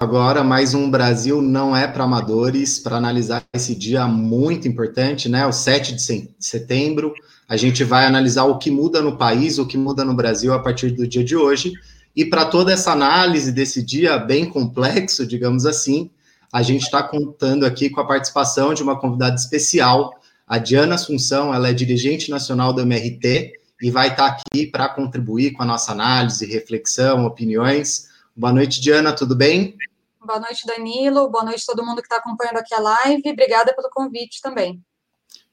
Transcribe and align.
agora 0.00 0.42
mais 0.42 0.72
um 0.72 0.90
Brasil 0.90 1.42
não 1.42 1.76
é 1.76 1.86
para 1.86 2.04
amadores 2.04 2.78
para 2.78 2.96
analisar 2.96 3.44
esse 3.52 3.74
dia 3.74 4.06
muito 4.06 4.66
importante, 4.66 5.28
né? 5.28 5.46
O 5.46 5.52
7 5.52 5.94
de 5.94 6.32
setembro. 6.40 7.12
A 7.46 7.54
gente 7.54 7.84
vai 7.84 8.06
analisar 8.06 8.44
o 8.44 8.56
que 8.56 8.70
muda 8.70 9.02
no 9.02 9.18
país, 9.18 9.58
o 9.58 9.66
que 9.66 9.76
muda 9.76 10.02
no 10.02 10.14
Brasil 10.14 10.54
a 10.54 10.58
partir 10.58 10.92
do 10.92 11.06
dia 11.06 11.22
de 11.22 11.36
hoje. 11.36 11.74
E 12.16 12.24
para 12.24 12.46
toda 12.46 12.72
essa 12.72 12.92
análise 12.92 13.52
desse 13.52 13.84
dia 13.84 14.16
bem 14.16 14.46
complexo, 14.46 15.26
digamos 15.26 15.66
assim, 15.66 16.10
a 16.50 16.62
gente 16.62 16.84
está 16.84 17.02
contando 17.02 17.66
aqui 17.66 17.90
com 17.90 18.00
a 18.00 18.06
participação 18.06 18.72
de 18.72 18.82
uma 18.82 18.98
convidada 18.98 19.36
especial, 19.36 20.14
a 20.46 20.56
Diana 20.56 20.94
Assunção, 20.94 21.52
ela 21.52 21.68
é 21.68 21.74
dirigente 21.74 22.30
nacional 22.30 22.72
do 22.72 22.80
MRT 22.80 23.52
e 23.82 23.90
vai 23.90 24.08
estar 24.08 24.30
tá 24.30 24.40
aqui 24.40 24.66
para 24.66 24.88
contribuir 24.88 25.52
com 25.52 25.62
a 25.62 25.66
nossa 25.66 25.92
análise, 25.92 26.46
reflexão, 26.46 27.26
opiniões. 27.26 28.08
Boa 28.34 28.52
noite, 28.52 28.80
Diana, 28.80 29.12
tudo 29.12 29.36
bem? 29.36 29.76
Boa 30.22 30.38
noite, 30.38 30.66
Danilo. 30.66 31.30
Boa 31.30 31.44
noite 31.44 31.62
a 31.62 31.72
todo 31.74 31.84
mundo 31.84 32.02
que 32.02 32.06
está 32.06 32.16
acompanhando 32.16 32.58
aqui 32.58 32.74
a 32.74 32.78
live. 32.78 33.22
Obrigada 33.30 33.74
pelo 33.74 33.88
convite 33.88 34.42
também. 34.42 34.78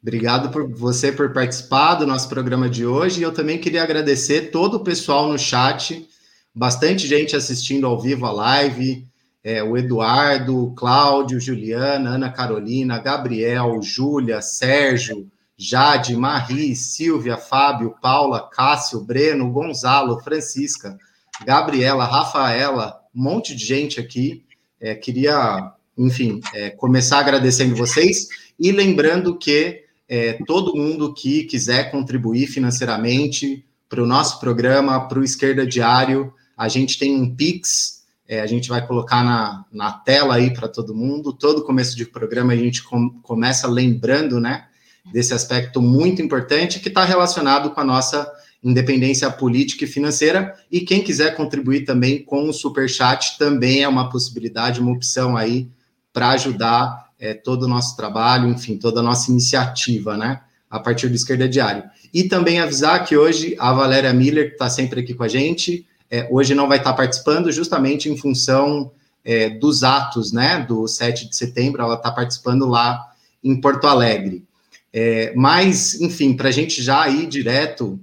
Obrigado 0.02 0.50
por 0.50 0.70
você 0.70 1.10
por 1.10 1.32
participar 1.32 1.96
do 1.96 2.06
nosso 2.06 2.28
programa 2.28 2.70
de 2.70 2.86
hoje. 2.86 3.22
E 3.22 3.24
eu 3.24 3.34
também 3.34 3.60
queria 3.60 3.82
agradecer 3.82 4.52
todo 4.52 4.76
o 4.76 4.84
pessoal 4.84 5.30
no 5.30 5.40
chat, 5.40 6.06
bastante 6.54 7.08
gente 7.08 7.34
assistindo 7.34 7.88
ao 7.88 7.98
vivo 7.98 8.26
a 8.26 8.32
live. 8.32 9.08
É, 9.42 9.64
o 9.64 9.78
Eduardo, 9.78 10.74
Cláudio, 10.76 11.40
Juliana, 11.40 12.10
Ana 12.10 12.30
Carolina, 12.30 13.00
Gabriel, 13.00 13.82
Júlia, 13.82 14.42
Sérgio, 14.42 15.32
Jade, 15.58 16.14
Marie, 16.14 16.76
Silvia, 16.76 17.38
Fábio, 17.38 17.96
Paula, 18.02 18.50
Cássio, 18.50 19.00
Breno, 19.00 19.50
Gonzalo, 19.50 20.20
Francisca, 20.20 20.98
Gabriela, 21.46 22.04
Rafaela, 22.04 23.00
um 23.16 23.24
monte 23.24 23.56
de 23.56 23.66
gente 23.66 23.98
aqui. 24.02 24.46
É, 24.80 24.96
queria, 24.96 25.72
enfim, 25.98 26.40
é, 26.54 26.70
começar 26.70 27.20
agradecendo 27.20 27.76
vocês 27.76 28.28
e 28.60 28.72
lembrando 28.72 29.38
que 29.38 29.84
é, 30.08 30.34
todo 30.46 30.76
mundo 30.76 31.14
que 31.14 31.44
quiser 31.44 31.92
contribuir 31.92 32.48
financeiramente 32.48 33.66
para 33.90 34.02
o 34.02 34.08
nosso 34.08 34.40
programa, 34.40 35.08
para 35.08 35.20
o 35.20 35.24
Esquerda 35.24 35.66
Diário, 35.66 36.34
a 36.56 36.68
gente 36.68 36.98
tem 36.98 37.16
um 37.16 37.36
Pix, 37.36 38.04
é, 38.28 38.42
a 38.42 38.46
gente 38.46 38.68
vai 38.68 38.86
colocar 38.86 39.24
na, 39.24 39.66
na 39.72 39.92
tela 39.92 40.36
aí 40.36 40.54
para 40.54 40.68
todo 40.68 40.96
mundo. 40.96 41.32
Todo 41.32 41.64
começo 41.64 41.96
de 41.96 42.06
programa 42.06 42.54
a 42.54 42.58
gente 42.58 42.84
com, 42.84 43.10
começa 43.22 43.68
lembrando, 43.68 44.40
né, 44.40 44.66
desse 45.12 45.34
aspecto 45.34 45.82
muito 45.82 46.22
importante 46.22 46.80
que 46.80 46.90
está 46.90 47.06
relacionado 47.06 47.72
com 47.72 47.80
a 47.80 47.86
nossa 47.86 48.30
independência 48.64 49.30
política 49.30 49.86
e 49.86 49.88
financeira. 49.88 50.56
E 50.72 50.82
quem 50.82 51.04
quiser 51.04 51.36
contribuir 51.36 51.86
também 51.86 52.22
com 52.24 52.50
o 52.50 52.54
Super 52.54 52.90
Chat 52.90 53.38
também 53.38 53.84
é 53.84 53.88
uma 53.88 54.10
possibilidade, 54.10 54.80
uma 54.80 54.92
opção 54.92 55.38
aí 55.38 55.68
para 56.12 56.30
ajudar 56.30 57.08
é, 57.20 57.34
todo 57.34 57.64
o 57.64 57.68
nosso 57.68 57.96
trabalho, 57.96 58.50
enfim, 58.50 58.78
toda 58.78 59.00
a 59.00 59.04
nossa 59.04 59.32
iniciativa, 59.32 60.18
né? 60.18 60.42
A 60.70 60.80
partir 60.80 61.08
do 61.08 61.16
Esquerda 61.16 61.48
Diário. 61.48 61.84
E 62.14 62.24
também 62.24 62.60
avisar 62.60 63.06
que 63.06 63.16
hoje 63.16 63.56
a 63.60 63.72
Valéria 63.72 64.12
Miller, 64.14 64.48
que 64.48 64.54
está 64.54 64.70
sempre 64.70 65.02
aqui 65.02 65.14
com 65.14 65.24
a 65.24 65.28
gente, 65.28 65.86
é, 66.10 66.28
hoje 66.32 66.54
não 66.54 66.68
vai 66.68 66.78
estar 66.78 66.92
tá 66.92 66.98
participando, 66.98 67.52
justamente 67.52 68.10
em 68.10 68.18
função 68.18 68.92
é, 69.24 69.50
dos 69.50 69.84
atos, 69.84 70.32
né? 70.32 70.66
Do 70.68 70.88
7 70.88 71.30
de 71.30 71.36
setembro, 71.36 71.82
ela 71.82 71.96
está 71.96 72.12
participando 72.12 72.66
lá 72.66 73.12
em 73.44 73.60
Porto 73.60 73.88
Alegre. 73.88 74.46
É, 74.92 75.34
mas, 75.36 76.00
enfim, 76.02 76.36
para 76.36 76.50
a 76.50 76.52
gente 76.52 76.82
já 76.82 77.08
ir 77.08 77.28
direto 77.28 78.00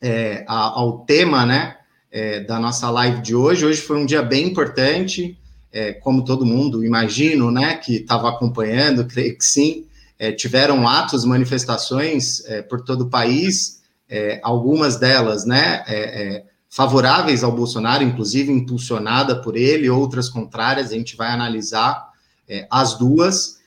é, 0.00 0.44
ao 0.46 1.00
tema, 1.00 1.46
né, 1.46 1.76
é, 2.10 2.40
da 2.40 2.58
nossa 2.58 2.90
live 2.90 3.20
de 3.20 3.34
hoje. 3.34 3.64
Hoje 3.64 3.80
foi 3.80 3.98
um 3.98 4.06
dia 4.06 4.22
bem 4.22 4.46
importante, 4.46 5.38
é, 5.72 5.92
como 5.92 6.24
todo 6.24 6.46
mundo 6.46 6.84
imagino, 6.84 7.50
né, 7.50 7.76
que 7.76 7.96
estava 7.96 8.28
acompanhando, 8.28 9.06
creio 9.06 9.36
que 9.36 9.44
sim. 9.44 9.84
É, 10.18 10.32
tiveram 10.32 10.88
atos, 10.88 11.26
manifestações 11.26 12.42
é, 12.46 12.62
por 12.62 12.80
todo 12.82 13.02
o 13.02 13.10
país, 13.10 13.82
é, 14.08 14.40
algumas 14.42 14.96
delas, 14.96 15.44
né, 15.44 15.84
favoráveis 16.70 17.44
ao 17.44 17.52
Bolsonaro, 17.52 18.02
inclusive 18.02 18.50
impulsionada 18.50 19.36
por 19.36 19.56
ele, 19.56 19.90
outras 19.90 20.28
contrárias. 20.28 20.90
A 20.90 20.94
gente 20.94 21.16
vai 21.16 21.30
analisar 21.30 22.10
as 22.70 22.98
duas. 22.98 23.58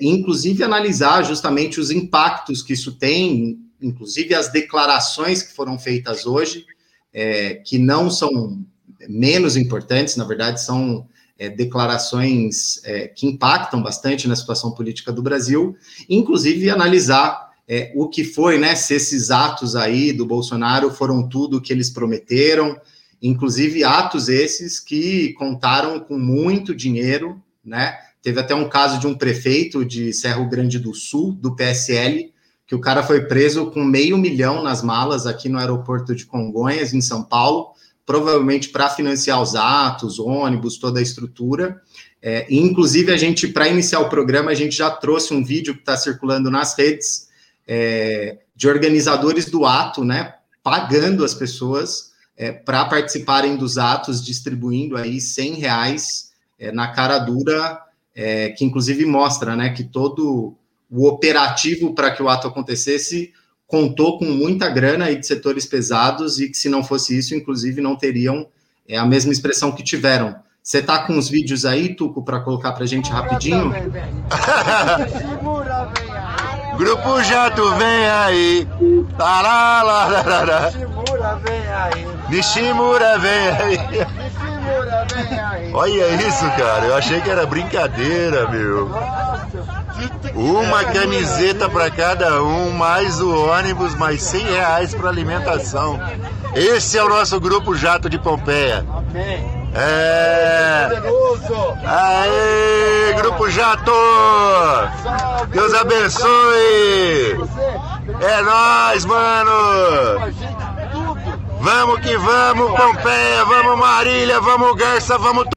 inclusive 0.00 0.62
analisar 0.62 1.22
justamente 1.22 1.80
os 1.80 1.90
impactos 1.90 2.60
que 2.60 2.72
isso 2.72 2.92
tem 2.92 3.63
inclusive 3.84 4.34
as 4.34 4.50
declarações 4.50 5.42
que 5.42 5.52
foram 5.52 5.78
feitas 5.78 6.26
hoje, 6.26 6.64
é, 7.12 7.54
que 7.54 7.78
não 7.78 8.10
são 8.10 8.64
menos 9.08 9.56
importantes, 9.56 10.16
na 10.16 10.24
verdade, 10.24 10.62
são 10.62 11.06
é, 11.38 11.48
declarações 11.48 12.82
é, 12.84 13.08
que 13.08 13.26
impactam 13.26 13.82
bastante 13.82 14.26
na 14.26 14.36
situação 14.36 14.72
política 14.72 15.12
do 15.12 15.22
Brasil, 15.22 15.76
inclusive 16.08 16.70
analisar 16.70 17.52
é, 17.68 17.92
o 17.94 18.08
que 18.08 18.24
foi, 18.24 18.58
né, 18.58 18.74
se 18.74 18.94
esses 18.94 19.30
atos 19.30 19.74
aí 19.74 20.12
do 20.12 20.26
Bolsonaro 20.26 20.90
foram 20.90 21.28
tudo 21.28 21.56
o 21.56 21.60
que 21.60 21.72
eles 21.72 21.90
prometeram, 21.90 22.78
inclusive 23.22 23.84
atos 23.84 24.28
esses 24.28 24.78
que 24.78 25.32
contaram 25.34 25.98
com 25.98 26.18
muito 26.18 26.74
dinheiro, 26.74 27.42
né, 27.64 27.96
teve 28.22 28.38
até 28.40 28.54
um 28.54 28.68
caso 28.68 29.00
de 29.00 29.06
um 29.06 29.14
prefeito 29.14 29.84
de 29.84 30.12
Cerro 30.12 30.48
Grande 30.48 30.78
do 30.78 30.94
Sul, 30.94 31.32
do 31.32 31.56
PSL, 31.56 32.33
que 32.66 32.74
o 32.74 32.80
cara 32.80 33.02
foi 33.02 33.26
preso 33.26 33.70
com 33.70 33.84
meio 33.84 34.16
milhão 34.16 34.62
nas 34.62 34.82
malas 34.82 35.26
aqui 35.26 35.48
no 35.48 35.58
aeroporto 35.58 36.14
de 36.14 36.24
Congonhas, 36.24 36.94
em 36.94 37.00
São 37.00 37.22
Paulo, 37.22 37.72
provavelmente 38.06 38.68
para 38.68 38.88
financiar 38.88 39.40
os 39.40 39.54
atos, 39.54 40.18
ônibus, 40.18 40.78
toda 40.78 40.98
a 40.98 41.02
estrutura. 41.02 41.80
É, 42.20 42.46
inclusive, 42.48 43.12
a 43.12 43.16
gente, 43.16 43.48
para 43.48 43.68
iniciar 43.68 44.00
o 44.00 44.08
programa, 44.08 44.50
a 44.50 44.54
gente 44.54 44.76
já 44.76 44.90
trouxe 44.90 45.34
um 45.34 45.44
vídeo 45.44 45.74
que 45.74 45.80
está 45.80 45.96
circulando 45.96 46.50
nas 46.50 46.76
redes 46.76 47.28
é, 47.66 48.38
de 48.56 48.68
organizadores 48.68 49.46
do 49.46 49.66
ato, 49.66 50.04
né, 50.04 50.34
pagando 50.62 51.24
as 51.24 51.34
pessoas 51.34 52.12
é, 52.36 52.50
para 52.52 52.84
participarem 52.86 53.56
dos 53.56 53.78
atos, 53.78 54.24
distribuindo 54.24 54.96
aí 54.96 55.20
100 55.20 55.54
reais 55.54 56.32
é, 56.58 56.72
na 56.72 56.88
cara 56.88 57.18
dura, 57.18 57.80
é, 58.14 58.50
que 58.50 58.64
inclusive 58.64 59.04
mostra, 59.04 59.54
né, 59.56 59.70
que 59.70 59.84
todo 59.84 60.56
o 60.94 61.08
operativo 61.08 61.92
para 61.92 62.12
que 62.12 62.22
o 62.22 62.28
ato 62.28 62.46
acontecesse 62.46 63.32
contou 63.66 64.16
com 64.16 64.26
muita 64.26 64.68
grana 64.68 65.06
aí 65.06 65.16
de 65.16 65.26
setores 65.26 65.66
pesados 65.66 66.38
e 66.38 66.48
que 66.48 66.56
se 66.56 66.68
não 66.68 66.84
fosse 66.84 67.18
isso, 67.18 67.34
inclusive, 67.34 67.80
não 67.80 67.96
teriam 67.96 68.46
é, 68.88 68.96
a 68.96 69.04
mesma 69.04 69.32
expressão 69.32 69.72
que 69.72 69.82
tiveram. 69.82 70.36
Você 70.62 70.80
tá 70.80 71.00
com 71.00 71.18
os 71.18 71.28
vídeos 71.28 71.66
aí, 71.66 71.94
Tuco, 71.96 72.24
para 72.24 72.38
colocar 72.40 72.72
para 72.72 72.86
gente 72.86 73.10
rapidinho? 73.10 73.72
Grupo 76.78 77.22
Jato 77.24 77.74
vem 77.74 78.08
aí. 78.08 78.68
Tará, 79.18 80.70
Nishimura 80.70 81.36
vem 81.44 81.68
aí. 81.68 82.06
Nishimura 82.30 83.18
vem 83.18 83.48
aí. 83.48 83.78
Nishimura 83.78 85.06
vem 85.12 85.38
aí. 85.40 85.72
Olha 85.72 86.08
isso, 86.28 86.44
cara. 86.56 86.86
Eu 86.86 86.94
achei 86.94 87.20
que 87.20 87.30
era 87.30 87.44
brincadeira, 87.46 88.48
meu. 88.48 88.88
Uma 90.34 90.84
camiseta 90.84 91.68
para 91.68 91.90
cada 91.90 92.42
um, 92.42 92.70
mais 92.70 93.20
o 93.20 93.48
ônibus, 93.48 93.94
mais 93.94 94.22
100 94.22 94.44
reais 94.46 94.94
para 94.94 95.08
alimentação. 95.08 95.98
Esse 96.54 96.98
é 96.98 97.04
o 97.04 97.08
nosso 97.08 97.40
grupo 97.40 97.74
Jato 97.74 98.08
de 98.08 98.18
Pompeia. 98.18 98.84
É. 99.74 100.88
Aê, 101.84 103.12
Grupo 103.14 103.50
Jato! 103.50 103.92
Deus 105.48 105.74
abençoe! 105.74 107.40
É 108.20 108.42
nós, 108.42 109.04
mano! 109.04 110.32
Vamos 111.60 112.00
que 112.00 112.16
vamos, 112.16 112.70
Pompeia, 112.72 113.44
vamos 113.46 113.78
Marília, 113.78 114.40
vamos 114.40 114.76
Garça, 114.76 115.18
vamos 115.18 115.48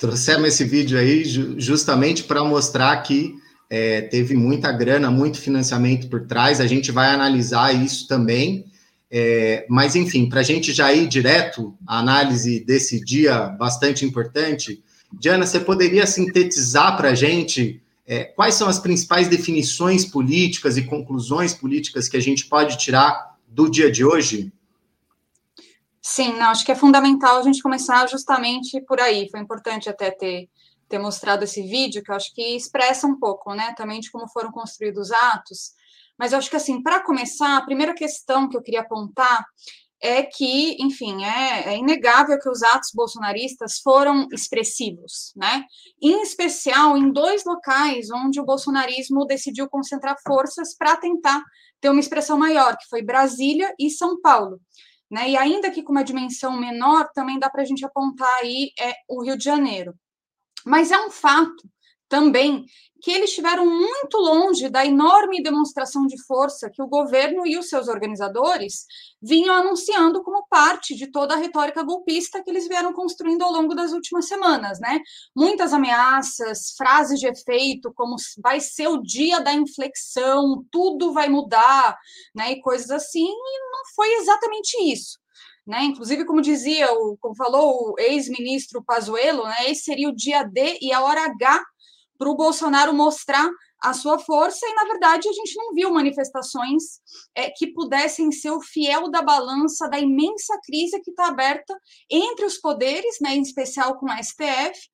Trouxemos 0.00 0.48
esse 0.48 0.64
vídeo 0.64 0.98
aí 0.98 1.24
justamente 1.58 2.24
para 2.24 2.44
mostrar 2.44 2.96
que 3.02 3.34
é, 3.68 4.02
teve 4.02 4.34
muita 4.34 4.70
grana, 4.70 5.10
muito 5.10 5.38
financiamento 5.38 6.08
por 6.08 6.26
trás. 6.26 6.60
A 6.60 6.66
gente 6.66 6.92
vai 6.92 7.08
analisar 7.08 7.72
isso 7.74 8.06
também. 8.06 8.66
É, 9.10 9.64
mas, 9.68 9.94
enfim, 9.94 10.28
para 10.28 10.40
a 10.40 10.42
gente 10.42 10.72
já 10.72 10.92
ir 10.92 11.06
direto 11.06 11.74
à 11.86 11.98
análise 11.98 12.60
desse 12.60 13.02
dia 13.04 13.48
bastante 13.48 14.04
importante, 14.04 14.82
Diana, 15.12 15.46
você 15.46 15.60
poderia 15.60 16.06
sintetizar 16.06 16.96
para 16.96 17.10
a 17.10 17.14
gente 17.14 17.80
é, 18.06 18.24
quais 18.24 18.54
são 18.54 18.68
as 18.68 18.78
principais 18.78 19.28
definições 19.28 20.04
políticas 20.04 20.76
e 20.76 20.82
conclusões 20.82 21.54
políticas 21.54 22.08
que 22.08 22.16
a 22.16 22.22
gente 22.22 22.46
pode 22.46 22.78
tirar 22.78 23.36
do 23.48 23.70
dia 23.70 23.90
de 23.90 24.04
hoje? 24.04 24.52
Sim, 26.08 26.34
não, 26.34 26.50
acho 26.50 26.64
que 26.64 26.70
é 26.70 26.76
fundamental 26.76 27.36
a 27.36 27.42
gente 27.42 27.60
começar 27.60 28.08
justamente 28.08 28.80
por 28.82 29.00
aí. 29.00 29.28
Foi 29.28 29.40
importante 29.40 29.88
até 29.88 30.08
ter, 30.08 30.48
ter 30.88 31.00
mostrado 31.00 31.42
esse 31.42 31.60
vídeo, 31.62 32.00
que 32.00 32.12
eu 32.12 32.14
acho 32.14 32.32
que 32.32 32.54
expressa 32.54 33.08
um 33.08 33.18
pouco, 33.18 33.52
né, 33.54 33.74
também 33.76 33.98
de 33.98 34.08
como 34.12 34.28
foram 34.28 34.52
construídos 34.52 35.08
os 35.08 35.12
atos. 35.12 35.72
Mas 36.16 36.30
eu 36.30 36.38
acho 36.38 36.48
que, 36.48 36.54
assim, 36.54 36.80
para 36.80 37.00
começar, 37.00 37.56
a 37.56 37.64
primeira 37.64 37.92
questão 37.92 38.48
que 38.48 38.56
eu 38.56 38.62
queria 38.62 38.82
apontar 38.82 39.44
é 40.00 40.22
que, 40.22 40.76
enfim, 40.80 41.24
é, 41.24 41.72
é, 41.72 41.76
inegável 41.76 42.38
que 42.38 42.48
os 42.48 42.62
atos 42.62 42.90
bolsonaristas 42.94 43.80
foram 43.80 44.28
expressivos, 44.32 45.32
né? 45.34 45.64
Em 46.00 46.22
especial 46.22 46.96
em 46.96 47.10
dois 47.10 47.44
locais 47.44 48.12
onde 48.12 48.40
o 48.40 48.44
bolsonarismo 48.44 49.26
decidiu 49.26 49.68
concentrar 49.68 50.14
forças 50.24 50.72
para 50.72 50.96
tentar 50.96 51.42
ter 51.80 51.90
uma 51.90 51.98
expressão 51.98 52.38
maior, 52.38 52.76
que 52.76 52.88
foi 52.88 53.02
Brasília 53.02 53.74
e 53.76 53.90
São 53.90 54.20
Paulo. 54.20 54.60
Né? 55.10 55.30
E 55.30 55.36
ainda 55.36 55.70
que 55.70 55.82
com 55.82 55.92
uma 55.92 56.04
dimensão 56.04 56.58
menor, 56.58 57.10
também 57.14 57.38
dá 57.38 57.48
para 57.48 57.62
a 57.62 57.64
gente 57.64 57.84
apontar 57.84 58.32
aí 58.40 58.72
é, 58.80 58.94
o 59.08 59.22
Rio 59.22 59.36
de 59.36 59.44
Janeiro. 59.44 59.94
Mas 60.64 60.90
é 60.90 60.98
um 60.98 61.10
fato 61.10 61.68
também 62.08 62.64
que 63.02 63.10
eles 63.10 63.30
estiveram 63.30 63.66
muito 63.66 64.16
longe 64.16 64.68
da 64.68 64.84
enorme 64.84 65.42
demonstração 65.42 66.06
de 66.06 66.20
força 66.24 66.70
que 66.70 66.82
o 66.82 66.88
governo 66.88 67.46
e 67.46 67.56
os 67.56 67.68
seus 67.68 67.88
organizadores 67.88 68.84
vinham 69.22 69.54
anunciando 69.54 70.24
como 70.24 70.46
parte 70.48 70.94
de 70.94 71.06
toda 71.06 71.34
a 71.34 71.36
retórica 71.36 71.82
golpista 71.82 72.42
que 72.42 72.50
eles 72.50 72.66
vieram 72.66 72.92
construindo 72.92 73.42
ao 73.42 73.52
longo 73.52 73.74
das 73.74 73.92
últimas 73.92 74.26
semanas, 74.26 74.80
né? 74.80 75.00
Muitas 75.36 75.72
ameaças, 75.72 76.74
frases 76.76 77.20
de 77.20 77.26
efeito, 77.26 77.92
como 77.94 78.16
vai 78.42 78.60
ser 78.60 78.88
o 78.88 79.02
dia 79.02 79.40
da 79.40 79.52
inflexão, 79.52 80.64
tudo 80.70 81.12
vai 81.12 81.28
mudar, 81.28 81.96
né? 82.34 82.52
E 82.52 82.60
coisas 82.60 82.90
assim, 82.90 83.26
e 83.28 83.70
não 83.70 83.82
foi 83.94 84.14
exatamente 84.14 84.76
isso. 84.82 85.18
Né? 85.66 85.82
Inclusive, 85.84 86.24
como 86.24 86.40
dizia, 86.40 86.92
o, 86.92 87.16
como 87.18 87.34
falou 87.34 87.92
o 87.92 87.94
ex-ministro 87.98 88.84
Pazuello, 88.84 89.44
né? 89.44 89.70
esse 89.70 89.82
seria 89.82 90.08
o 90.08 90.14
dia 90.14 90.44
D 90.44 90.78
e 90.80 90.92
a 90.92 91.02
hora 91.02 91.24
H 91.24 91.64
para 92.18 92.28
o 92.28 92.36
Bolsonaro 92.36 92.92
mostrar 92.92 93.48
a 93.82 93.92
sua 93.92 94.18
força, 94.18 94.66
e 94.66 94.74
na 94.74 94.84
verdade 94.84 95.28
a 95.28 95.32
gente 95.32 95.54
não 95.56 95.74
viu 95.74 95.90
manifestações 95.92 97.00
é, 97.34 97.50
que 97.50 97.68
pudessem 97.68 98.32
ser 98.32 98.50
o 98.50 98.60
fiel 98.60 99.10
da 99.10 99.22
balança 99.22 99.88
da 99.88 99.98
imensa 99.98 100.58
crise 100.64 101.00
que 101.00 101.10
está 101.10 101.28
aberta 101.28 101.78
entre 102.10 102.44
os 102.46 102.58
poderes, 102.58 103.18
né, 103.20 103.36
em 103.36 103.42
especial 103.42 103.98
com 103.98 104.10
a 104.10 104.22
STF, 104.22 104.90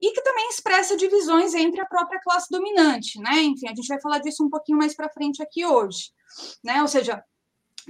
e 0.00 0.12
que 0.12 0.22
também 0.22 0.48
expressa 0.50 0.96
divisões 0.96 1.54
entre 1.54 1.80
a 1.80 1.86
própria 1.86 2.20
classe 2.20 2.46
dominante, 2.50 3.20
né? 3.20 3.42
Enfim, 3.42 3.66
a 3.66 3.74
gente 3.74 3.88
vai 3.88 4.00
falar 4.00 4.20
disso 4.20 4.44
um 4.44 4.50
pouquinho 4.50 4.78
mais 4.78 4.94
para 4.94 5.10
frente 5.10 5.42
aqui 5.42 5.66
hoje, 5.66 6.12
né? 6.62 6.80
Ou 6.82 6.88
seja, 6.88 7.22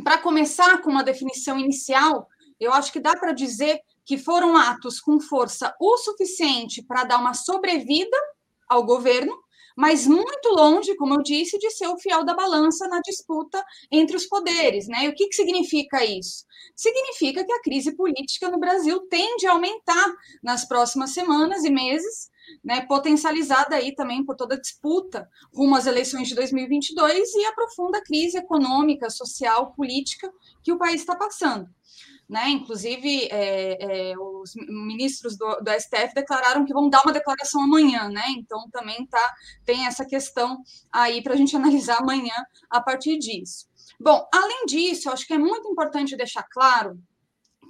para 0.02 0.16
começar 0.18 0.80
com 0.80 0.90
uma 0.90 1.04
definição 1.04 1.58
inicial, 1.58 2.26
eu 2.58 2.72
acho 2.72 2.92
que 2.92 3.00
dá 3.00 3.14
para 3.14 3.32
dizer 3.32 3.80
que 4.04 4.16
foram 4.16 4.56
atos 4.56 5.00
com 5.00 5.20
força 5.20 5.74
o 5.78 5.98
suficiente 5.98 6.82
para 6.82 7.04
dar 7.04 7.18
uma 7.18 7.34
sobrevida 7.34 8.16
ao 8.68 8.84
governo, 8.84 9.36
mas 9.76 10.08
muito 10.08 10.48
longe, 10.48 10.96
como 10.96 11.14
eu 11.14 11.22
disse, 11.22 11.56
de 11.56 11.70
ser 11.70 11.86
o 11.86 11.96
fiel 11.96 12.24
da 12.24 12.34
balança 12.34 12.88
na 12.88 13.00
disputa 13.00 13.64
entre 13.92 14.16
os 14.16 14.26
poderes. 14.26 14.88
Né? 14.88 15.04
E 15.04 15.08
o 15.08 15.14
que, 15.14 15.28
que 15.28 15.36
significa 15.36 16.04
isso? 16.04 16.44
Significa 16.74 17.44
que 17.44 17.52
a 17.52 17.62
crise 17.62 17.94
política 17.94 18.50
no 18.50 18.58
Brasil 18.58 19.00
tende 19.08 19.46
a 19.46 19.52
aumentar 19.52 20.12
nas 20.42 20.66
próximas 20.66 21.10
semanas 21.10 21.62
e 21.62 21.70
meses, 21.70 22.28
né, 22.64 22.80
potencializada 22.86 23.76
aí 23.76 23.94
também 23.94 24.24
por 24.24 24.34
toda 24.34 24.56
a 24.56 24.60
disputa 24.60 25.28
rumo 25.54 25.76
às 25.76 25.86
eleições 25.86 26.26
de 26.26 26.34
2022 26.34 27.34
e 27.34 27.44
a 27.44 27.52
profunda 27.52 28.02
crise 28.02 28.38
econômica, 28.38 29.10
social, 29.10 29.74
política 29.74 30.32
que 30.64 30.72
o 30.72 30.78
país 30.78 31.02
está 31.02 31.14
passando 31.14 31.68
né? 32.28 32.50
Inclusive, 32.50 33.28
é, 33.30 34.10
é, 34.10 34.18
os 34.18 34.54
ministros 34.54 35.36
do, 35.36 35.46
do, 35.60 35.70
STF 35.70 36.14
declararam 36.14 36.64
que 36.64 36.74
vão 36.74 36.90
dar 36.90 37.02
uma 37.02 37.12
declaração 37.12 37.62
amanhã, 37.62 38.08
né? 38.08 38.24
Então 38.36 38.68
também 38.70 39.06
tá, 39.06 39.34
tem 39.64 39.86
essa 39.86 40.04
questão 40.04 40.62
aí 40.92 41.22
para 41.22 41.32
a 41.32 41.36
gente 41.36 41.54
analisar 41.56 42.00
amanhã 42.00 42.34
a 42.68 42.80
partir 42.80 43.18
disso. 43.18 43.66
Bom, 43.98 44.28
além 44.32 44.66
disso, 44.66 45.10
acho 45.10 45.26
que 45.26 45.32
é 45.32 45.38
muito 45.38 45.68
importante 45.68 46.16
deixar 46.16 46.44
claro 46.50 47.00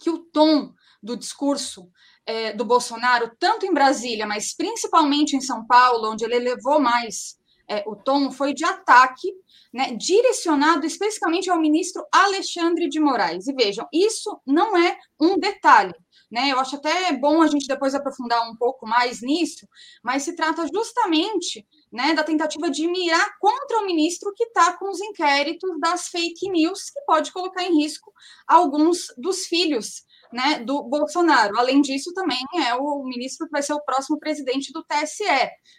que 0.01 0.11
o 0.11 0.19
tom 0.19 0.73
do 1.03 1.17
discurso 1.17 1.89
é, 2.27 2.53
do 2.53 2.65
Bolsonaro, 2.65 3.31
tanto 3.39 3.65
em 3.65 3.73
Brasília, 3.73 4.27
mas 4.27 4.55
principalmente 4.55 5.37
em 5.37 5.41
São 5.41 5.65
Paulo, 5.67 6.11
onde 6.11 6.25
ele 6.25 6.35
elevou 6.35 6.81
mais 6.81 7.38
é, 7.69 7.85
o 7.87 7.95
tom, 7.95 8.31
foi 8.31 8.55
de 8.55 8.65
ataque 8.65 9.29
né, 9.73 9.95
direcionado 9.95 10.87
especificamente 10.87 11.51
ao 11.51 11.61
ministro 11.61 12.05
Alexandre 12.13 12.89
de 12.89 12.99
Moraes. 12.99 13.47
E 13.47 13.53
vejam, 13.53 13.87
isso 13.93 14.41
não 14.47 14.77
é 14.77 14.99
um 15.21 15.39
detalhe. 15.39 15.95
Né, 16.31 16.53
eu 16.53 16.59
acho 16.59 16.77
até 16.77 17.11
bom 17.13 17.41
a 17.41 17.47
gente 17.47 17.67
depois 17.67 17.95
aprofundar 17.95 18.51
um 18.51 18.55
pouco 18.55 18.87
mais 18.87 19.23
nisso, 19.23 19.67
mas 20.03 20.25
se 20.25 20.37
trata 20.37 20.67
justamente 20.71 21.67
né, 21.91 22.13
da 22.13 22.23
tentativa 22.23 22.71
de 22.71 22.87
mirar 22.87 23.39
contra 23.39 23.79
o 23.79 23.87
ministro 23.87 24.35
que 24.37 24.45
está 24.45 24.77
com 24.77 24.91
os 24.91 25.01
inquéritos 25.01 25.71
das 25.81 26.09
fake 26.09 26.51
news, 26.51 26.91
que 26.91 27.01
pode 27.07 27.33
colocar 27.33 27.65
em 27.65 27.81
risco 27.81 28.13
alguns 28.47 29.07
dos 29.17 29.47
filhos 29.47 30.03
né, 30.33 30.61
do 30.61 30.83
Bolsonaro. 30.83 31.59
Além 31.59 31.81
disso, 31.81 32.13
também 32.13 32.39
é 32.65 32.75
o 32.75 33.03
ministro 33.05 33.47
que 33.47 33.53
vai 33.53 33.63
ser 33.63 33.73
o 33.73 33.83
próximo 33.83 34.19
presidente 34.19 34.73
do 34.73 34.85
TSE. 34.85 35.25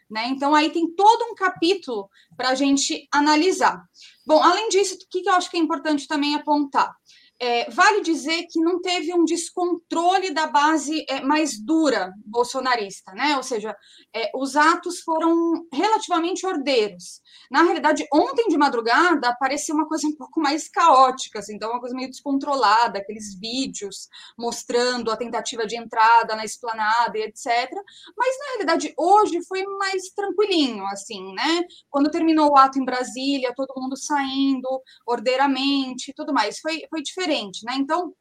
Né? 0.10 0.28
Então, 0.28 0.56
aí 0.56 0.70
tem 0.72 0.90
todo 0.94 1.32
um 1.32 1.36
capítulo 1.36 2.10
para 2.36 2.50
a 2.50 2.56
gente 2.56 3.08
analisar. 3.12 3.84
Bom, 4.26 4.42
além 4.42 4.70
disso, 4.70 4.96
o 4.96 4.98
que 5.10 5.28
eu 5.28 5.34
acho 5.34 5.50
que 5.50 5.58
é 5.58 5.60
importante 5.60 6.08
também 6.08 6.36
apontar? 6.36 6.94
É, 7.42 7.70
vale 7.72 8.02
dizer 8.02 8.48
que 8.52 8.60
não 8.60 8.82
teve 8.82 9.14
um 9.14 9.24
descontrole 9.24 10.34
da 10.34 10.48
base 10.48 11.06
é, 11.08 11.22
mais 11.22 11.58
dura 11.58 12.14
bolsonarista, 12.26 13.14
né? 13.14 13.38
Ou 13.38 13.44
seja, 13.44 13.74
é, 14.14 14.30
os 14.36 14.58
atos 14.58 15.00
foram 15.00 15.66
relativamente 15.74 16.46
ordeiros. 16.46 17.22
Na 17.50 17.64
realidade, 17.64 18.06
ontem 18.14 18.50
de 18.50 18.58
madrugada 18.58 19.34
parecia 19.40 19.74
uma 19.74 19.88
coisa 19.88 20.06
um 20.06 20.16
pouco 20.18 20.42
mais 20.42 20.68
caótica, 20.68 21.40
assim, 21.40 21.56
então 21.56 21.72
uma 21.72 21.80
coisa 21.80 21.96
meio 21.96 22.10
descontrolada, 22.10 23.00
aqueles 23.00 23.40
vídeos 23.40 24.10
mostrando 24.38 25.10
a 25.10 25.16
tentativa 25.16 25.66
de 25.66 25.78
entrada 25.78 26.36
na 26.36 26.44
esplanada 26.44 27.18
e 27.18 27.22
etc. 27.22 27.72
Mas 28.18 28.38
na 28.38 28.46
realidade 28.50 28.94
hoje 28.98 29.40
foi 29.48 29.64
mais 29.64 30.10
tranquilinho, 30.10 30.86
assim, 30.88 31.34
né? 31.34 31.64
Quando 31.90 32.12
terminou 32.12 32.52
o 32.52 32.58
ato 32.58 32.78
em 32.78 32.86
Brasília, 32.86 33.54
todo 33.56 33.80
mundo 33.80 33.96
saindo 33.96 34.68
ordeiramente, 35.08 36.14
tudo 36.14 36.34
mais, 36.34 36.60
foi, 36.60 36.82
foi 36.90 37.02
diferente 37.02 37.29
diferente, 37.30 37.64
né? 37.66 37.76
Então, 37.76 38.14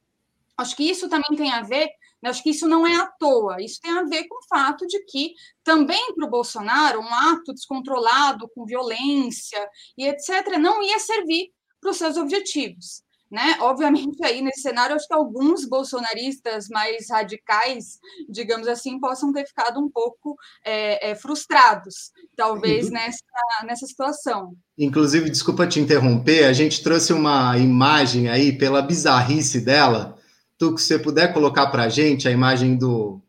acho 0.56 0.76
que 0.76 0.84
isso 0.84 1.08
também 1.08 1.36
tem 1.36 1.50
a 1.50 1.62
ver, 1.62 1.88
né? 2.22 2.30
acho 2.30 2.42
que 2.42 2.50
isso 2.50 2.68
não 2.68 2.86
é 2.86 2.94
à 2.96 3.06
toa, 3.06 3.62
isso 3.62 3.80
tem 3.80 3.92
a 3.92 4.04
ver 4.04 4.24
com 4.28 4.36
o 4.36 4.46
fato 4.48 4.86
de 4.86 5.02
que 5.04 5.32
também 5.64 6.14
para 6.14 6.26
o 6.26 6.30
Bolsonaro 6.30 7.00
um 7.00 7.14
ato 7.14 7.54
descontrolado, 7.54 8.48
com 8.54 8.66
violência 8.66 9.68
e 9.96 10.06
etc., 10.06 10.58
não 10.58 10.82
ia 10.82 10.98
servir 10.98 11.52
para 11.80 11.90
os 11.90 11.96
seus 11.96 12.16
objetivos. 12.16 13.02
Né? 13.30 13.56
Obviamente, 13.60 14.24
aí 14.24 14.40
nesse 14.40 14.62
cenário, 14.62 14.96
acho 14.96 15.06
que 15.06 15.14
alguns 15.14 15.66
bolsonaristas 15.66 16.66
mais 16.68 17.10
radicais, 17.10 17.98
digamos 18.28 18.66
assim, 18.66 18.98
possam 18.98 19.32
ter 19.32 19.46
ficado 19.46 19.78
um 19.78 19.90
pouco 19.90 20.34
é, 20.64 21.10
é, 21.10 21.14
frustrados, 21.14 22.10
talvez, 22.34 22.86
uhum. 22.86 22.92
nessa, 22.92 23.24
nessa 23.66 23.86
situação. 23.86 24.54
Inclusive, 24.78 25.28
desculpa 25.28 25.66
te 25.66 25.78
interromper, 25.78 26.44
a 26.44 26.54
gente 26.54 26.82
trouxe 26.82 27.12
uma 27.12 27.58
imagem 27.58 28.28
aí 28.30 28.56
pela 28.56 28.80
bizarrice 28.80 29.60
dela. 29.60 30.16
Tu, 30.56 30.74
que 30.74 30.80
você 30.80 30.98
puder 30.98 31.32
colocar 31.32 31.66
para 31.66 31.84
a 31.84 31.88
gente 31.88 32.26
a 32.26 32.30
imagem 32.30 32.76
do. 32.76 33.20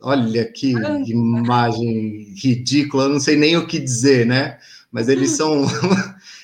Olha 0.00 0.44
que 0.50 0.72
imagem 1.06 2.34
ridícula, 2.36 3.04
eu 3.04 3.08
não 3.08 3.20
sei 3.20 3.36
nem 3.36 3.56
o 3.56 3.66
que 3.66 3.78
dizer, 3.78 4.26
né? 4.26 4.58
Mas 4.90 5.08
eles 5.08 5.30
são 5.36 5.64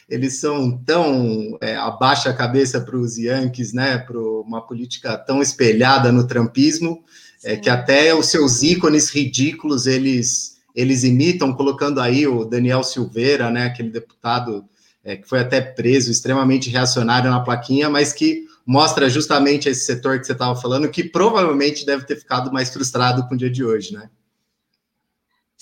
eles 0.08 0.40
são 0.40 0.78
tão 0.84 1.58
é, 1.60 1.76
abaixa 1.76 2.30
a 2.30 2.34
cabeça 2.34 2.80
para 2.80 2.96
os 2.96 3.18
Yankees, 3.18 3.72
né, 3.72 3.98
para 3.98 4.18
uma 4.18 4.66
política 4.66 5.16
tão 5.18 5.42
espelhada 5.42 6.10
no 6.10 6.26
trumpismo, 6.26 7.04
é, 7.44 7.56
que 7.56 7.68
até 7.68 8.14
os 8.14 8.26
seus 8.26 8.62
ícones 8.62 9.10
ridículos 9.10 9.86
eles 9.86 10.56
eles 10.74 11.02
imitam, 11.02 11.52
colocando 11.52 12.00
aí 12.00 12.24
o 12.24 12.44
Daniel 12.44 12.84
Silveira, 12.84 13.50
né, 13.50 13.66
aquele 13.66 13.90
deputado 13.90 14.64
é, 15.02 15.16
que 15.16 15.28
foi 15.28 15.40
até 15.40 15.60
preso, 15.60 16.10
extremamente 16.10 16.70
reacionário 16.70 17.30
na 17.30 17.40
plaquinha, 17.40 17.90
mas 17.90 18.12
que 18.12 18.44
mostra 18.64 19.08
justamente 19.10 19.68
esse 19.68 19.86
setor 19.86 20.20
que 20.20 20.26
você 20.26 20.32
estava 20.32 20.54
falando, 20.54 20.88
que 20.88 21.02
provavelmente 21.02 21.84
deve 21.84 22.04
ter 22.04 22.16
ficado 22.16 22.52
mais 22.52 22.70
frustrado 22.70 23.26
com 23.26 23.34
o 23.34 23.38
dia 23.38 23.50
de 23.50 23.64
hoje, 23.64 23.92
né? 23.92 24.08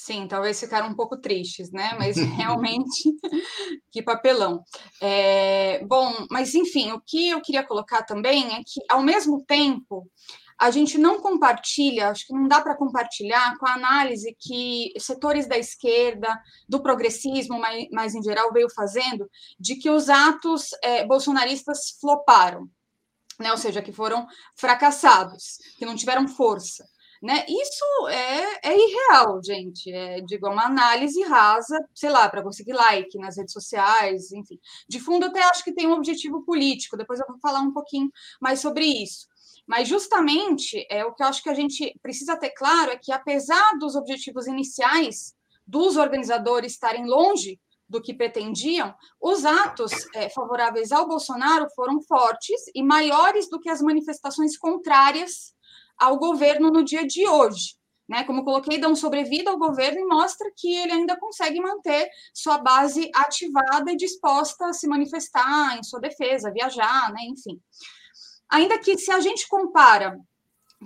Sim, 0.07 0.29
talvez 0.29 0.61
ficaram 0.61 0.87
um 0.87 0.95
pouco 0.95 1.17
tristes, 1.17 1.73
né? 1.73 1.91
Mas 1.99 2.17
realmente, 2.17 3.13
que 3.91 4.01
papelão. 4.01 4.63
É, 5.03 5.85
bom, 5.85 6.27
mas 6.31 6.55
enfim, 6.55 6.93
o 6.93 7.01
que 7.01 7.31
eu 7.31 7.41
queria 7.41 7.67
colocar 7.67 8.05
também 8.05 8.55
é 8.55 8.59
que, 8.65 8.81
ao 8.89 9.03
mesmo 9.03 9.45
tempo, 9.45 10.09
a 10.57 10.71
gente 10.71 10.97
não 10.97 11.21
compartilha, 11.21 12.11
acho 12.11 12.25
que 12.25 12.33
não 12.33 12.47
dá 12.47 12.61
para 12.61 12.77
compartilhar 12.77 13.59
com 13.59 13.67
a 13.67 13.75
análise 13.75 14.37
que 14.39 14.93
setores 14.97 15.49
da 15.49 15.59
esquerda, 15.59 16.29
do 16.69 16.81
progressismo, 16.81 17.59
mas, 17.59 17.89
mas 17.91 18.15
em 18.15 18.23
geral, 18.23 18.53
veio 18.53 18.69
fazendo, 18.73 19.29
de 19.59 19.75
que 19.75 19.91
os 19.91 20.09
atos 20.09 20.69
é, 20.85 21.05
bolsonaristas 21.05 21.99
floparam, 22.01 22.71
né? 23.41 23.51
ou 23.51 23.59
seja, 23.59 23.83
que 23.83 23.93
foram 23.93 24.25
fracassados, 24.55 25.59
que 25.77 25.85
não 25.85 25.97
tiveram 25.97 26.29
força. 26.29 26.87
Né? 27.27 27.45
Isso 27.49 28.09
é, 28.09 28.71
é 28.71 28.79
irreal, 28.79 29.41
gente. 29.43 29.93
É, 29.93 30.21
digo, 30.21 30.47
é 30.47 30.51
uma 30.51 30.67
análise 30.67 31.21
rasa, 31.25 31.77
sei 31.93 32.09
lá, 32.09 32.29
para 32.29 32.41
conseguir 32.41 32.73
like 32.73 33.19
nas 33.19 33.37
redes 33.37 33.53
sociais, 33.53 34.31
enfim. 34.31 34.61
De 34.89 35.01
fundo, 35.01 35.27
até 35.27 35.43
acho 35.43 35.65
que 35.65 35.75
tem 35.75 35.89
um 35.89 35.95
objetivo 35.95 36.45
político, 36.45 36.97
depois 36.97 37.19
eu 37.19 37.27
vou 37.27 37.37
falar 37.41 37.63
um 37.63 37.73
pouquinho 37.73 38.09
mais 38.41 38.61
sobre 38.61 38.85
isso. 38.85 39.27
Mas 39.67 39.89
justamente 39.89 40.87
é 40.89 41.05
o 41.05 41.13
que 41.13 41.21
eu 41.21 41.27
acho 41.27 41.43
que 41.43 41.49
a 41.49 41.55
gente 41.55 41.99
precisa 42.01 42.37
ter 42.37 42.51
claro 42.51 42.93
é 42.93 42.97
que, 42.97 43.11
apesar 43.11 43.77
dos 43.81 43.97
objetivos 43.97 44.47
iniciais 44.47 45.35
dos 45.67 45.97
organizadores 45.97 46.75
estarem 46.75 47.07
longe 47.07 47.59
do 47.89 48.01
que 48.01 48.15
pretendiam, 48.15 48.95
os 49.21 49.45
atos 49.45 49.93
é, 50.15 50.29
favoráveis 50.31 50.93
ao 50.93 51.09
Bolsonaro 51.09 51.67
foram 51.75 52.01
fortes 52.03 52.61
e 52.73 52.85
maiores 52.85 53.51
do 53.51 53.59
que 53.59 53.69
as 53.69 53.83
manifestações 53.83 54.57
contrárias 54.57 55.56
ao 55.99 56.19
governo 56.19 56.71
no 56.71 56.85
dia 56.85 57.07
de 57.07 57.27
hoje. 57.27 57.77
Né, 58.09 58.23
como 58.23 58.45
coloquei, 58.45 58.79
dão 58.79 58.95
sobrevida 58.95 59.51
ao 59.51 59.59
governo 59.59 59.99
e 59.99 60.07
mostra 60.07 60.49
que 60.57 60.73
ele 60.73 60.93
ainda 60.93 61.19
consegue 61.19 61.61
manter 61.61 62.09
sua 62.33 62.57
base 62.57 63.11
ativada 63.13 63.91
e 63.91 63.97
disposta 63.97 64.67
a 64.67 64.73
se 64.73 64.87
manifestar 64.87 65.77
em 65.77 65.83
sua 65.83 65.99
defesa, 65.99 66.53
viajar, 66.53 67.13
né, 67.13 67.23
enfim. 67.23 67.61
Ainda 68.49 68.79
que 68.79 68.97
se 68.97 69.11
a 69.11 69.19
gente 69.19 69.49
compara 69.49 70.17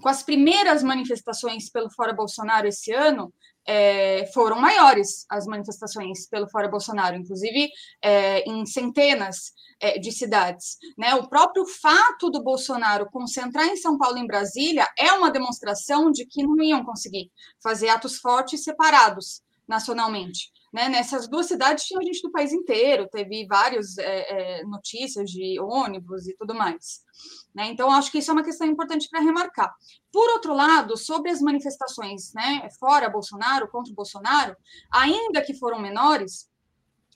com 0.00 0.08
as 0.08 0.22
primeiras 0.22 0.82
manifestações 0.82 1.68
pelo 1.68 1.90
Fora 1.90 2.14
Bolsonaro 2.14 2.66
esse 2.66 2.90
ano, 2.90 3.30
é, 3.72 4.26
foram 4.34 4.60
maiores 4.60 5.24
as 5.28 5.46
manifestações 5.46 6.26
pelo 6.28 6.50
Fora 6.50 6.68
Bolsonaro, 6.68 7.14
inclusive 7.14 7.70
é, 8.02 8.40
em 8.40 8.66
centenas 8.66 9.52
é, 9.78 9.96
de 9.96 10.10
cidades. 10.10 10.76
Né? 10.98 11.14
O 11.14 11.28
próprio 11.28 11.64
fato 11.64 12.28
do 12.30 12.42
Bolsonaro 12.42 13.08
concentrar 13.12 13.68
em 13.68 13.76
São 13.76 13.96
Paulo 13.96 14.18
e 14.18 14.22
em 14.22 14.26
Brasília 14.26 14.88
é 14.98 15.12
uma 15.12 15.30
demonstração 15.30 16.10
de 16.10 16.26
que 16.26 16.42
não 16.42 16.60
iam 16.60 16.84
conseguir 16.84 17.30
fazer 17.62 17.90
atos 17.90 18.18
fortes 18.18 18.64
separados 18.64 19.40
nacionalmente. 19.68 20.50
Né? 20.72 20.88
Nessas 20.88 21.28
duas 21.28 21.46
cidades 21.46 21.84
tinha 21.84 22.00
gente 22.02 22.22
do 22.22 22.30
país 22.30 22.52
inteiro, 22.52 23.08
teve 23.08 23.46
várias 23.46 23.98
é, 23.98 24.60
é, 24.60 24.64
notícias 24.64 25.30
de 25.30 25.58
ônibus 25.60 26.28
e 26.28 26.36
tudo 26.36 26.54
mais. 26.54 27.02
Né? 27.54 27.66
Então, 27.66 27.90
acho 27.90 28.10
que 28.10 28.18
isso 28.18 28.30
é 28.30 28.34
uma 28.34 28.44
questão 28.44 28.66
importante 28.66 29.08
para 29.08 29.20
remarcar. 29.20 29.74
Por 30.12 30.28
outro 30.30 30.54
lado, 30.54 30.96
sobre 30.96 31.30
as 31.30 31.40
manifestações 31.40 32.32
né, 32.34 32.68
fora 32.78 33.08
Bolsonaro, 33.08 33.68
contra 33.68 33.94
Bolsonaro, 33.94 34.56
ainda 34.92 35.42
que 35.42 35.54
foram 35.54 35.80
menores, 35.80 36.49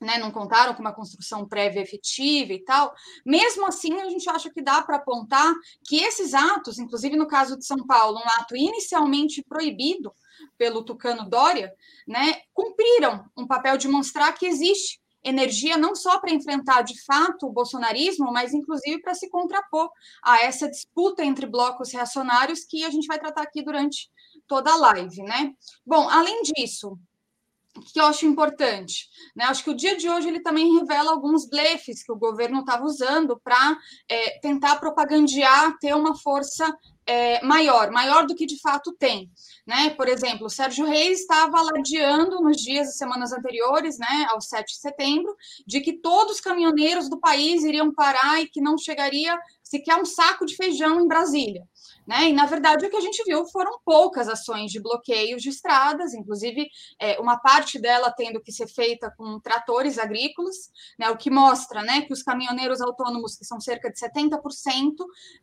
né, 0.05 0.19
não 0.19 0.31
contaram 0.31 0.75
com 0.75 0.81
uma 0.81 0.93
construção 0.93 1.47
prévia 1.49 1.81
efetiva 1.81 2.53
e 2.53 2.65
tal, 2.65 2.95
mesmo 3.25 3.67
assim 3.67 4.01
a 4.01 4.09
gente 4.09 4.29
acha 4.29 4.51
que 4.51 4.63
dá 4.63 4.83
para 4.83 4.97
apontar 4.97 5.53
que 5.85 5.97
esses 5.97 6.35
atos, 6.35 6.79
inclusive 6.79 7.17
no 7.17 7.27
caso 7.27 7.59
de 7.59 7.67
São 7.67 7.85
Paulo, 7.87 8.19
um 8.19 8.41
ato 8.41 8.57
inicialmente 8.57 9.43
proibido, 9.43 10.15
pelo 10.59 10.85
Tucano 10.85 11.29
Dória, 11.29 11.73
né, 12.07 12.43
cumpriram 12.53 13.25
um 13.37 13.47
papel 13.47 13.77
de 13.77 13.89
mostrar 13.89 14.33
que 14.33 14.47
existe 14.47 15.01
energia 15.23 15.79
não 15.79 15.97
só 15.97 16.19
para 16.19 16.33
enfrentar 16.33 16.83
de 16.83 17.03
fato 17.03 17.47
o 17.47 17.53
bolsonarismo, 17.53 18.31
mas 18.31 18.53
inclusive 18.53 19.01
para 19.01 19.15
se 19.15 19.31
contrapor 19.31 19.91
a 20.23 20.43
essa 20.43 20.69
disputa 20.69 21.25
entre 21.25 21.47
blocos 21.47 21.93
reacionários 21.93 22.65
que 22.65 22.85
a 22.85 22.91
gente 22.91 23.07
vai 23.07 23.19
tratar 23.19 23.43
aqui 23.43 23.63
durante 23.63 24.11
toda 24.47 24.71
a 24.71 24.77
live, 24.77 25.23
né? 25.23 25.55
Bom, 25.87 26.09
além 26.11 26.43
disso, 26.43 26.99
que 27.93 28.01
eu 28.01 28.07
acho 28.07 28.27
importante, 28.27 29.09
né? 29.35 29.45
Acho 29.45 29.65
que 29.65 29.71
o 29.71 29.77
dia 29.77 29.97
de 29.97 30.09
hoje 30.09 30.29
ele 30.29 30.41
também 30.41 30.79
revela 30.79 31.11
alguns 31.11 31.49
blefes 31.49 32.03
que 32.05 32.13
o 32.13 32.17
governo 32.17 32.61
estava 32.61 32.85
usando 32.85 33.41
para 33.43 33.77
é, 34.09 34.39
tentar 34.39 34.77
propagandear, 34.77 35.77
ter 35.79 35.95
uma 35.95 36.17
força 36.17 36.73
é, 37.07 37.45
maior, 37.45 37.91
maior 37.91 38.27
do 38.27 38.35
que 38.35 38.47
de 38.47 38.59
fato 38.61 38.95
tem. 38.99 39.31
Né? 39.67 39.91
Por 39.91 40.09
exemplo, 40.09 40.47
o 40.47 40.51
Sérgio 40.51 40.87
Reis 40.87 41.21
estava 41.21 41.59
alardeando 41.59 42.41
nos 42.41 42.57
dias 42.57 42.89
e 42.89 42.99
semanas 42.99 43.33
anteriores, 43.33 43.99
né, 43.99 44.27
ao 44.31 44.41
7 44.41 44.67
de 44.67 44.81
setembro, 44.81 45.35
de 45.67 45.81
que 45.81 45.95
todos 45.95 46.37
os 46.37 46.41
caminhoneiros 46.41 47.09
do 47.09 47.19
país 47.19 47.63
iriam 47.65 47.93
parar 47.93 48.41
e 48.41 48.49
que 48.49 48.61
não 48.61 48.79
chegaria 48.79 49.39
sequer 49.63 49.97
um 49.97 50.05
saco 50.05 50.47
de 50.47 50.57
feijão 50.57 51.01
em 51.01 51.09
Brasília. 51.09 51.63
Né? 52.07 52.29
E, 52.29 52.33
na 52.33 52.45
verdade, 52.45 52.85
o 52.85 52.91
que 52.91 52.97
a 52.97 53.01
gente 53.01 53.23
viu 53.25 53.47
foram 53.47 53.79
poucas 53.85 54.29
ações 54.29 54.71
de 54.71 54.81
bloqueios 54.81 55.43
de 55.43 55.49
estradas, 55.49 56.13
inclusive 56.13 56.69
é, 56.99 57.19
uma 57.19 57.39
parte 57.39 57.79
dela 57.79 58.11
tendo 58.11 58.43
que 58.43 58.53
ser 58.53 58.69
feita 58.69 59.13
com 59.17 59.41
tratores 59.41 59.99
agrícolas, 59.99 60.71
né? 60.99 61.09
o 61.11 61.17
que 61.17 61.31
mostra 61.31 61.83
né, 61.83 62.03
que 62.03 62.13
os 62.13 62.23
caminhoneiros 62.23 62.81
autônomos, 62.81 63.37
que 63.37 63.45
são 63.45 63.59
cerca 63.59 63.91
de 63.91 63.99
70%, 63.99 64.39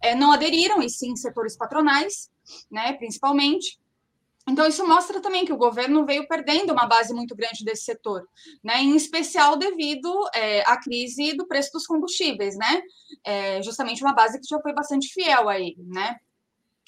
é, 0.01 0.13
não 0.13 0.31
aderiram, 0.31 0.81
e 0.81 0.89
sim 0.89 1.15
setores 1.15 1.57
patronais, 1.57 2.29
né, 2.69 2.93
principalmente. 2.93 3.79
Então, 4.47 4.67
isso 4.67 4.85
mostra 4.87 5.21
também 5.21 5.45
que 5.45 5.53
o 5.53 5.57
governo 5.57 6.05
veio 6.05 6.27
perdendo 6.27 6.73
uma 6.73 6.87
base 6.87 7.13
muito 7.13 7.35
grande 7.35 7.63
desse 7.63 7.83
setor, 7.83 8.27
né? 8.63 8.81
em 8.81 8.95
especial 8.95 9.55
devido 9.55 10.11
é, 10.33 10.61
à 10.61 10.77
crise 10.77 11.33
do 11.33 11.47
preço 11.47 11.71
dos 11.71 11.85
combustíveis, 11.85 12.57
né? 12.57 12.81
É, 13.23 13.61
justamente 13.61 14.03
uma 14.03 14.13
base 14.13 14.39
que 14.39 14.47
já 14.47 14.59
foi 14.59 14.73
bastante 14.73 15.13
fiel 15.13 15.47
a 15.47 15.59
ele. 15.59 15.77
Né? 15.87 16.19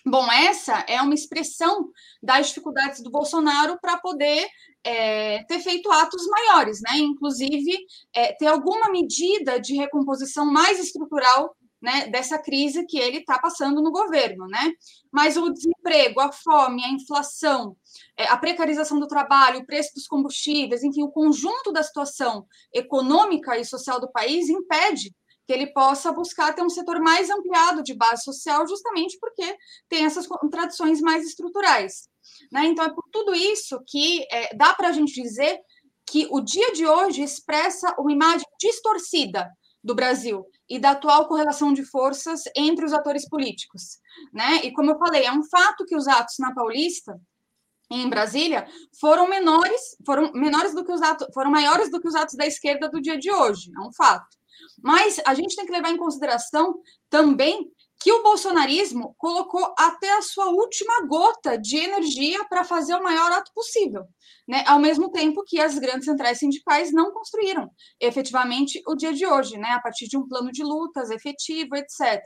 Bom, 0.05 0.29
essa 0.29 0.83
é 0.87 1.01
uma 1.01 1.13
expressão 1.13 1.89
das 2.21 2.47
dificuldades 2.47 3.01
do 3.01 3.09
Bolsonaro 3.09 3.77
para 3.79 3.97
poder 3.97 4.47
é, 4.83 5.43
ter 5.45 5.59
feito 5.59 5.89
atos 5.89 6.27
maiores, 6.27 6.81
né? 6.81 6.97
inclusive 6.97 7.77
é, 8.13 8.33
ter 8.33 8.47
alguma 8.47 8.91
medida 8.91 9.61
de 9.61 9.75
recomposição 9.75 10.45
mais 10.45 10.77
estrutural 10.77 11.55
né, 11.81 12.07
dessa 12.07 12.37
crise 12.37 12.85
que 12.85 12.97
ele 12.97 13.17
está 13.17 13.39
passando 13.39 13.81
no 13.81 13.91
governo, 13.91 14.47
né? 14.47 14.71
Mas 15.11 15.35
o 15.35 15.49
desemprego, 15.49 16.21
a 16.21 16.31
fome, 16.31 16.81
a 16.81 16.89
inflação, 16.89 17.75
é, 18.15 18.25
a 18.29 18.37
precarização 18.37 19.01
do 19.01 19.07
trabalho, 19.07 19.59
o 19.59 19.65
preço 19.65 19.93
dos 19.93 20.07
combustíveis, 20.07 20.81
enfim, 20.81 21.03
o 21.03 21.11
conjunto 21.11 21.73
da 21.73 21.83
situação 21.83 22.47
econômica 22.73 23.57
e 23.57 23.65
social 23.65 23.99
do 23.99 24.09
país 24.09 24.47
impede 24.47 25.13
que 25.45 25.53
ele 25.53 25.67
possa 25.67 26.11
buscar 26.11 26.53
ter 26.53 26.61
um 26.61 26.69
setor 26.69 26.99
mais 26.99 27.29
ampliado 27.29 27.83
de 27.83 27.93
base 27.93 28.23
social, 28.23 28.67
justamente 28.67 29.17
porque 29.19 29.57
tem 29.89 30.05
essas 30.05 30.25
contradições 30.25 31.01
mais 31.01 31.25
estruturais. 31.25 32.07
Né? 32.51 32.65
Então, 32.65 32.85
é 32.85 32.93
por 32.93 33.03
tudo 33.11 33.33
isso 33.33 33.81
que 33.87 34.25
é, 34.31 34.55
dá 34.55 34.73
para 34.73 34.89
a 34.89 34.91
gente 34.91 35.21
dizer 35.21 35.59
que 36.05 36.27
o 36.29 36.41
dia 36.41 36.71
de 36.73 36.85
hoje 36.85 37.23
expressa 37.23 37.93
uma 37.97 38.11
imagem 38.11 38.45
distorcida 38.59 39.49
do 39.83 39.95
Brasil 39.95 40.45
e 40.69 40.79
da 40.79 40.91
atual 40.91 41.27
correlação 41.27 41.73
de 41.73 41.83
forças 41.83 42.43
entre 42.55 42.85
os 42.85 42.93
atores 42.93 43.27
políticos, 43.27 43.99
né? 44.31 44.61
E 44.63 44.71
como 44.71 44.91
eu 44.91 44.97
falei, 44.97 45.25
é 45.25 45.31
um 45.31 45.43
fato 45.43 45.85
que 45.85 45.95
os 45.95 46.07
atos 46.07 46.35
na 46.39 46.53
Paulista 46.53 47.19
em 47.91 48.09
Brasília 48.09 48.65
foram 48.99 49.27
menores, 49.27 49.95
foram 50.05 50.31
menores 50.33 50.73
do 50.73 50.85
que 50.85 50.91
os 50.91 51.01
atos, 51.01 51.27
foram 51.33 51.51
maiores 51.51 51.91
do 51.91 51.99
que 51.99 52.07
os 52.07 52.15
atos 52.15 52.35
da 52.35 52.47
esquerda 52.47 52.89
do 52.89 53.01
dia 53.01 53.17
de 53.17 53.31
hoje, 53.31 53.71
é 53.75 53.81
um 53.81 53.91
fato. 53.91 54.37
Mas 54.81 55.19
a 55.25 55.33
gente 55.33 55.55
tem 55.55 55.65
que 55.65 55.71
levar 55.71 55.89
em 55.89 55.97
consideração 55.97 56.79
também 57.09 57.71
que 58.03 58.11
o 58.11 58.21
bolsonarismo 58.21 59.15
colocou 59.17 59.73
até 59.79 60.17
a 60.17 60.21
sua 60.21 60.49
última 60.49 61.05
gota 61.07 61.57
de 61.57 61.77
energia 61.77 62.43
para 62.49 62.65
fazer 62.65 62.93
o 62.95 63.01
maior 63.01 63.31
ato 63.31 63.49
possível, 63.55 64.03
né? 64.45 64.61
Ao 64.67 64.77
mesmo 64.77 65.09
tempo 65.09 65.41
que 65.47 65.57
as 65.61 65.79
grandes 65.79 66.03
centrais 66.03 66.37
sindicais 66.37 66.91
não 66.91 67.13
construíram 67.13 67.71
efetivamente 68.01 68.81
o 68.85 68.93
dia 68.93 69.13
de 69.13 69.25
hoje, 69.25 69.57
né? 69.57 69.69
A 69.69 69.79
partir 69.79 70.09
de 70.09 70.17
um 70.17 70.27
plano 70.27 70.51
de 70.51 70.63
lutas 70.63 71.11
efetivo, 71.11 71.77
etc. 71.77 72.21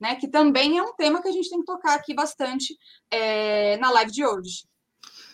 Né? 0.00 0.16
Que 0.16 0.26
também 0.28 0.78
é 0.78 0.82
um 0.82 0.94
tema 0.94 1.20
que 1.20 1.28
a 1.28 1.32
gente 1.32 1.50
tem 1.50 1.58
que 1.58 1.66
tocar 1.66 1.94
aqui 1.94 2.14
bastante 2.14 2.74
é, 3.10 3.76
na 3.76 3.90
live 3.90 4.10
de 4.10 4.24
hoje. 4.24 4.66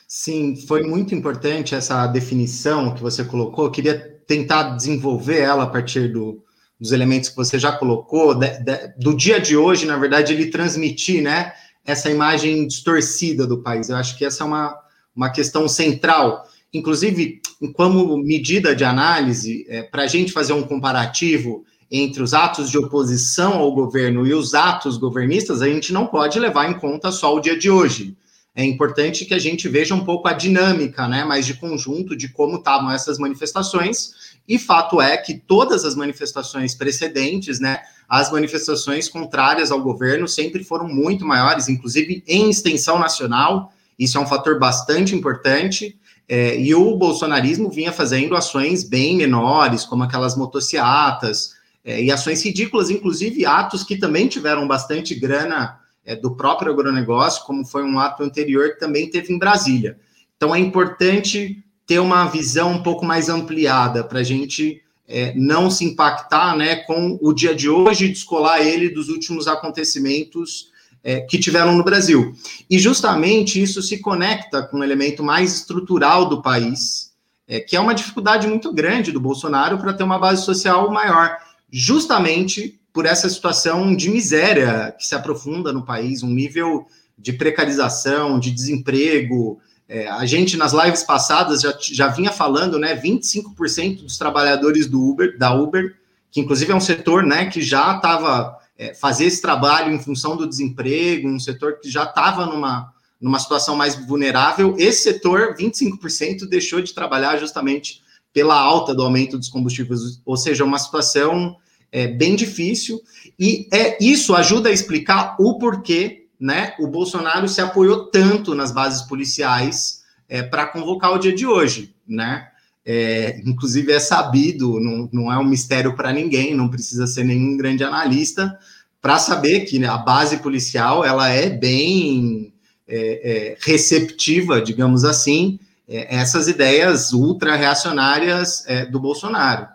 Sim, 0.08 0.56
foi 0.66 0.82
muito 0.82 1.14
importante 1.14 1.75
essa 1.75 2.04
definição 2.08 2.94
que 2.94 3.00
você 3.00 3.25
colocou. 3.25 3.66
Eu 3.66 3.70
queria 3.70 4.13
tentar 4.26 4.76
desenvolver 4.76 5.40
ela 5.40 5.64
a 5.64 5.69
partir 5.69 6.12
do, 6.12 6.43
dos 6.78 6.93
elementos 6.93 7.28
que 7.28 7.37
você 7.37 7.59
já 7.59 7.73
colocou, 7.73 8.35
de, 8.35 8.49
de, 8.61 8.88
do 8.99 9.16
dia 9.16 9.40
de 9.40 9.57
hoje, 9.57 9.87
na 9.87 9.97
verdade, 9.97 10.33
ele 10.33 10.47
transmitir, 10.47 11.23
né, 11.23 11.52
essa 11.85 12.11
imagem 12.11 12.66
distorcida 12.66 13.47
do 13.47 13.62
país. 13.62 13.88
Eu 13.88 13.97
acho 13.97 14.16
que 14.16 14.25
essa 14.25 14.43
é 14.43 14.47
uma, 14.47 14.76
uma 15.14 15.31
questão 15.31 15.69
central. 15.69 16.45
Inclusive, 16.73 17.40
como 17.75 18.16
medida 18.16 18.75
de 18.75 18.85
análise, 18.85 19.64
é, 19.69 19.83
para 19.83 20.02
a 20.02 20.07
gente 20.07 20.33
fazer 20.33 20.52
um 20.52 20.62
comparativo 20.62 21.64
entre 21.90 22.23
os 22.23 22.35
atos 22.35 22.71
de 22.71 22.78
oposição 22.78 23.54
ao 23.54 23.73
governo 23.73 24.26
e 24.26 24.35
os 24.35 24.54
atos 24.54 24.97
governistas, 24.97 25.62
a 25.62 25.69
gente 25.69 25.93
não 25.93 26.07
pode 26.07 26.38
levar 26.40 26.69
em 26.69 26.78
conta 26.78 27.12
só 27.12 27.35
o 27.35 27.40
dia 27.40 27.57
de 27.57 27.71
hoje. 27.71 28.16
É 28.56 28.64
importante 28.64 29.25
que 29.25 29.34
a 29.34 29.38
gente 29.38 29.68
veja 29.68 29.94
um 29.94 30.04
pouco 30.04 30.28
a 30.28 30.32
dinâmica, 30.32 31.08
né, 31.08 31.25
mais 31.25 31.44
de 31.44 31.54
conjunto 31.54 32.14
de 32.14 32.28
como 32.28 32.56
estavam 32.56 32.90
essas 32.90 33.18
manifestações 33.18 34.34
e 34.46 34.58
fato 34.58 35.00
é 35.00 35.16
que 35.16 35.34
todas 35.34 35.84
as 35.84 35.94
manifestações 35.94 36.75
precedentes, 36.75 37.58
né, 37.58 37.80
as 38.08 38.30
manifestações 38.30 39.08
contrárias 39.08 39.70
ao 39.70 39.82
governo 39.82 40.28
sempre 40.28 40.62
foram 40.62 40.87
muito 40.87 41.25
maiores, 41.25 41.68
inclusive 41.68 42.23
em 42.26 42.50
extensão 42.50 42.99
nacional. 42.99 43.73
Isso 43.99 44.18
é 44.18 44.20
um 44.20 44.26
fator 44.26 44.58
bastante 44.58 45.14
importante. 45.14 45.99
É, 46.28 46.58
e 46.58 46.75
o 46.75 46.96
bolsonarismo 46.96 47.70
vinha 47.70 47.92
fazendo 47.92 48.37
ações 48.37 48.84
bem 48.84 49.16
menores, 49.16 49.84
como 49.84 50.02
aquelas 50.02 50.37
motociatas, 50.37 51.54
é, 51.84 52.02
e 52.02 52.11
ações 52.11 52.42
ridículas, 52.44 52.90
inclusive 52.90 53.44
atos 53.44 53.82
que 53.82 53.96
também 53.96 54.26
tiveram 54.28 54.66
bastante 54.66 55.14
grana 55.14 55.78
é, 56.04 56.14
do 56.14 56.37
próprio 56.37 56.73
agronegócio, 56.73 57.44
como 57.44 57.64
foi 57.64 57.82
um 57.82 57.99
ato 57.99 58.23
anterior 58.23 58.70
que 58.70 58.80
também 58.80 59.11
teve 59.11 59.32
em 59.32 59.38
Brasília. 59.38 59.99
Então 60.37 60.54
é 60.54 60.58
importante 60.58 61.64
ter 61.87 61.99
uma 61.99 62.26
visão 62.26 62.73
um 62.73 62.82
pouco 62.82 63.04
mais 63.04 63.28
ampliada 63.28 64.04
para 64.04 64.20
a 64.20 64.23
gente 64.23 64.82
é, 65.06 65.34
não 65.37 65.70
se 65.70 65.84
impactar 65.84 66.56
né, 66.56 66.76
com 66.76 67.18
o 67.20 67.32
dia 67.32 67.54
de 67.54 67.68
hoje 67.68 68.06
e 68.06 68.12
descolar 68.12 68.61
ele 68.61 68.88
dos 68.88 69.08
últimos 69.08 69.46
acontecimentos 69.46 70.73
é, 71.02 71.20
que 71.20 71.38
tiveram 71.38 71.76
no 71.76 71.84
Brasil. 71.84 72.34
E 72.68 72.78
justamente 72.78 73.62
isso 73.62 73.82
se 73.82 73.99
conecta 73.99 74.62
com 74.62 74.78
um 74.78 74.84
elemento 74.84 75.23
mais 75.23 75.54
estrutural 75.54 76.26
do 76.26 76.40
país, 76.40 77.12
é, 77.46 77.61
que 77.61 77.76
é 77.76 77.80
uma 77.80 77.94
dificuldade 77.94 78.46
muito 78.46 78.73
grande 78.73 79.12
do 79.12 79.20
Bolsonaro 79.20 79.76
para 79.76 79.92
ter 79.92 80.02
uma 80.02 80.18
base 80.18 80.42
social 80.44 80.90
maior, 80.90 81.37
justamente 81.70 82.80
por 82.94 83.06
essa 83.06 83.28
situação 83.28 83.94
de 83.94 84.08
miséria 84.08 84.94
que 84.96 85.04
se 85.04 85.16
aprofunda 85.16 85.72
no 85.72 85.84
país, 85.84 86.22
um 86.22 86.30
nível 86.30 86.86
de 87.18 87.32
precarização, 87.32 88.38
de 88.38 88.52
desemprego, 88.52 89.58
é, 89.88 90.06
a 90.06 90.24
gente, 90.24 90.56
nas 90.56 90.72
lives 90.72 91.02
passadas, 91.02 91.62
já, 91.62 91.76
já 91.80 92.06
vinha 92.06 92.30
falando, 92.30 92.78
né? 92.78 92.94
25% 92.94 94.04
dos 94.04 94.16
trabalhadores 94.16 94.86
do 94.86 95.02
Uber, 95.02 95.36
da 95.36 95.52
Uber, 95.52 95.96
que 96.30 96.40
inclusive 96.40 96.70
é 96.70 96.74
um 96.74 96.80
setor 96.80 97.24
né, 97.24 97.46
que 97.46 97.60
já 97.60 97.96
estava 97.96 98.58
é, 98.78 98.92
esse 99.20 99.42
trabalho 99.42 99.92
em 99.92 99.98
função 99.98 100.36
do 100.36 100.48
desemprego, 100.48 101.28
um 101.28 101.40
setor 101.40 101.80
que 101.80 101.90
já 101.90 102.04
estava 102.04 102.46
numa, 102.46 102.92
numa 103.20 103.40
situação 103.40 103.74
mais 103.74 103.96
vulnerável. 103.96 104.76
Esse 104.78 105.02
setor, 105.02 105.56
25%, 105.56 106.48
deixou 106.48 106.80
de 106.80 106.94
trabalhar 106.94 107.38
justamente 107.38 108.02
pela 108.32 108.56
alta 108.56 108.94
do 108.94 109.02
aumento 109.02 109.36
dos 109.36 109.48
combustíveis, 109.48 110.20
ou 110.24 110.36
seja, 110.36 110.64
uma 110.64 110.78
situação 110.78 111.56
é, 111.94 112.08
bem 112.08 112.34
difícil. 112.34 113.00
E 113.38 113.68
é 113.72 113.96
isso 114.04 114.34
ajuda 114.34 114.68
a 114.68 114.72
explicar 114.72 115.36
o 115.38 115.56
porquê 115.58 116.26
né, 116.40 116.74
o 116.80 116.88
Bolsonaro 116.88 117.48
se 117.48 117.60
apoiou 117.60 118.06
tanto 118.06 118.52
nas 118.52 118.72
bases 118.72 119.02
policiais 119.02 120.02
é, 120.28 120.42
para 120.42 120.66
convocar 120.66 121.12
o 121.12 121.18
dia 121.18 121.32
de 121.32 121.46
hoje, 121.46 121.94
né? 122.06 122.48
É, 122.84 123.40
inclusive 123.46 123.92
é 123.92 124.00
sabido, 124.00 124.78
não, 124.78 125.08
não 125.10 125.32
é 125.32 125.38
um 125.38 125.44
mistério 125.44 125.94
para 125.94 126.12
ninguém, 126.12 126.54
não 126.54 126.68
precisa 126.68 127.06
ser 127.06 127.24
nenhum 127.24 127.56
grande 127.56 127.82
analista 127.82 128.58
para 129.00 129.18
saber 129.18 129.60
que 129.60 129.82
a 129.86 129.96
base 129.96 130.38
policial 130.38 131.02
ela 131.02 131.30
é 131.30 131.48
bem 131.48 132.52
é, 132.86 133.54
é 133.54 133.56
receptiva, 133.60 134.60
digamos 134.60 135.02
assim, 135.02 135.58
é, 135.88 136.14
essas 136.14 136.46
ideias 136.46 137.14
ultra 137.14 137.56
reacionárias 137.56 138.64
é, 138.66 138.84
do 138.84 139.00
Bolsonaro. 139.00 139.74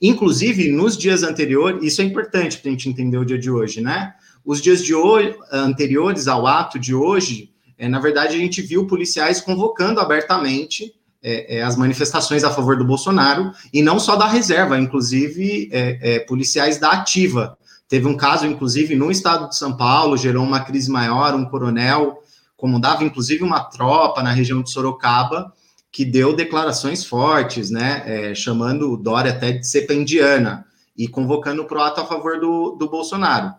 Inclusive, 0.00 0.70
nos 0.70 0.96
dias 0.96 1.22
anteriores, 1.22 1.82
isso 1.82 2.02
é 2.02 2.04
importante 2.04 2.58
para 2.58 2.68
a 2.68 2.72
gente 2.72 2.88
entender 2.88 3.18
o 3.18 3.24
dia 3.24 3.38
de 3.38 3.50
hoje, 3.50 3.80
né? 3.80 4.14
Os 4.44 4.60
dias 4.60 4.84
de 4.84 4.94
hoje, 4.94 5.34
anteriores 5.50 6.28
ao 6.28 6.46
ato 6.46 6.78
de 6.78 6.94
hoje, 6.94 7.50
é, 7.78 7.88
na 7.88 7.98
verdade, 7.98 8.36
a 8.36 8.38
gente 8.38 8.62
viu 8.62 8.86
policiais 8.86 9.40
convocando 9.40 10.00
abertamente 10.00 10.94
é, 11.22 11.58
é, 11.58 11.62
as 11.62 11.76
manifestações 11.76 12.44
a 12.44 12.50
favor 12.50 12.76
do 12.76 12.84
Bolsonaro, 12.84 13.50
e 13.72 13.82
não 13.82 13.98
só 13.98 14.16
da 14.16 14.26
reserva, 14.26 14.78
inclusive 14.78 15.68
é, 15.72 15.98
é, 16.00 16.18
policiais 16.20 16.78
da 16.78 16.92
ativa. 16.92 17.58
Teve 17.88 18.06
um 18.06 18.16
caso, 18.16 18.46
inclusive, 18.46 18.94
no 18.94 19.10
estado 19.10 19.48
de 19.48 19.56
São 19.56 19.76
Paulo, 19.76 20.16
gerou 20.16 20.44
uma 20.44 20.60
crise 20.60 20.90
maior, 20.90 21.34
um 21.34 21.44
coronel 21.44 22.22
comandava, 22.56 23.04
inclusive, 23.04 23.44
uma 23.44 23.60
tropa 23.64 24.22
na 24.22 24.32
região 24.32 24.62
de 24.62 24.70
Sorocaba, 24.70 25.52
que 25.90 26.04
deu 26.04 26.34
declarações 26.34 27.04
fortes, 27.04 27.70
né, 27.70 28.02
é, 28.06 28.34
chamando 28.34 28.92
o 28.92 28.96
Dória 28.96 29.32
até 29.32 29.52
de 29.52 29.66
cepa 29.66 29.94
indiana, 29.94 30.66
e 30.96 31.08
convocando 31.08 31.64
para 31.64 31.78
o 31.78 31.82
ato 31.82 32.00
a 32.00 32.06
favor 32.06 32.40
do, 32.40 32.72
do 32.72 32.88
Bolsonaro. 32.88 33.54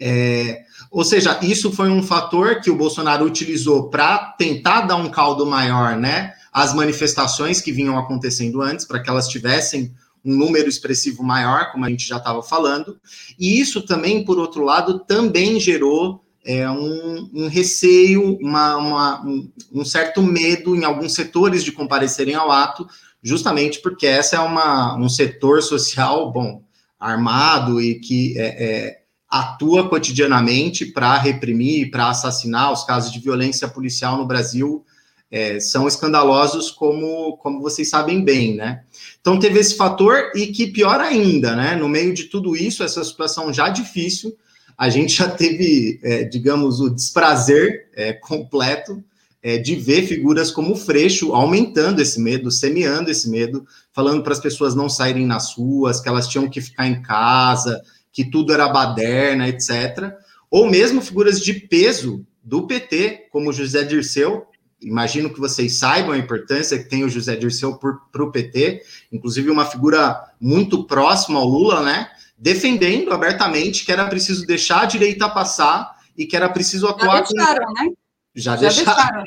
É, 0.00 0.62
ou 0.90 1.02
seja, 1.04 1.38
isso 1.42 1.72
foi 1.72 1.88
um 1.88 2.02
fator 2.02 2.60
que 2.60 2.70
o 2.70 2.76
Bolsonaro 2.76 3.24
utilizou 3.24 3.90
para 3.90 4.18
tentar 4.38 4.82
dar 4.82 4.96
um 4.96 5.10
caldo 5.10 5.44
maior, 5.44 5.96
né? 5.96 6.34
As 6.52 6.72
manifestações 6.72 7.60
que 7.60 7.72
vinham 7.72 7.98
acontecendo 7.98 8.62
antes, 8.62 8.84
para 8.84 9.02
que 9.02 9.10
elas 9.10 9.28
tivessem 9.28 9.92
um 10.24 10.36
número 10.36 10.68
expressivo 10.68 11.22
maior, 11.22 11.72
como 11.72 11.84
a 11.84 11.90
gente 11.90 12.06
já 12.06 12.18
estava 12.18 12.42
falando. 12.42 12.98
E 13.38 13.60
isso 13.60 13.82
também, 13.82 14.24
por 14.24 14.38
outro 14.38 14.62
lado, 14.62 15.00
também 15.00 15.58
gerou 15.58 16.24
é, 16.48 16.68
um, 16.70 17.30
um, 17.34 17.46
receio, 17.46 18.38
uma, 18.40 18.76
uma, 18.78 19.20
um, 19.26 19.52
um, 19.70 19.84
certo 19.84 20.22
medo 20.22 20.74
em 20.74 20.82
alguns 20.82 21.12
setores 21.12 21.62
de 21.62 21.70
comparecerem 21.70 22.34
ao 22.34 22.50
ato, 22.50 22.88
justamente 23.22 23.82
porque 23.82 24.06
essa 24.06 24.36
é 24.36 24.40
uma, 24.40 24.96
um 24.96 25.10
setor 25.10 25.62
social, 25.62 26.32
bom, 26.32 26.62
armado 26.98 27.82
e 27.82 28.00
que 28.00 28.32
é, 28.38 28.64
é 28.64 28.98
atua 29.28 29.90
cotidianamente 29.90 30.86
para 30.86 31.18
reprimir, 31.18 31.90
para 31.90 32.08
assassinar. 32.08 32.72
Os 32.72 32.82
casos 32.82 33.12
de 33.12 33.20
violência 33.20 33.68
policial 33.68 34.16
no 34.16 34.26
Brasil 34.26 34.82
é, 35.30 35.60
são 35.60 35.86
escandalosos, 35.86 36.70
como, 36.70 37.36
como 37.36 37.60
vocês 37.60 37.90
sabem 37.90 38.24
bem, 38.24 38.56
né? 38.56 38.84
Então 39.20 39.38
teve 39.38 39.58
esse 39.58 39.76
fator 39.76 40.32
e 40.34 40.46
que 40.46 40.68
pior 40.68 40.98
ainda, 40.98 41.54
né? 41.54 41.76
No 41.76 41.90
meio 41.90 42.14
de 42.14 42.24
tudo 42.24 42.56
isso, 42.56 42.82
essa 42.82 43.04
situação 43.04 43.52
já 43.52 43.68
difícil, 43.68 44.34
a 44.78 44.88
gente 44.88 45.12
já 45.12 45.28
teve, 45.28 45.98
é, 46.04 46.22
digamos, 46.22 46.80
o 46.80 46.88
desprazer 46.88 47.90
é, 47.96 48.12
completo 48.12 49.02
é, 49.42 49.58
de 49.58 49.74
ver 49.74 50.06
figuras 50.06 50.52
como 50.52 50.76
Freixo 50.76 51.34
aumentando 51.34 52.00
esse 52.00 52.20
medo, 52.20 52.48
semeando 52.48 53.10
esse 53.10 53.28
medo, 53.28 53.66
falando 53.92 54.22
para 54.22 54.32
as 54.32 54.38
pessoas 54.38 54.76
não 54.76 54.88
saírem 54.88 55.26
nas 55.26 55.54
ruas, 55.54 56.00
que 56.00 56.08
elas 56.08 56.28
tinham 56.28 56.48
que 56.48 56.60
ficar 56.60 56.86
em 56.86 57.02
casa, 57.02 57.82
que 58.12 58.30
tudo 58.30 58.52
era 58.52 58.68
baderna, 58.68 59.48
etc. 59.48 60.12
Ou 60.48 60.70
mesmo 60.70 61.02
figuras 61.02 61.40
de 61.40 61.54
peso 61.54 62.24
do 62.42 62.64
PT, 62.66 63.26
como 63.32 63.52
José 63.52 63.82
Dirceu. 63.82 64.46
Imagino 64.80 65.28
que 65.28 65.40
vocês 65.40 65.76
saibam 65.76 66.12
a 66.12 66.18
importância 66.18 66.78
que 66.78 66.88
tem 66.88 67.02
o 67.02 67.08
José 67.08 67.34
Dirceu 67.34 67.76
para 67.76 68.22
o 68.22 68.30
PT, 68.30 68.80
inclusive 69.10 69.50
uma 69.50 69.66
figura 69.66 70.20
muito 70.40 70.84
próxima 70.84 71.40
ao 71.40 71.48
Lula, 71.48 71.82
né? 71.82 72.08
Defendendo 72.38 73.12
abertamente 73.12 73.84
que 73.84 73.90
era 73.90 74.06
preciso 74.06 74.46
deixar 74.46 74.82
a 74.82 74.86
direita 74.86 75.28
passar 75.28 75.96
e 76.16 76.24
que 76.24 76.36
era 76.36 76.48
preciso 76.48 76.86
atuar. 76.86 77.24
Já 77.26 77.32
deixaram, 77.34 77.66
com... 77.66 77.72
né? 77.72 77.90
Já, 78.34 78.56
Já 78.56 78.68
deixaram. 78.68 78.96
deixaram. 78.96 79.24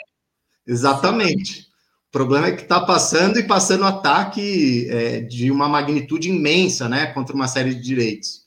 Exatamente. 0.65 1.67
O 2.07 2.11
problema 2.11 2.47
é 2.47 2.51
que 2.51 2.63
está 2.63 2.79
passando 2.79 3.39
e 3.39 3.43
passando 3.43 3.85
ataque 3.85 4.87
é, 4.89 5.21
de 5.21 5.49
uma 5.49 5.67
magnitude 5.67 6.29
imensa, 6.29 6.89
né, 6.89 7.07
contra 7.07 7.35
uma 7.35 7.47
série 7.47 7.73
de 7.73 7.81
direitos. 7.81 8.41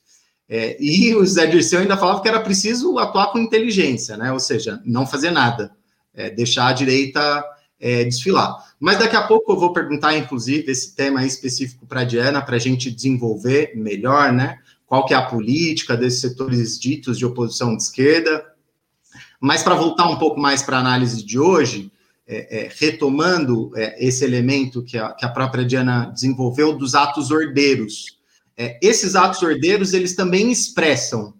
É, 0.49 0.77
e 0.79 1.15
o 1.15 1.25
Zé 1.25 1.47
Dirceu 1.47 1.81
ainda 1.81 1.97
falava 1.97 2.21
que 2.21 2.29
era 2.29 2.41
preciso 2.41 2.99
atuar 2.99 3.33
com 3.33 3.39
inteligência, 3.39 4.17
né? 4.17 4.31
Ou 4.31 4.39
seja, 4.39 4.81
não 4.85 5.07
fazer 5.07 5.31
nada, 5.31 5.75
é, 6.13 6.29
deixar 6.29 6.69
a 6.69 6.73
direita 6.73 7.43
é, 7.81 8.05
desfilar. 8.05 8.75
Mas 8.79 8.99
daqui 8.99 9.17
a 9.17 9.23
pouco 9.23 9.53
eu 9.53 9.59
vou 9.59 9.73
perguntar, 9.73 10.17
inclusive, 10.17 10.71
esse 10.71 10.95
tema 10.95 11.25
específico 11.25 11.87
para 11.87 12.01
a 12.01 12.05
Diana, 12.05 12.43
para 12.43 12.57
a 12.57 12.59
gente 12.59 12.91
desenvolver 12.91 13.73
melhor, 13.75 14.33
né? 14.33 14.59
Qual 14.87 15.07
que 15.07 15.15
é 15.15 15.17
a 15.17 15.23
política 15.23 15.97
desses 15.97 16.21
setores 16.21 16.79
ditos 16.79 17.19
de 17.19 17.27
oposição 17.27 17.77
de 17.77 17.83
esquerda. 17.83 18.45
Mas 19.41 19.63
para 19.63 19.75
voltar 19.75 20.09
um 20.09 20.19
pouco 20.19 20.39
mais 20.39 20.63
para 20.63 20.77
a 20.77 20.81
análise 20.81 21.25
de 21.25 21.39
hoje, 21.39 21.91
é, 22.27 22.65
é, 22.65 22.71
retomando 22.79 23.71
é, 23.77 24.03
esse 24.05 24.25
elemento 24.25 24.83
que 24.83 24.97
a, 24.97 25.13
que 25.13 25.25
a 25.25 25.29
própria 25.29 25.65
Diana 25.65 26.07
desenvolveu 26.07 26.77
dos 26.77 26.95
atos 26.95 27.31
ordeiros, 27.31 28.19
é, 28.57 28.79
esses 28.81 29.15
atos 29.17 29.43
ordeiros, 29.43 29.93
eles 29.93 30.15
também 30.15 30.51
expressam 30.51 31.35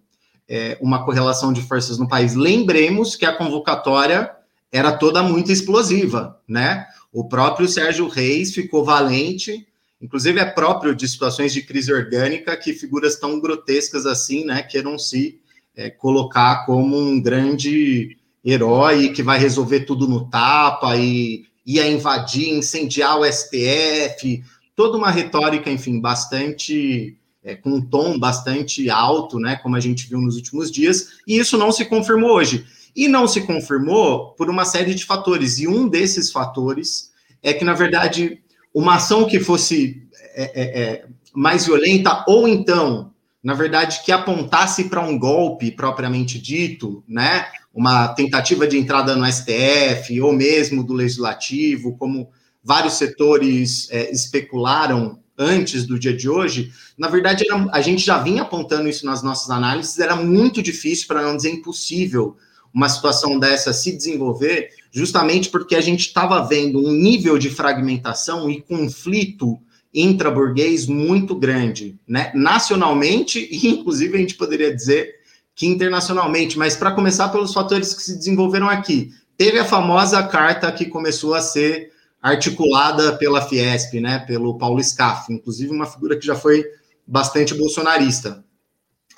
é, 0.47 0.77
uma 0.81 1.03
correlação 1.05 1.51
de 1.51 1.61
forças 1.61 1.97
no 1.97 2.07
país. 2.07 2.35
Lembremos 2.35 3.15
que 3.15 3.25
a 3.25 3.35
convocatória 3.35 4.34
era 4.75 4.91
toda 4.91 5.23
muito 5.23 5.53
explosiva, 5.53 6.37
né? 6.45 6.85
O 7.13 7.29
próprio 7.29 7.65
Sérgio 7.65 8.09
Reis 8.09 8.53
ficou 8.53 8.83
valente, 8.83 9.65
inclusive 10.01 10.37
é 10.37 10.43
próprio 10.43 10.93
de 10.93 11.07
situações 11.07 11.53
de 11.53 11.61
crise 11.61 11.93
orgânica 11.93 12.57
que 12.57 12.73
figuras 12.73 13.17
tão 13.17 13.39
grotescas 13.39 14.05
assim, 14.05 14.43
né, 14.43 14.61
queiram 14.61 14.99
se 14.99 15.39
é, 15.77 15.89
colocar 15.89 16.65
como 16.65 16.99
um 16.99 17.21
grande 17.21 18.17
herói 18.43 19.13
que 19.13 19.23
vai 19.23 19.39
resolver 19.39 19.81
tudo 19.81 20.09
no 20.09 20.29
tapa 20.29 20.97
e 20.97 21.45
ia 21.65 21.89
invadir, 21.89 22.49
incendiar 22.49 23.17
o 23.17 23.25
STF, 23.25 24.43
toda 24.75 24.97
uma 24.97 25.09
retórica, 25.09 25.71
enfim, 25.71 26.01
bastante 26.01 27.15
é, 27.41 27.55
com 27.55 27.69
um 27.69 27.81
tom 27.81 28.19
bastante 28.19 28.89
alto, 28.89 29.39
né, 29.39 29.55
como 29.55 29.77
a 29.77 29.79
gente 29.79 30.05
viu 30.09 30.19
nos 30.19 30.35
últimos 30.35 30.69
dias, 30.69 31.11
e 31.25 31.37
isso 31.37 31.57
não 31.57 31.71
se 31.71 31.85
confirmou 31.85 32.31
hoje. 32.31 32.65
E 32.95 33.07
não 33.07 33.27
se 33.27 33.41
confirmou 33.41 34.31
por 34.31 34.49
uma 34.49 34.65
série 34.65 34.95
de 34.95 35.05
fatores, 35.05 35.59
e 35.59 35.67
um 35.67 35.87
desses 35.87 36.31
fatores 36.31 37.11
é 37.43 37.53
que, 37.53 37.65
na 37.65 37.73
verdade, 37.73 38.41
uma 38.73 38.95
ação 38.95 39.27
que 39.27 39.39
fosse 39.39 40.07
é, 40.33 40.43
é, 40.43 40.81
é 40.81 41.05
mais 41.33 41.65
violenta, 41.65 42.23
ou 42.27 42.47
então, 42.47 43.11
na 43.43 43.53
verdade, 43.53 44.01
que 44.03 44.11
apontasse 44.11 44.85
para 44.85 45.01
um 45.01 45.19
golpe 45.19 45.71
propriamente 45.71 46.39
dito, 46.39 47.03
né, 47.07 47.45
uma 47.73 48.07
tentativa 48.09 48.65
de 48.65 48.77
entrada 48.77 49.15
no 49.15 49.25
STF, 49.29 50.19
ou 50.21 50.31
mesmo 50.31 50.83
do 50.83 50.93
legislativo, 50.93 51.97
como 51.97 52.29
vários 52.63 52.93
setores 52.93 53.89
é, 53.91 54.09
especularam 54.11 55.19
antes 55.37 55.85
do 55.85 55.99
dia 55.99 56.15
de 56.15 56.29
hoje, 56.29 56.71
na 56.97 57.09
verdade, 57.09 57.45
era, 57.45 57.67
a 57.71 57.81
gente 57.81 58.03
já 58.03 58.17
vinha 58.17 58.43
apontando 58.43 58.87
isso 58.87 59.05
nas 59.05 59.21
nossas 59.21 59.49
análises, 59.49 59.99
era 59.99 60.15
muito 60.15 60.63
difícil, 60.63 61.07
para 61.07 61.21
não 61.21 61.35
dizer 61.35 61.51
impossível, 61.51 62.37
uma 62.75 62.89
situação 62.89 63.39
dessa 63.39 63.71
se 63.71 63.95
desenvolver, 63.95 64.69
justamente 64.91 65.49
porque 65.49 65.75
a 65.75 65.81
gente 65.81 66.01
estava 66.01 66.41
vendo 66.45 66.85
um 66.85 66.91
nível 66.91 67.37
de 67.37 67.49
fragmentação 67.49 68.51
e 68.51 68.61
conflito 68.61 69.57
intraburguês 69.93 70.85
muito 70.85 71.33
grande, 71.33 71.97
né? 72.05 72.33
Nacionalmente 72.35 73.47
e, 73.49 73.69
inclusive, 73.69 74.17
a 74.17 74.19
gente 74.19 74.35
poderia 74.35 74.75
dizer 74.75 75.15
que 75.55 75.65
internacionalmente, 75.65 76.59
mas 76.59 76.75
para 76.75 76.91
começar 76.91 77.29
pelos 77.29 77.53
fatores 77.53 77.93
que 77.93 78.01
se 78.01 78.17
desenvolveram 78.17 78.67
aqui. 78.67 79.13
Teve 79.37 79.57
a 79.57 79.63
famosa 79.63 80.21
carta 80.23 80.69
que 80.69 80.85
começou 80.85 81.33
a 81.33 81.39
ser 81.39 81.91
articulada 82.21 83.15
pela 83.15 83.41
Fiesp, 83.41 84.01
né, 84.01 84.19
pelo 84.19 84.57
Paulo 84.57 84.83
Scaff, 84.83 85.31
inclusive 85.31 85.71
uma 85.71 85.85
figura 85.85 86.17
que 86.17 86.25
já 86.25 86.35
foi 86.35 86.65
bastante 87.07 87.53
bolsonarista. 87.53 88.43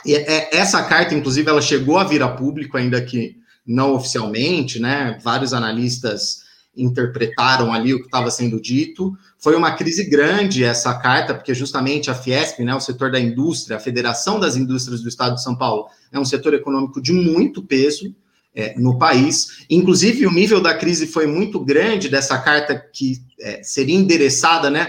E 0.06 0.14
é, 0.14 0.56
essa 0.56 0.84
carta, 0.84 1.16
inclusive, 1.16 1.50
ela 1.50 1.62
chegou 1.62 1.98
a 1.98 2.04
vir 2.04 2.22
a 2.22 2.28
público, 2.28 2.78
ainda 2.78 3.02
que 3.02 3.38
não 3.68 3.94
oficialmente, 3.94 4.80
né? 4.80 5.20
Vários 5.22 5.54
analistas 5.54 6.48
interpretaram 6.76 7.74
ali 7.74 7.94
o 7.94 8.00
que 8.00 8.06
estava 8.06 8.32
sendo 8.32 8.62
dito. 8.62 9.18
Foi 9.40 9.56
uma 9.56 9.72
crise 9.72 10.08
grande 10.08 10.64
essa 10.64 10.94
carta, 10.94 11.34
porque 11.34 11.54
justamente 11.54 12.10
a 12.10 12.16
Fiesp, 12.16 12.60
né, 12.60 12.74
o 12.76 12.80
setor 12.80 13.12
da 13.12 13.20
indústria, 13.20 13.78
a 13.78 13.80
Federação 13.80 14.40
das 14.40 14.56
Indústrias 14.56 15.02
do 15.02 15.10
Estado 15.10 15.36
de 15.36 15.44
São 15.44 15.56
Paulo, 15.56 15.88
é 16.12 16.20
um 16.20 16.26
setor 16.26 16.54
econômico 16.54 17.02
de 17.02 17.12
muito 17.12 17.64
peso 17.64 18.16
é, 18.56 18.76
no 18.80 18.98
país. 18.98 19.66
Inclusive, 19.70 20.28
o 20.28 20.32
nível 20.32 20.62
da 20.62 20.76
crise 20.76 21.08
foi 21.08 21.26
muito 21.26 21.60
grande 21.60 22.10
dessa 22.10 22.38
carta 22.38 22.76
que 22.76 23.20
é, 23.40 23.62
seria 23.64 23.96
endereçada, 23.96 24.70
né, 24.70 24.88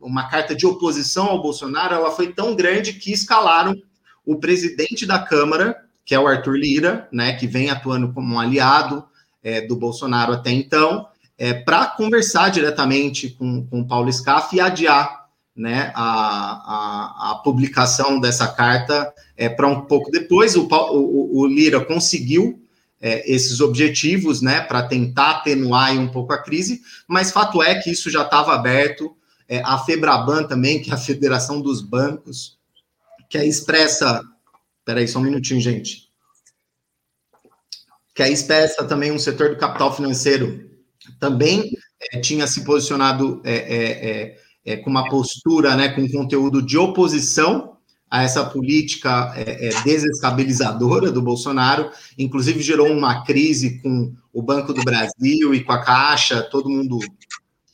uma 0.00 0.28
carta 0.28 0.54
de 0.54 0.66
oposição 0.66 1.26
ao 1.26 1.42
Bolsonaro, 1.42 1.94
ela 1.94 2.10
foi 2.10 2.32
tão 2.32 2.54
grande 2.54 2.94
que 2.94 3.12
escalaram 3.12 3.74
o 4.24 4.36
presidente 4.36 5.06
da 5.06 5.18
Câmara, 5.18 5.76
que 6.10 6.14
é 6.16 6.18
o 6.18 6.26
Arthur 6.26 6.56
Lira, 6.56 7.08
né, 7.12 7.34
que 7.34 7.46
vem 7.46 7.70
atuando 7.70 8.12
como 8.12 8.34
um 8.34 8.40
aliado 8.40 9.04
é, 9.44 9.60
do 9.60 9.76
Bolsonaro 9.76 10.32
até 10.32 10.50
então, 10.50 11.06
é, 11.38 11.54
para 11.54 11.86
conversar 11.86 12.48
diretamente 12.48 13.28
com, 13.28 13.64
com 13.64 13.86
Paulo 13.86 14.12
Scaff 14.12 14.56
e 14.56 14.60
adiar 14.60 15.28
né, 15.54 15.92
a, 15.94 16.02
a, 16.02 17.30
a 17.30 17.34
publicação 17.44 18.18
dessa 18.18 18.48
carta 18.48 19.14
é, 19.36 19.48
para 19.48 19.68
um 19.68 19.82
pouco 19.82 20.10
depois. 20.10 20.56
O, 20.56 20.66
o, 20.66 21.42
o 21.42 21.46
Lira 21.46 21.78
conseguiu 21.78 22.60
é, 23.00 23.32
esses 23.32 23.60
objetivos 23.60 24.42
né, 24.42 24.62
para 24.62 24.82
tentar 24.82 25.30
atenuar 25.30 25.92
um 25.92 26.08
pouco 26.08 26.32
a 26.32 26.42
crise, 26.42 26.82
mas 27.06 27.30
fato 27.30 27.62
é 27.62 27.76
que 27.76 27.88
isso 27.88 28.10
já 28.10 28.22
estava 28.22 28.52
aberto. 28.52 29.14
É, 29.48 29.62
a 29.64 29.78
Febraban 29.78 30.42
também, 30.42 30.82
que 30.82 30.90
é 30.90 30.94
a 30.94 30.96
Federação 30.96 31.60
dos 31.60 31.80
Bancos, 31.80 32.58
que 33.28 33.38
é 33.38 33.46
expressa. 33.46 34.24
Espera 34.90 35.02
aí, 35.02 35.06
só 35.06 35.20
um 35.20 35.22
minutinho, 35.22 35.60
gente. 35.60 36.08
Que 38.12 38.24
é 38.24 38.28
expressa 38.32 38.82
também 38.84 39.12
um 39.12 39.20
setor 39.20 39.50
do 39.50 39.56
capital 39.56 39.94
financeiro 39.94 40.68
também 41.20 41.70
é, 42.12 42.18
tinha 42.18 42.44
se 42.48 42.64
posicionado 42.64 43.40
é, 43.44 43.54
é, 43.54 44.10
é, 44.10 44.36
é 44.64 44.76
com 44.78 44.90
uma 44.90 45.08
postura, 45.08 45.76
né, 45.76 45.90
com 45.90 46.10
conteúdo 46.10 46.60
de 46.60 46.76
oposição 46.76 47.76
a 48.10 48.24
essa 48.24 48.44
política 48.44 49.32
desestabilizadora 49.84 51.12
do 51.12 51.22
Bolsonaro, 51.22 51.92
inclusive 52.18 52.60
gerou 52.60 52.88
uma 52.88 53.24
crise 53.24 53.80
com 53.80 54.12
o 54.32 54.42
Banco 54.42 54.74
do 54.74 54.82
Brasil 54.82 55.54
e 55.54 55.62
com 55.62 55.70
a 55.70 55.80
Caixa, 55.80 56.42
todo 56.42 56.68
mundo 56.68 56.98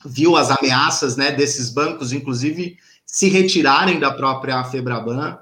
viu 0.04 0.36
as 0.36 0.50
ameaças 0.50 1.16
né, 1.16 1.32
desses 1.32 1.70
bancos, 1.70 2.12
inclusive 2.12 2.76
se 3.06 3.30
retirarem 3.30 3.98
da 3.98 4.12
própria 4.12 4.62
Febraban. 4.64 5.38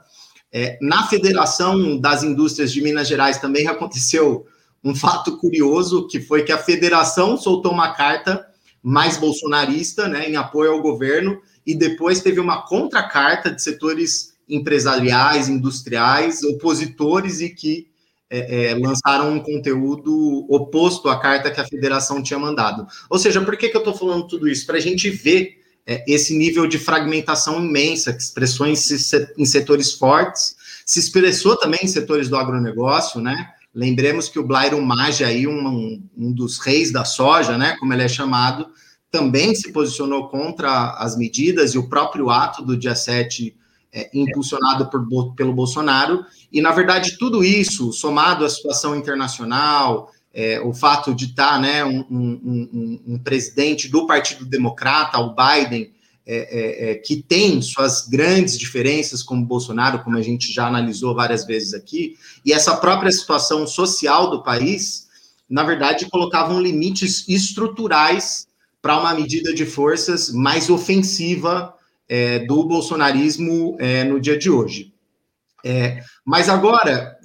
É, 0.56 0.78
na 0.80 1.04
Federação 1.08 1.98
das 1.98 2.22
Indústrias 2.22 2.72
de 2.72 2.80
Minas 2.80 3.08
Gerais 3.08 3.38
também 3.38 3.66
aconteceu 3.68 4.46
um 4.84 4.94
fato 4.94 5.36
curioso 5.38 6.06
que 6.06 6.20
foi 6.20 6.44
que 6.44 6.52
a 6.52 6.58
federação 6.58 7.36
soltou 7.36 7.72
uma 7.72 7.92
carta 7.92 8.46
mais 8.80 9.16
bolsonarista, 9.16 10.06
né, 10.06 10.28
em 10.28 10.36
apoio 10.36 10.72
ao 10.72 10.82
governo, 10.82 11.40
e 11.66 11.74
depois 11.74 12.20
teve 12.20 12.38
uma 12.38 12.62
contracarta 12.62 13.50
de 13.50 13.60
setores 13.60 14.34
empresariais, 14.48 15.48
industriais, 15.48 16.44
opositores 16.44 17.40
e 17.40 17.48
que 17.48 17.88
é, 18.30 18.72
é, 18.72 18.74
lançaram 18.74 19.32
um 19.32 19.40
conteúdo 19.40 20.46
oposto 20.48 21.08
à 21.08 21.18
carta 21.18 21.50
que 21.50 21.60
a 21.60 21.66
federação 21.66 22.22
tinha 22.22 22.38
mandado. 22.38 22.86
Ou 23.08 23.18
seja, 23.18 23.40
por 23.40 23.56
que, 23.56 23.70
que 23.70 23.76
eu 23.76 23.80
estou 23.80 23.94
falando 23.94 24.28
tudo 24.28 24.46
isso? 24.46 24.66
Para 24.66 24.76
a 24.76 24.80
gente 24.80 25.08
ver 25.08 25.63
é, 25.86 26.04
esse 26.06 26.36
nível 26.36 26.66
de 26.66 26.78
fragmentação 26.78 27.64
imensa 27.64 28.12
que 28.12 28.22
expressou 28.22 28.66
em, 28.66 28.74
em 29.38 29.44
setores 29.44 29.92
fortes, 29.92 30.56
se 30.84 30.98
expressou 30.98 31.56
também 31.56 31.80
em 31.82 31.88
setores 31.88 32.28
do 32.28 32.36
agronegócio, 32.36 33.20
né? 33.20 33.50
Lembremos 33.74 34.28
que 34.28 34.38
o 34.38 34.46
Blairon 34.46 34.80
Maggi, 34.80 35.24
aí, 35.24 35.46
um, 35.48 36.00
um 36.16 36.32
dos 36.32 36.58
reis 36.58 36.92
da 36.92 37.04
soja, 37.04 37.58
né, 37.58 37.76
como 37.80 37.92
ele 37.92 38.04
é 38.04 38.08
chamado, 38.08 38.68
também 39.10 39.54
se 39.54 39.72
posicionou 39.72 40.28
contra 40.28 40.92
as 40.92 41.16
medidas 41.16 41.74
e 41.74 41.78
o 41.78 41.88
próprio 41.88 42.30
ato 42.30 42.64
do 42.64 42.76
dia 42.76 42.94
7 42.94 43.56
é, 43.92 44.10
impulsionado 44.14 44.88
por, 44.90 45.34
pelo 45.34 45.52
Bolsonaro. 45.52 46.24
E, 46.52 46.60
na 46.60 46.70
verdade, 46.70 47.18
tudo 47.18 47.42
isso, 47.42 47.92
somado 47.92 48.44
à 48.44 48.48
situação 48.48 48.94
internacional, 48.94 50.10
é, 50.34 50.60
o 50.60 50.74
fato 50.74 51.14
de 51.14 51.26
estar 51.26 51.60
né, 51.60 51.84
um, 51.84 52.00
um, 52.10 52.40
um, 52.44 53.02
um, 53.14 53.18
presidente 53.18 53.88
do 53.88 54.04
Partido 54.04 54.44
Democrata, 54.44 55.20
o 55.20 55.32
Biden, 55.34 55.92
é, 56.26 56.36
é, 56.36 56.90
é, 56.90 56.94
que 56.96 57.22
tem 57.22 57.62
suas 57.62 58.08
grandes 58.08 58.58
diferenças 58.58 59.22
como 59.22 59.44
Bolsonaro, 59.44 60.02
como 60.02 60.16
a 60.16 60.22
gente 60.22 60.52
já 60.52 60.66
analisou 60.66 61.14
várias 61.14 61.46
vezes 61.46 61.72
aqui, 61.72 62.16
e 62.44 62.52
essa 62.52 62.74
própria 62.76 63.12
situação 63.12 63.66
social 63.66 64.30
do 64.30 64.42
país, 64.42 65.06
na 65.48 65.62
verdade, 65.62 66.08
colocavam 66.10 66.60
limites 66.60 67.28
estruturais 67.28 68.48
para 68.82 68.98
uma 68.98 69.14
medida 69.14 69.54
de 69.54 69.64
forças 69.64 70.32
mais 70.32 70.68
ofensiva 70.68 71.74
é, 72.08 72.40
do 72.40 72.64
bolsonarismo 72.64 73.76
é, 73.78 74.02
no 74.02 74.18
dia 74.18 74.36
de 74.36 74.50
hoje. 74.50 74.92
Mas 76.26 76.50
agora, 76.50 77.16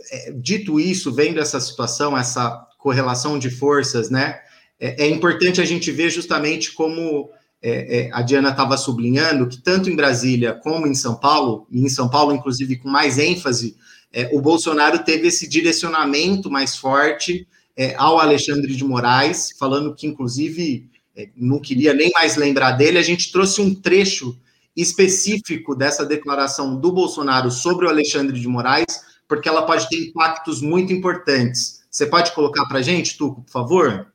dito 0.41 0.79
isso, 0.79 1.13
vendo 1.13 1.41
essa 1.41 1.59
situação, 1.59 2.17
essa 2.17 2.68
correlação 2.79 3.37
de 3.37 3.51
forças, 3.51 4.09
né, 4.09 4.39
é 4.79 5.07
importante 5.07 5.61
a 5.61 5.65
gente 5.65 5.91
ver 5.91 6.09
justamente 6.09 6.71
como 6.71 7.29
é, 7.61 8.07
é, 8.07 8.09
a 8.13 8.21
Diana 8.21 8.49
estava 8.49 8.77
sublinhando 8.77 9.47
que 9.47 9.61
tanto 9.61 9.89
em 9.89 9.95
Brasília 9.95 10.53
como 10.53 10.87
em 10.87 10.95
São 10.95 11.15
Paulo, 11.15 11.67
e 11.69 11.81
em 11.81 11.89
São 11.89 12.09
Paulo, 12.09 12.33
inclusive, 12.33 12.77
com 12.77 12.89
mais 12.89 13.17
ênfase, 13.17 13.75
é, 14.11 14.29
o 14.33 14.41
Bolsonaro 14.41 14.99
teve 14.99 15.27
esse 15.27 15.47
direcionamento 15.47 16.49
mais 16.49 16.75
forte 16.75 17.47
é, 17.75 17.93
ao 17.95 18.19
Alexandre 18.19 18.73
de 18.75 18.83
Moraes, 18.83 19.49
falando 19.59 19.93
que, 19.93 20.07
inclusive, 20.07 20.89
é, 21.15 21.29
não 21.35 21.59
queria 21.59 21.93
nem 21.93 22.09
mais 22.13 22.37
lembrar 22.37 22.71
dele. 22.71 22.97
A 22.97 23.03
gente 23.03 23.31
trouxe 23.31 23.61
um 23.61 23.75
trecho 23.75 24.37
específico 24.75 25.75
dessa 25.75 26.05
declaração 26.05 26.79
do 26.79 26.91
Bolsonaro 26.91 27.51
sobre 27.51 27.85
o 27.85 27.89
Alexandre 27.89 28.39
de 28.39 28.47
Moraes, 28.47 29.01
porque 29.27 29.49
ela 29.49 29.63
pode 29.63 29.87
ter 29.89 29.97
impactos 29.97 30.61
muito 30.61 30.93
importantes. 30.93 31.78
Você 31.89 32.05
pode 32.05 32.31
colocar 32.33 32.65
para 32.67 32.81
gente, 32.81 33.17
Tuco, 33.17 33.41
por 33.43 33.51
favor? 33.51 34.13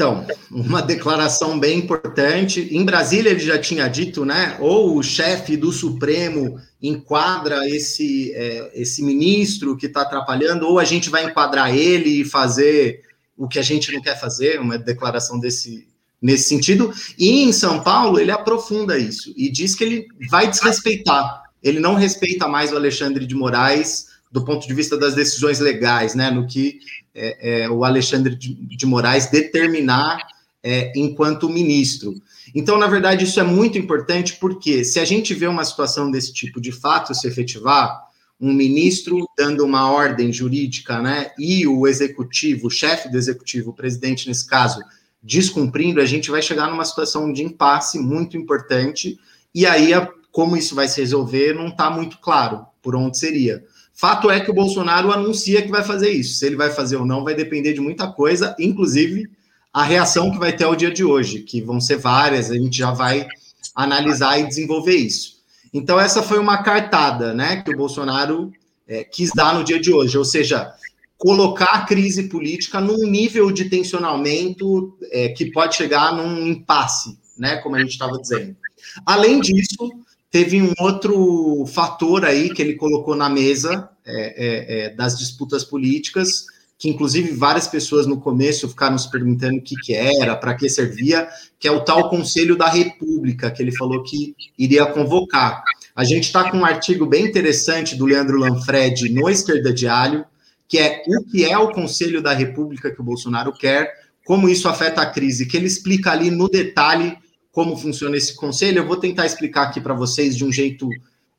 Então, 0.00 0.26
uma 0.50 0.80
declaração 0.80 1.60
bem 1.60 1.78
importante. 1.78 2.66
Em 2.74 2.82
Brasília, 2.82 3.28
ele 3.28 3.40
já 3.40 3.58
tinha 3.58 3.86
dito, 3.86 4.24
né? 4.24 4.56
Ou 4.58 4.96
o 4.96 5.02
chefe 5.02 5.58
do 5.58 5.70
Supremo 5.70 6.58
enquadra 6.82 7.68
esse, 7.68 8.32
é, 8.32 8.70
esse 8.80 9.02
ministro 9.02 9.76
que 9.76 9.84
está 9.84 10.00
atrapalhando, 10.00 10.66
ou 10.66 10.78
a 10.78 10.84
gente 10.84 11.10
vai 11.10 11.26
enquadrar 11.26 11.76
ele 11.76 12.22
e 12.22 12.24
fazer 12.24 13.02
o 13.36 13.46
que 13.46 13.58
a 13.58 13.62
gente 13.62 13.92
não 13.92 14.00
quer 14.00 14.18
fazer, 14.18 14.58
uma 14.58 14.78
declaração 14.78 15.38
desse, 15.38 15.86
nesse 16.20 16.48
sentido. 16.48 16.90
E 17.18 17.42
em 17.42 17.52
São 17.52 17.82
Paulo, 17.82 18.18
ele 18.18 18.30
aprofunda 18.30 18.96
isso 18.96 19.34
e 19.36 19.50
diz 19.50 19.74
que 19.74 19.84
ele 19.84 20.06
vai 20.30 20.48
desrespeitar. 20.48 21.42
Ele 21.62 21.78
não 21.78 21.94
respeita 21.94 22.48
mais 22.48 22.72
o 22.72 22.76
Alexandre 22.76 23.26
de 23.26 23.34
Moraes 23.34 24.06
do 24.30 24.44
ponto 24.44 24.66
de 24.66 24.74
vista 24.74 24.96
das 24.96 25.14
decisões 25.14 25.58
legais, 25.58 26.14
né? 26.14 26.30
No 26.30 26.46
que 26.46 26.78
é, 27.14 27.64
é, 27.64 27.70
o 27.70 27.84
Alexandre 27.84 28.34
de, 28.36 28.86
Moraes 28.86 29.30
determinar 29.30 30.20
é, 30.62 30.92
enquanto 30.94 31.48
ministro. 31.48 32.14
Então, 32.54 32.78
na 32.78 32.86
verdade, 32.86 33.24
isso 33.24 33.40
é 33.40 33.42
muito 33.42 33.78
importante 33.78 34.36
porque 34.40 34.84
se 34.84 35.00
a 35.00 35.04
gente 35.04 35.34
vê 35.34 35.46
uma 35.46 35.64
situação 35.64 36.10
desse 36.10 36.32
tipo 36.32 36.60
de 36.60 36.72
fato 36.72 37.14
se 37.14 37.26
efetivar, 37.26 38.08
um 38.40 38.52
ministro 38.52 39.26
dando 39.36 39.64
uma 39.64 39.90
ordem 39.90 40.32
jurídica, 40.32 41.00
né, 41.00 41.30
e 41.38 41.66
o 41.66 41.86
executivo, 41.86 42.68
o 42.68 42.70
chefe 42.70 43.10
do 43.10 43.18
executivo, 43.18 43.70
o 43.70 43.74
presidente 43.74 44.26
nesse 44.28 44.46
caso, 44.46 44.80
descumprindo, 45.22 46.00
a 46.00 46.06
gente 46.06 46.30
vai 46.30 46.40
chegar 46.40 46.70
numa 46.70 46.84
situação 46.84 47.30
de 47.32 47.44
impasse 47.44 47.98
muito 47.98 48.36
importante, 48.38 49.18
e 49.54 49.66
aí 49.66 49.92
a, 49.92 50.08
como 50.32 50.56
isso 50.56 50.74
vai 50.74 50.88
se 50.88 51.00
resolver 51.00 51.54
não 51.54 51.68
está 51.68 51.90
muito 51.90 52.18
claro 52.18 52.64
por 52.80 52.96
onde 52.96 53.18
seria. 53.18 53.62
Fato 54.00 54.30
é 54.30 54.40
que 54.40 54.50
o 54.50 54.54
Bolsonaro 54.54 55.12
anuncia 55.12 55.60
que 55.60 55.70
vai 55.70 55.84
fazer 55.84 56.08
isso. 56.08 56.38
Se 56.38 56.46
ele 56.46 56.56
vai 56.56 56.70
fazer 56.70 56.96
ou 56.96 57.04
não 57.04 57.22
vai 57.22 57.34
depender 57.34 57.74
de 57.74 57.82
muita 57.82 58.10
coisa, 58.10 58.56
inclusive 58.58 59.28
a 59.70 59.84
reação 59.84 60.30
que 60.30 60.38
vai 60.38 60.56
ter 60.56 60.64
ao 60.64 60.74
dia 60.74 60.90
de 60.90 61.04
hoje, 61.04 61.40
que 61.40 61.60
vão 61.60 61.78
ser 61.78 61.98
várias, 61.98 62.50
a 62.50 62.54
gente 62.54 62.78
já 62.78 62.92
vai 62.92 63.28
analisar 63.74 64.38
e 64.40 64.48
desenvolver 64.48 64.96
isso. 64.96 65.40
Então, 65.70 66.00
essa 66.00 66.22
foi 66.22 66.38
uma 66.38 66.62
cartada 66.62 67.34
né, 67.34 67.60
que 67.62 67.74
o 67.74 67.76
Bolsonaro 67.76 68.50
é, 68.88 69.04
quis 69.04 69.32
dar 69.34 69.54
no 69.54 69.62
dia 69.62 69.78
de 69.78 69.92
hoje, 69.92 70.16
ou 70.16 70.24
seja, 70.24 70.72
colocar 71.18 71.66
a 71.74 71.84
crise 71.84 72.22
política 72.30 72.80
num 72.80 73.06
nível 73.06 73.50
de 73.50 73.68
tensionamento 73.68 74.96
é, 75.12 75.28
que 75.28 75.52
pode 75.52 75.76
chegar 75.76 76.16
num 76.16 76.46
impasse, 76.46 77.18
né, 77.36 77.56
como 77.56 77.76
a 77.76 77.80
gente 77.80 77.90
estava 77.90 78.18
dizendo. 78.18 78.56
Além 79.04 79.40
disso, 79.40 79.90
teve 80.30 80.62
um 80.62 80.72
outro 80.78 81.64
fator 81.66 82.24
aí 82.24 82.50
que 82.50 82.62
ele 82.62 82.74
colocou 82.74 83.16
na 83.16 83.28
mesa 83.28 83.90
é, 84.04 84.14
é, 84.14 84.84
é 84.84 84.90
das 84.90 85.18
disputas 85.18 85.64
políticas, 85.64 86.46
que 86.78 86.88
inclusive 86.88 87.32
várias 87.32 87.66
pessoas 87.66 88.06
no 88.06 88.18
começo 88.18 88.68
ficaram 88.68 88.96
se 88.96 89.10
perguntando 89.10 89.58
o 89.58 89.62
que, 89.62 89.74
que 89.76 89.92
era, 89.92 90.34
para 90.34 90.54
que 90.54 90.68
servia, 90.68 91.28
que 91.58 91.68
é 91.68 91.70
o 91.70 91.84
tal 91.84 92.08
Conselho 92.08 92.56
da 92.56 92.68
República, 92.68 93.50
que 93.50 93.62
ele 93.62 93.76
falou 93.76 94.02
que 94.02 94.34
iria 94.58 94.86
convocar. 94.86 95.62
A 95.94 96.04
gente 96.04 96.24
está 96.24 96.50
com 96.50 96.58
um 96.58 96.64
artigo 96.64 97.04
bem 97.04 97.26
interessante 97.26 97.96
do 97.96 98.06
Leandro 98.06 98.38
Lanfred 98.38 99.12
no 99.12 99.28
Esquerda 99.28 99.72
Diário, 99.72 100.24
que 100.66 100.78
é 100.78 101.02
o 101.06 101.22
que 101.24 101.44
é 101.44 101.58
o 101.58 101.72
Conselho 101.72 102.22
da 102.22 102.32
República 102.32 102.90
que 102.90 103.00
o 103.00 103.04
Bolsonaro 103.04 103.52
quer, 103.52 103.92
como 104.24 104.48
isso 104.48 104.68
afeta 104.68 105.02
a 105.02 105.06
crise, 105.10 105.46
que 105.46 105.56
ele 105.56 105.66
explica 105.66 106.12
ali 106.12 106.30
no 106.30 106.48
detalhe 106.48 107.18
como 107.52 107.76
funciona 107.76 108.16
esse 108.16 108.34
conselho. 108.34 108.78
Eu 108.78 108.86
vou 108.86 108.96
tentar 108.96 109.26
explicar 109.26 109.64
aqui 109.64 109.80
para 109.80 109.94
vocês 109.94 110.36
de 110.36 110.44
um 110.44 110.52
jeito 110.52 110.88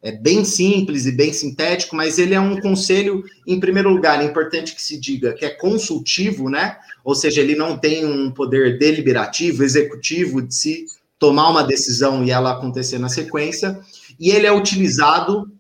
é 0.04 0.12
bem 0.12 0.44
simples 0.44 1.06
e 1.06 1.12
bem 1.12 1.32
sintético, 1.32 1.96
mas 1.96 2.18
ele 2.18 2.34
é 2.34 2.40
um 2.40 2.60
conselho, 2.60 3.24
em 3.46 3.60
primeiro 3.60 3.90
lugar, 3.90 4.20
é 4.20 4.26
importante 4.26 4.74
que 4.74 4.82
se 4.82 5.00
diga 5.00 5.34
que 5.34 5.46
é 5.46 5.50
consultivo, 5.50 6.50
né? 6.50 6.78
Ou 7.04 7.14
seja, 7.14 7.40
ele 7.40 7.56
não 7.56 7.78
tem 7.78 8.04
um 8.04 8.32
poder 8.32 8.80
deliberativo, 8.80 9.64
executivo 9.64 10.42
de 10.42 10.56
se 10.56 10.86
tomar 11.20 11.50
uma 11.50 11.64
decisão 11.64 12.26
e 12.26 12.32
ela 12.32 12.54
acontecer 12.54 12.98
na 12.98 13.10
sequência, 13.10 13.80
e 14.20 14.32
ele 14.32 14.48
é 14.48 14.52
utilizado 14.52 15.52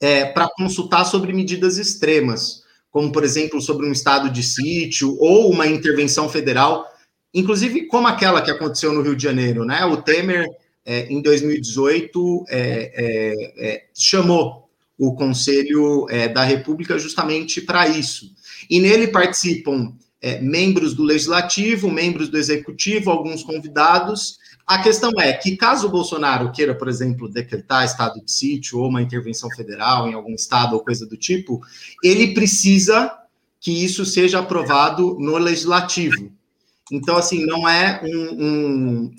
é, 0.00 0.24
para 0.24 0.48
consultar 0.56 1.04
sobre 1.04 1.30
medidas 1.34 1.76
extremas, 1.76 2.62
como, 2.90 3.12
por 3.12 3.22
exemplo, 3.22 3.60
sobre 3.60 3.86
um 3.86 3.92
estado 3.92 4.30
de 4.30 4.42
sítio 4.42 5.14
ou 5.18 5.50
uma 5.50 5.66
intervenção 5.66 6.26
federal, 6.26 6.86
inclusive 7.34 7.86
como 7.86 8.06
aquela 8.06 8.40
que 8.40 8.50
aconteceu 8.50 8.92
no 8.92 9.02
Rio 9.02 9.16
de 9.16 9.22
Janeiro, 9.22 9.64
né? 9.64 9.84
O 9.84 9.96
Temer 10.00 10.48
é, 10.86 11.06
em 11.10 11.22
2018, 11.22 12.44
é, 12.48 12.58
é, 12.94 13.68
é, 13.68 13.84
chamou 13.94 14.68
o 14.98 15.14
Conselho 15.14 16.06
é, 16.10 16.28
da 16.28 16.44
República 16.44 16.98
justamente 16.98 17.60
para 17.60 17.88
isso. 17.88 18.30
E 18.68 18.80
nele 18.80 19.08
participam 19.08 19.94
membros 20.40 20.94
do 20.94 21.02
Legislativo, 21.02 21.90
membros 21.90 22.30
do 22.30 22.38
Executivo, 22.38 23.10
alguns 23.10 23.42
convidados. 23.42 24.38
A 24.66 24.78
questão 24.78 25.10
é 25.20 25.30
que, 25.34 25.54
caso 25.54 25.86
o 25.86 25.90
Bolsonaro 25.90 26.50
queira, 26.50 26.74
por 26.74 26.88
exemplo, 26.88 27.28
decretar 27.28 27.84
estado 27.84 28.24
de 28.24 28.32
sítio 28.32 28.78
ou 28.78 28.88
uma 28.88 29.02
intervenção 29.02 29.50
federal 29.50 30.08
em 30.08 30.14
algum 30.14 30.34
estado 30.34 30.72
ou 30.72 30.80
coisa 30.80 31.04
do 31.04 31.14
tipo, 31.14 31.60
ele 32.02 32.32
precisa 32.32 33.12
que 33.60 33.84
isso 33.84 34.06
seja 34.06 34.38
aprovado 34.38 35.14
no 35.20 35.36
Legislativo. 35.36 36.32
Então, 36.92 37.16
assim, 37.16 37.44
não 37.46 37.68
é 37.68 38.00
um, 38.04 38.44
um, 38.44 39.14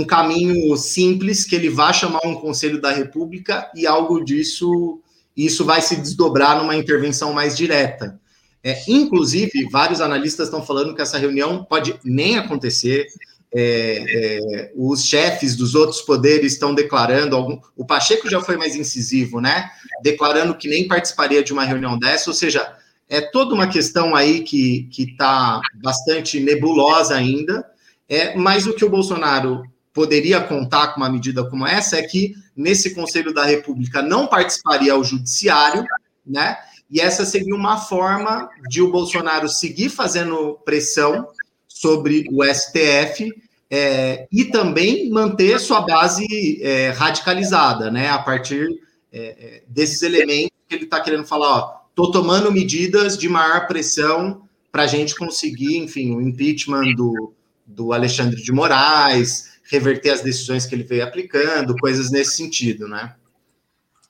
um 0.00 0.04
caminho 0.04 0.76
simples 0.76 1.44
que 1.44 1.54
ele 1.54 1.68
vá 1.68 1.92
chamar 1.92 2.24
um 2.24 2.36
conselho 2.36 2.80
da 2.80 2.92
República 2.92 3.70
e 3.74 3.86
algo 3.86 4.24
disso 4.24 5.00
isso 5.38 5.64
vai 5.64 5.80
se 5.80 5.94
desdobrar 5.94 6.58
numa 6.58 6.74
intervenção 6.74 7.32
mais 7.32 7.56
direta. 7.56 8.20
É, 8.62 8.76
inclusive, 8.88 9.68
vários 9.70 10.00
analistas 10.00 10.48
estão 10.48 10.60
falando 10.60 10.96
que 10.96 11.00
essa 11.00 11.16
reunião 11.16 11.64
pode 11.64 11.94
nem 12.04 12.36
acontecer. 12.36 13.06
É, 13.54 14.04
é, 14.08 14.72
os 14.74 15.06
chefes 15.06 15.54
dos 15.54 15.76
outros 15.76 16.02
poderes 16.02 16.54
estão 16.54 16.74
declarando, 16.74 17.36
algum, 17.36 17.60
o 17.76 17.86
Pacheco 17.86 18.28
já 18.28 18.40
foi 18.40 18.56
mais 18.56 18.74
incisivo, 18.74 19.40
né? 19.40 19.70
Declarando 20.02 20.56
que 20.56 20.68
nem 20.68 20.88
participaria 20.88 21.42
de 21.42 21.52
uma 21.52 21.64
reunião 21.64 21.96
dessa, 21.96 22.28
ou 22.28 22.34
seja, 22.34 22.76
é 23.08 23.20
toda 23.20 23.54
uma 23.54 23.68
questão 23.68 24.14
aí 24.14 24.42
que 24.42 24.88
está 24.96 25.60
bastante 25.82 26.38
nebulosa 26.40 27.14
ainda. 27.14 27.64
É, 28.08 28.34
mas 28.36 28.66
o 28.66 28.74
que 28.74 28.84
o 28.84 28.90
Bolsonaro 28.90 29.62
poderia 29.92 30.40
contar 30.40 30.88
com 30.88 31.00
uma 31.00 31.08
medida 31.10 31.44
como 31.48 31.66
essa 31.66 31.96
é 31.96 32.02
que 32.02 32.34
nesse 32.56 32.94
Conselho 32.94 33.34
da 33.34 33.44
República 33.44 34.00
não 34.00 34.26
participaria 34.26 34.96
o 34.96 35.04
Judiciário, 35.04 35.84
né? 36.26 36.56
E 36.90 37.00
essa 37.00 37.26
seria 37.26 37.54
uma 37.54 37.76
forma 37.76 38.48
de 38.68 38.80
o 38.80 38.90
Bolsonaro 38.90 39.48
seguir 39.48 39.90
fazendo 39.90 40.58
pressão 40.64 41.28
sobre 41.66 42.24
o 42.30 42.42
STF 42.44 43.30
é, 43.70 44.26
e 44.32 44.46
também 44.46 45.10
manter 45.10 45.60
sua 45.60 45.82
base 45.82 46.62
é, 46.62 46.90
radicalizada, 46.90 47.90
né? 47.90 48.08
A 48.08 48.18
partir 48.18 48.68
é, 49.12 49.20
é 49.20 49.62
desses 49.68 50.00
elementos 50.02 50.56
que 50.68 50.74
ele 50.74 50.84
está 50.84 51.00
querendo 51.00 51.26
falar, 51.26 51.58
ó, 51.58 51.77
tô 51.98 52.12
tomando 52.12 52.52
medidas 52.52 53.18
de 53.18 53.28
maior 53.28 53.66
pressão 53.66 54.48
para 54.70 54.84
a 54.84 54.86
gente 54.86 55.16
conseguir, 55.16 55.78
enfim, 55.78 56.14
o 56.14 56.22
impeachment 56.22 56.94
do, 56.94 57.34
do 57.66 57.92
Alexandre 57.92 58.40
de 58.40 58.52
Moraes, 58.52 59.58
reverter 59.64 60.10
as 60.10 60.20
decisões 60.20 60.64
que 60.64 60.76
ele 60.76 60.84
veio 60.84 61.02
aplicando, 61.02 61.74
coisas 61.74 62.08
nesse 62.12 62.36
sentido, 62.36 62.86
né? 62.86 63.16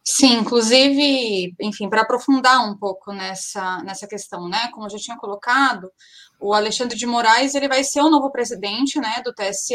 Sim, 0.04 0.34
inclusive, 0.34 1.54
enfim, 1.58 1.88
para 1.88 2.02
aprofundar 2.02 2.62
um 2.70 2.76
pouco 2.76 3.10
nessa, 3.10 3.82
nessa 3.82 4.06
questão, 4.06 4.50
né? 4.50 4.68
Como 4.74 4.84
eu 4.84 4.90
já 4.90 4.98
tinha 4.98 5.16
colocado, 5.16 5.90
o 6.38 6.52
Alexandre 6.52 6.94
de 6.94 7.06
Moraes 7.06 7.54
ele 7.54 7.68
vai 7.68 7.82
ser 7.82 8.02
o 8.02 8.10
novo 8.10 8.30
presidente, 8.30 9.00
né, 9.00 9.22
do 9.24 9.32
TSE. 9.32 9.74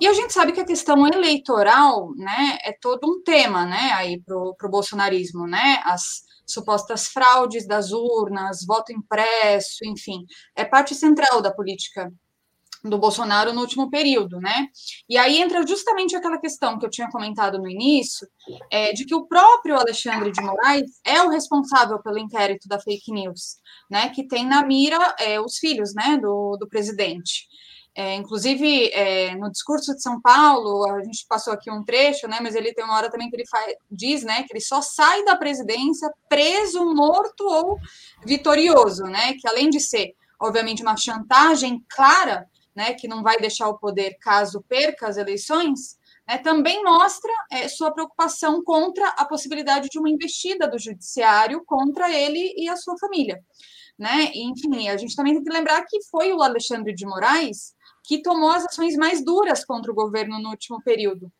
E 0.00 0.06
a 0.08 0.12
gente 0.14 0.32
sabe 0.32 0.50
que 0.50 0.60
a 0.60 0.66
questão 0.66 1.06
eleitoral, 1.06 2.12
né, 2.16 2.58
é 2.64 2.72
todo 2.72 3.06
um 3.06 3.22
tema, 3.22 3.64
né, 3.66 3.92
aí 3.92 4.20
para 4.20 4.36
o 4.36 4.70
bolsonarismo, 4.70 5.46
né? 5.46 5.80
As 5.84 6.28
supostas 6.52 7.06
fraudes 7.08 7.66
das 7.66 7.90
urnas, 7.92 8.64
voto 8.66 8.92
impresso, 8.92 9.84
enfim, 9.84 10.24
é 10.56 10.64
parte 10.64 10.94
central 10.94 11.40
da 11.40 11.52
política 11.52 12.10
do 12.82 12.98
Bolsonaro 12.98 13.52
no 13.52 13.60
último 13.60 13.90
período, 13.90 14.38
né? 14.40 14.68
E 15.08 15.18
aí 15.18 15.38
entra 15.38 15.66
justamente 15.66 16.16
aquela 16.16 16.38
questão 16.38 16.78
que 16.78 16.86
eu 16.86 16.90
tinha 16.90 17.10
comentado 17.10 17.58
no 17.58 17.68
início, 17.68 18.26
é, 18.70 18.92
de 18.92 19.04
que 19.04 19.14
o 19.14 19.26
próprio 19.26 19.76
Alexandre 19.76 20.32
de 20.32 20.40
Moraes 20.40 20.90
é 21.04 21.22
o 21.22 21.28
responsável 21.28 22.00
pelo 22.02 22.18
inquérito 22.18 22.68
da 22.68 22.80
fake 22.80 23.12
news, 23.12 23.56
né? 23.90 24.08
Que 24.10 24.26
tem 24.26 24.46
na 24.46 24.64
mira 24.64 25.14
é, 25.18 25.40
os 25.40 25.58
filhos, 25.58 25.94
né, 25.94 26.16
do, 26.16 26.56
do 26.56 26.68
presidente. 26.68 27.46
É, 27.94 28.14
inclusive, 28.14 28.88
é, 28.92 29.34
no 29.34 29.50
discurso 29.50 29.94
de 29.94 30.00
São 30.00 30.20
Paulo, 30.20 30.88
a 30.90 31.02
gente 31.02 31.26
passou 31.28 31.52
aqui 31.52 31.70
um 31.70 31.84
trecho, 31.84 32.28
né, 32.28 32.38
mas 32.40 32.54
ele 32.54 32.72
tem 32.72 32.84
uma 32.84 32.94
hora 32.96 33.10
também 33.10 33.28
que 33.28 33.34
ele 33.34 33.46
faz, 33.46 33.74
diz 33.90 34.22
né, 34.22 34.44
que 34.44 34.52
ele 34.52 34.60
só 34.60 34.80
sai 34.80 35.24
da 35.24 35.36
presidência 35.36 36.08
preso, 36.28 36.84
morto 36.94 37.44
ou 37.44 37.78
vitorioso, 38.24 39.02
né, 39.04 39.34
que 39.34 39.48
além 39.48 39.68
de 39.70 39.80
ser, 39.80 40.14
obviamente, 40.40 40.82
uma 40.82 40.96
chantagem 40.96 41.84
clara 41.88 42.48
né, 42.74 42.94
que 42.94 43.08
não 43.08 43.22
vai 43.24 43.38
deixar 43.38 43.68
o 43.68 43.78
poder 43.78 44.16
caso 44.20 44.64
perca 44.68 45.08
as 45.08 45.16
eleições, 45.16 45.98
né, 46.28 46.38
também 46.38 46.84
mostra 46.84 47.32
é, 47.50 47.66
sua 47.66 47.90
preocupação 47.90 48.62
contra 48.62 49.08
a 49.08 49.24
possibilidade 49.24 49.88
de 49.88 49.98
uma 49.98 50.08
investida 50.08 50.68
do 50.68 50.78
judiciário 50.78 51.64
contra 51.66 52.08
ele 52.08 52.54
e 52.56 52.68
a 52.68 52.76
sua 52.76 52.96
família. 52.98 53.42
Né? 53.98 54.32
enfim, 54.34 54.88
a 54.88 54.96
gente 54.96 55.14
também 55.14 55.34
tem 55.34 55.44
que 55.44 55.52
lembrar 55.52 55.84
que 55.84 56.02
foi 56.04 56.32
o 56.32 56.40
Alexandre 56.40 56.94
de 56.94 57.04
Moraes 57.04 57.74
que 58.02 58.22
tomou 58.22 58.50
as 58.50 58.64
ações 58.64 58.96
mais 58.96 59.24
duras 59.24 59.64
contra 59.64 59.90
o 59.90 59.94
governo 59.94 60.40
no 60.40 60.50
último 60.50 60.82
período. 60.82 61.30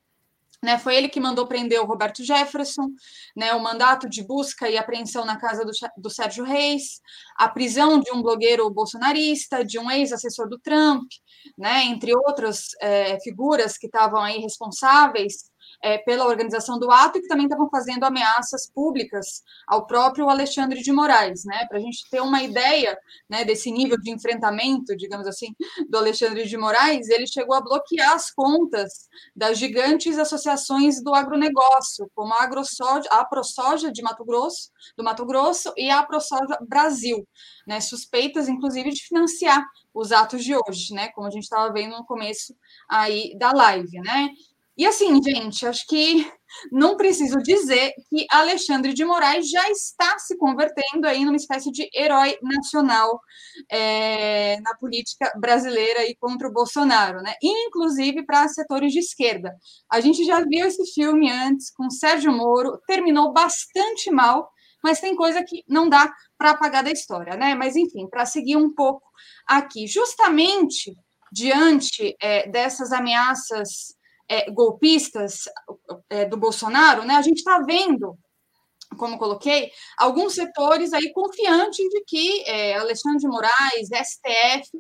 Né, 0.63 0.79
foi 0.79 0.95
ele 0.95 1.09
que 1.09 1.19
mandou 1.19 1.47
prender 1.47 1.81
o 1.81 1.87
Roberto 1.87 2.23
Jefferson, 2.23 2.91
né, 3.35 3.55
o 3.55 3.63
mandato 3.63 4.07
de 4.07 4.23
busca 4.23 4.69
e 4.69 4.77
apreensão 4.77 5.25
na 5.25 5.39
casa 5.39 5.65
do, 5.65 5.71
do 5.97 6.11
Sérgio 6.11 6.45
Reis, 6.45 7.01
a 7.35 7.49
prisão 7.49 7.99
de 7.99 8.13
um 8.13 8.21
blogueiro 8.21 8.69
bolsonarista, 8.69 9.65
de 9.65 9.79
um 9.79 9.91
ex-assessor 9.91 10.51
do 10.51 10.59
Trump, 10.59 11.11
né, 11.57 11.85
entre 11.85 12.15
outras 12.15 12.73
é, 12.83 13.19
figuras 13.21 13.79
que 13.79 13.87
estavam 13.87 14.21
aí 14.21 14.39
responsáveis 14.39 15.50
é, 15.83 15.99
pela 15.99 16.27
organização 16.27 16.79
do 16.79 16.91
ato 16.91 17.19
e 17.19 17.23
que 17.23 17.29
também 17.29 17.47
estavam 17.47 17.69
fazendo 17.71 18.05
ameaças 18.05 18.71
públicas 18.71 19.43
ao 19.67 19.87
próprio 19.87 20.29
Alexandre 20.29 20.83
de 20.83 20.93
Moraes, 20.93 21.45
né? 21.45 21.67
Para 21.69 21.79
a 21.79 21.81
gente 21.81 22.09
ter 22.11 22.21
uma 22.21 22.43
ideia 22.43 22.99
né, 23.29 23.45
desse 23.45 23.71
nível 23.71 23.99
de 23.99 24.11
enfrentamento, 24.11 24.97
digamos 24.97 25.27
assim, 25.27 25.55
do 25.89 25.99
Alexandre 25.99 26.47
de 26.47 26.57
Moraes, 26.57 27.09
ele 27.09 27.27
chegou 27.27 27.55
a 27.55 27.61
bloquear 27.61 28.13
as 28.13 28.31
contas 28.31 29.09
das 29.35 29.59
gigantes 29.59 30.19
associações 30.19 31.03
do 31.03 31.15
agronegócio, 31.15 32.11
como 32.15 32.35
a 32.35 32.43
AgroSoja, 32.43 33.09
a 33.11 33.25
ProSoja 33.25 33.91
de 33.91 34.03
Mato 34.03 34.25
Grosso, 34.25 34.71
do 34.97 35.05
Mato 35.05 35.25
Grosso 35.25 35.73
e 35.77 35.91
a 35.91 36.03
ProSoja 36.03 36.59
Brasil, 36.69 37.27
né? 37.67 37.81
Suspeitas, 37.81 38.49
inclusive, 38.49 38.91
de 38.91 39.03
financiar 39.03 39.65
os 39.95 40.13
atos 40.13 40.45
de 40.45 40.55
hoje, 40.55 40.95
né? 40.95 41.09
Como 41.15 41.27
a 41.27 41.31
gente 41.31 41.45
estava 41.45 41.73
vendo 41.73 41.97
no 41.97 42.05
começo 42.05 42.55
aí 42.89 43.37
da 43.39 43.53
live, 43.53 44.01
né? 44.01 44.31
E 44.81 44.87
assim, 44.87 45.23
gente, 45.23 45.67
acho 45.67 45.87
que 45.87 46.27
não 46.73 46.97
preciso 46.97 47.37
dizer 47.43 47.93
que 48.09 48.25
Alexandre 48.31 48.95
de 48.95 49.05
Moraes 49.05 49.51
já 49.51 49.71
está 49.71 50.19
se 50.19 50.39
convertendo 50.39 51.07
aí 51.07 51.23
numa 51.23 51.37
espécie 51.37 51.71
de 51.71 51.87
herói 51.95 52.39
nacional 52.43 53.21
é, 53.71 54.59
na 54.63 54.75
política 54.77 55.31
brasileira 55.37 56.07
e 56.07 56.17
contra 56.17 56.49
o 56.49 56.53
Bolsonaro, 56.53 57.21
né? 57.21 57.35
Inclusive 57.43 58.25
para 58.25 58.49
setores 58.49 58.91
de 58.91 59.01
esquerda. 59.01 59.55
A 59.93 60.01
gente 60.01 60.25
já 60.25 60.43
viu 60.43 60.67
esse 60.67 60.95
filme 60.95 61.31
antes 61.31 61.71
com 61.71 61.91
Sérgio 61.91 62.33
Moro, 62.33 62.81
terminou 62.87 63.35
bastante 63.35 64.11
mal, 64.11 64.49
mas 64.83 64.99
tem 64.99 65.15
coisa 65.15 65.45
que 65.45 65.63
não 65.69 65.91
dá 65.91 66.11
para 66.39 66.53
apagar 66.53 66.83
da 66.83 66.91
história, 66.91 67.37
né? 67.37 67.55
Mas 67.55 67.77
enfim, 67.77 68.09
para 68.09 68.25
seguir 68.25 68.57
um 68.57 68.75
pouco 68.75 69.07
aqui, 69.47 69.87
justamente 69.87 70.97
diante 71.31 72.17
é, 72.19 72.49
dessas 72.49 72.93
ameaças 72.93 74.00
é, 74.31 74.49
golpistas 74.49 75.43
é, 76.09 76.25
do 76.25 76.37
Bolsonaro, 76.37 77.05
né, 77.05 77.17
a 77.17 77.23
gente 77.23 77.39
está 77.39 77.59
vendo, 77.59 78.17
como 78.97 79.19
coloquei, 79.19 79.73
alguns 79.99 80.35
setores 80.35 80.93
aí 80.93 81.13
confiantes 81.13 81.85
de 81.89 82.05
que 82.07 82.43
é, 82.47 82.79
Alexandre 82.79 83.19
de 83.19 83.27
Moraes, 83.27 83.89
STF, 83.93 84.71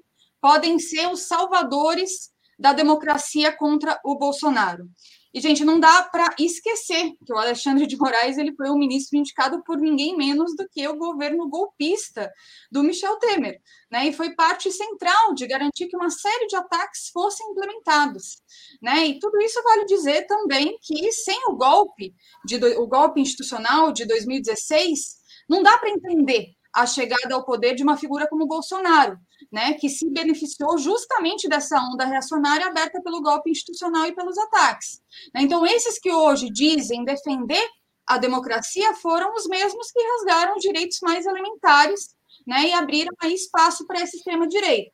podem 0.41 0.79
ser 0.79 1.09
os 1.09 1.23
salvadores 1.23 2.31
da 2.57 2.73
democracia 2.73 3.55
contra 3.57 3.99
o 4.05 4.17
Bolsonaro. 4.17 4.89
E, 5.33 5.40
gente, 5.40 5.64
não 5.64 5.79
dá 5.79 6.03
para 6.03 6.35
esquecer 6.38 7.12
que 7.25 7.33
o 7.33 7.38
Alexandre 7.38 7.87
de 7.87 7.97
Moraes 7.97 8.37
ele 8.37 8.55
foi 8.55 8.69
um 8.69 8.79
ministro 8.79 9.16
indicado 9.16 9.62
por 9.62 9.79
ninguém 9.79 10.16
menos 10.16 10.57
do 10.57 10.69
que 10.69 10.87
o 10.88 10.97
governo 10.97 11.49
golpista 11.49 12.33
do 12.71 12.83
Michel 12.83 13.16
Temer, 13.19 13.61
né? 13.90 14.09
E 14.09 14.12
foi 14.12 14.35
parte 14.35 14.73
central 14.73 15.35
de 15.35 15.47
garantir 15.47 15.87
que 15.87 15.97
uma 15.97 16.11
série 16.11 16.47
de 16.47 16.57
ataques 16.57 17.11
fossem 17.12 17.47
implementados, 17.51 18.43
né? 18.83 19.07
E 19.07 19.19
tudo 19.21 19.40
isso 19.40 19.62
vale 19.62 19.85
dizer 19.85 20.27
também 20.27 20.77
que 20.83 21.12
sem 21.12 21.40
o 21.49 21.57
golpe, 21.57 22.12
de, 22.45 22.57
o 22.77 22.87
golpe 22.88 23.21
institucional 23.21 23.93
de 23.93 24.05
2016, 24.07 25.21
não 25.49 25.62
dá 25.62 25.79
para 25.79 25.90
entender 25.90 26.55
a 26.74 26.87
chegada 26.87 27.35
ao 27.35 27.44
poder 27.44 27.74
de 27.74 27.83
uma 27.83 27.96
figura 27.96 28.28
como 28.28 28.46
Bolsonaro, 28.46 29.18
né, 29.50 29.74
que 29.74 29.88
se 29.88 30.09
beneficiou 30.11 30.78
justamente 30.78 31.48
dessa 31.48 31.78
onda 31.80 32.04
reacionária 32.04 32.66
aberta 32.66 33.00
pelo 33.02 33.20
golpe 33.20 33.50
institucional 33.50 34.06
e 34.06 34.14
pelos 34.14 34.38
ataques. 34.38 35.02
Né? 35.35 35.42
Então, 35.42 35.66
esses 35.66 35.98
que 35.98 36.12
hoje 36.12 36.48
dizem 36.50 37.04
defender 37.04 37.66
a 38.06 38.18
democracia 38.18 38.94
foram 38.94 39.35
os 39.35 39.46
mesmos 39.46 39.90
que 39.90 40.02
rasgaram 40.02 40.56
os 40.56 40.62
direitos 40.62 40.98
mais 41.02 41.26
elementares 41.26 42.11
né, 42.46 42.68
e 42.68 42.72
abriram 42.72 43.12
aí 43.20 43.35
espaço 43.35 43.87
para 43.87 44.00
esse 44.00 44.16
extrema-direita. 44.16 44.92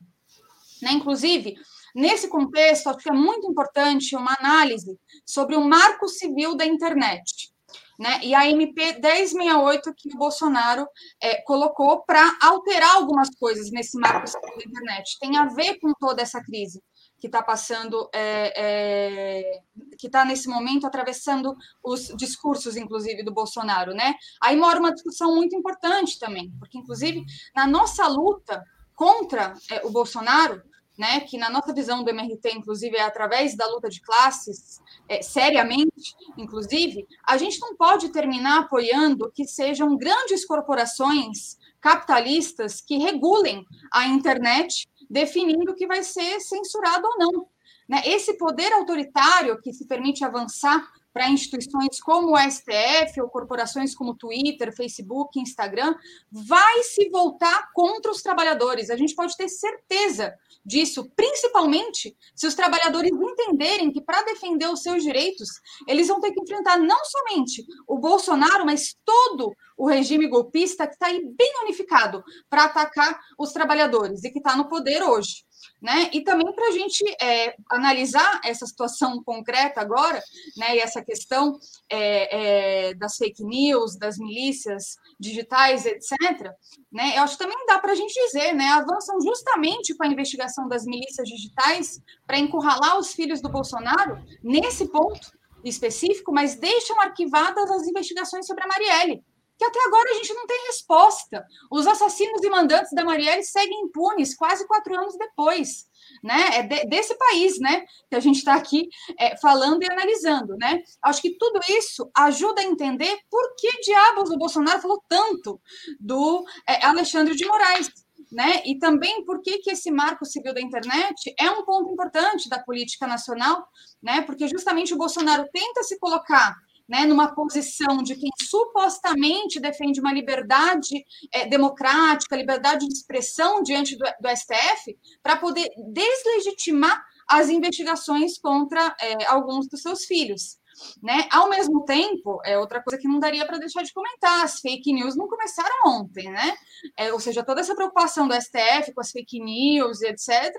Né? 0.82 0.92
Inclusive, 0.92 1.56
nesse 1.94 2.28
contexto, 2.28 2.88
acho 2.88 2.98
que 2.98 3.10
é 3.10 3.14
muito 3.14 3.50
importante 3.50 4.16
uma 4.16 4.34
análise 4.38 4.98
sobre 5.26 5.56
o 5.56 5.64
marco 5.64 6.08
civil 6.08 6.54
da 6.54 6.64
internet 6.64 7.54
né? 7.98 8.20
E 8.22 8.34
a 8.34 8.48
MP 8.48 8.98
1068 9.00 9.94
que 9.96 10.14
o 10.14 10.18
Bolsonaro 10.18 10.86
é, 11.20 11.40
colocou 11.42 12.02
para 12.02 12.36
alterar 12.42 12.96
algumas 12.96 13.30
coisas 13.36 13.70
nesse 13.70 13.98
marco 13.98 14.30
da 14.32 14.64
internet. 14.64 15.18
Tem 15.18 15.36
a 15.36 15.46
ver 15.46 15.78
com 15.80 15.92
toda 15.94 16.22
essa 16.22 16.42
crise 16.42 16.82
que 17.18 17.26
está 17.26 17.42
passando, 17.42 18.08
é, 18.12 18.52
é, 18.56 19.60
que 19.98 20.06
está 20.06 20.24
nesse 20.24 20.48
momento 20.48 20.86
atravessando 20.86 21.56
os 21.82 22.08
discursos, 22.16 22.76
inclusive, 22.76 23.22
do 23.22 23.32
Bolsonaro, 23.32 23.94
né? 23.94 24.14
Aí 24.42 24.56
mora 24.56 24.78
uma 24.78 24.92
discussão 24.92 25.34
muito 25.34 25.56
importante 25.56 26.18
também, 26.18 26.52
porque, 26.58 26.78
inclusive, 26.78 27.24
na 27.54 27.66
nossa 27.66 28.06
luta 28.06 28.62
contra 28.94 29.54
é, 29.70 29.84
o 29.84 29.90
Bolsonaro, 29.90 30.62
né, 30.96 31.20
que 31.20 31.36
na 31.36 31.50
nossa 31.50 31.72
visão 31.74 32.02
do 32.02 32.10
MRT, 32.10 32.52
inclusive, 32.54 32.96
é 32.96 33.02
através 33.02 33.56
da 33.56 33.66
luta 33.66 33.88
de 33.88 34.00
classes, 34.00 34.80
é, 35.08 35.22
seriamente, 35.22 36.14
inclusive, 36.38 37.06
a 37.26 37.36
gente 37.36 37.60
não 37.60 37.76
pode 37.76 38.08
terminar 38.10 38.60
apoiando 38.60 39.30
que 39.34 39.44
sejam 39.44 39.96
grandes 39.96 40.46
corporações 40.46 41.58
capitalistas 41.80 42.80
que 42.80 42.96
regulem 42.96 43.64
a 43.92 44.06
internet, 44.06 44.88
definindo 45.08 45.70
o 45.70 45.74
que 45.74 45.86
vai 45.86 46.02
ser 46.02 46.40
censurado 46.40 47.06
ou 47.06 47.18
não. 47.18 47.46
Né? 47.88 48.02
Esse 48.06 48.36
poder 48.36 48.72
autoritário 48.72 49.60
que 49.60 49.72
se 49.72 49.86
permite 49.86 50.24
avançar 50.24 50.84
para 51.16 51.30
instituições 51.30 51.98
como 51.98 52.34
o 52.34 52.38
STF 52.38 53.22
ou 53.22 53.30
corporações 53.30 53.94
como 53.94 54.14
Twitter, 54.14 54.70
Facebook, 54.76 55.40
Instagram, 55.40 55.94
vai 56.30 56.82
se 56.82 57.08
voltar 57.08 57.70
contra 57.72 58.10
os 58.12 58.20
trabalhadores. 58.20 58.90
A 58.90 58.96
gente 58.96 59.14
pode 59.14 59.34
ter 59.34 59.48
certeza 59.48 60.34
disso, 60.62 61.10
principalmente 61.16 62.14
se 62.34 62.46
os 62.46 62.54
trabalhadores 62.54 63.10
entenderem 63.10 63.90
que 63.90 64.02
para 64.02 64.24
defender 64.24 64.68
os 64.68 64.82
seus 64.82 65.02
direitos, 65.02 65.48
eles 65.88 66.06
vão 66.06 66.20
ter 66.20 66.32
que 66.32 66.40
enfrentar 66.42 66.76
não 66.76 67.02
somente 67.06 67.64
o 67.88 67.98
Bolsonaro, 67.98 68.66
mas 68.66 68.94
todo 69.02 69.56
o 69.74 69.88
regime 69.88 70.28
golpista 70.28 70.86
que 70.86 70.92
está 70.92 71.06
aí 71.06 71.24
bem 71.34 71.62
unificado 71.62 72.22
para 72.50 72.64
atacar 72.64 73.18
os 73.38 73.52
trabalhadores 73.52 74.22
e 74.22 74.30
que 74.30 74.38
está 74.38 74.54
no 74.54 74.68
poder 74.68 75.02
hoje 75.02 75.45
né? 75.80 76.10
E 76.12 76.22
também 76.22 76.52
para 76.52 76.68
a 76.68 76.70
gente 76.70 77.04
é, 77.20 77.54
analisar 77.70 78.40
essa 78.44 78.66
situação 78.66 79.22
concreta 79.22 79.80
agora, 79.80 80.22
né? 80.56 80.76
E 80.76 80.80
essa 80.80 81.02
questão 81.02 81.58
é, 81.90 82.88
é, 82.88 82.94
das 82.94 83.16
fake 83.16 83.44
news, 83.44 83.96
das 83.96 84.18
milícias 84.18 84.96
digitais, 85.18 85.86
etc. 85.86 86.52
Né? 86.92 87.16
Eu 87.16 87.22
acho 87.22 87.36
que 87.36 87.44
também 87.44 87.66
dá 87.66 87.78
para 87.78 87.92
a 87.92 87.94
gente 87.96 88.12
dizer, 88.12 88.52
né? 88.54 88.66
Avançam 88.68 89.20
justamente 89.20 89.94
com 89.94 90.04
a 90.04 90.08
investigação 90.08 90.68
das 90.68 90.84
milícias 90.84 91.28
digitais 91.28 92.00
para 92.26 92.38
encurralar 92.38 92.98
os 92.98 93.12
filhos 93.12 93.40
do 93.40 93.48
Bolsonaro 93.48 94.22
nesse 94.42 94.88
ponto 94.88 95.36
específico, 95.64 96.32
mas 96.32 96.56
deixam 96.56 97.00
arquivadas 97.00 97.70
as 97.70 97.86
investigações 97.86 98.46
sobre 98.46 98.64
a 98.64 98.68
Marielle 98.68 99.24
que 99.58 99.64
até 99.64 99.78
agora 99.86 100.10
a 100.10 100.14
gente 100.14 100.34
não 100.34 100.46
tem 100.46 100.66
resposta. 100.66 101.46
Os 101.70 101.86
assassinos 101.86 102.42
e 102.42 102.50
mandantes 102.50 102.92
da 102.92 103.04
Marielle 103.04 103.42
seguem 103.42 103.82
impunes 103.82 104.36
quase 104.36 104.66
quatro 104.66 104.94
anos 104.94 105.16
depois. 105.16 105.86
Né? 106.22 106.58
É 106.58 106.62
de, 106.62 106.84
desse 106.86 107.16
país 107.16 107.58
né, 107.58 107.84
que 108.08 108.16
a 108.16 108.20
gente 108.20 108.36
está 108.36 108.54
aqui 108.54 108.88
é, 109.18 109.36
falando 109.38 109.82
e 109.82 109.90
analisando. 109.90 110.56
Né? 110.56 110.82
Acho 111.02 111.22
que 111.22 111.36
tudo 111.38 111.60
isso 111.68 112.10
ajuda 112.16 112.60
a 112.60 112.64
entender 112.64 113.18
por 113.30 113.54
que 113.56 113.80
diabos 113.80 114.30
o 114.30 114.38
Bolsonaro 114.38 114.80
falou 114.80 115.02
tanto 115.08 115.60
do 115.98 116.44
é, 116.68 116.84
Alexandre 116.84 117.34
de 117.34 117.46
Moraes. 117.46 117.90
Né? 118.30 118.62
E 118.66 118.78
também 118.78 119.24
por 119.24 119.40
que, 119.40 119.58
que 119.58 119.70
esse 119.70 119.90
marco 119.90 120.24
civil 120.24 120.52
da 120.52 120.60
internet 120.60 121.34
é 121.38 121.48
um 121.48 121.64
ponto 121.64 121.90
importante 121.92 122.48
da 122.48 122.58
política 122.58 123.06
nacional, 123.06 123.66
né? 124.02 124.20
porque 124.22 124.48
justamente 124.48 124.92
o 124.92 124.98
Bolsonaro 124.98 125.48
tenta 125.52 125.82
se 125.84 125.98
colocar 125.98 126.56
né, 126.88 127.04
numa 127.04 127.34
posição 127.34 128.02
de 128.02 128.14
quem 128.14 128.30
supostamente 128.42 129.60
defende 129.60 130.00
uma 130.00 130.12
liberdade 130.12 131.04
é, 131.32 131.46
democrática, 131.46 132.36
liberdade 132.36 132.86
de 132.86 132.92
expressão 132.92 133.62
diante 133.62 133.96
do, 133.96 134.04
do 134.20 134.28
STF, 134.28 134.96
para 135.22 135.36
poder 135.36 135.68
deslegitimar 135.92 137.04
as 137.28 137.48
investigações 137.48 138.38
contra 138.38 138.94
é, 139.00 139.26
alguns 139.26 139.68
dos 139.68 139.82
seus 139.82 140.04
filhos. 140.04 140.58
Né? 141.02 141.26
Ao 141.30 141.48
mesmo 141.48 141.84
tempo, 141.84 142.40
é 142.44 142.58
outra 142.58 142.82
coisa 142.82 143.00
que 143.00 143.08
não 143.08 143.18
daria 143.18 143.46
para 143.46 143.58
deixar 143.58 143.82
de 143.82 143.92
comentar, 143.92 144.44
as 144.44 144.60
fake 144.60 144.92
news 144.92 145.16
não 145.16 145.26
começaram 145.28 145.74
ontem, 145.86 146.30
né? 146.30 146.56
É, 146.96 147.12
ou 147.12 147.20
seja, 147.20 147.44
toda 147.44 147.60
essa 147.60 147.74
preocupação 147.74 148.28
do 148.28 148.34
STF 148.34 148.92
com 148.94 149.00
as 149.00 149.10
fake 149.10 149.40
news, 149.40 150.02
etc., 150.02 150.54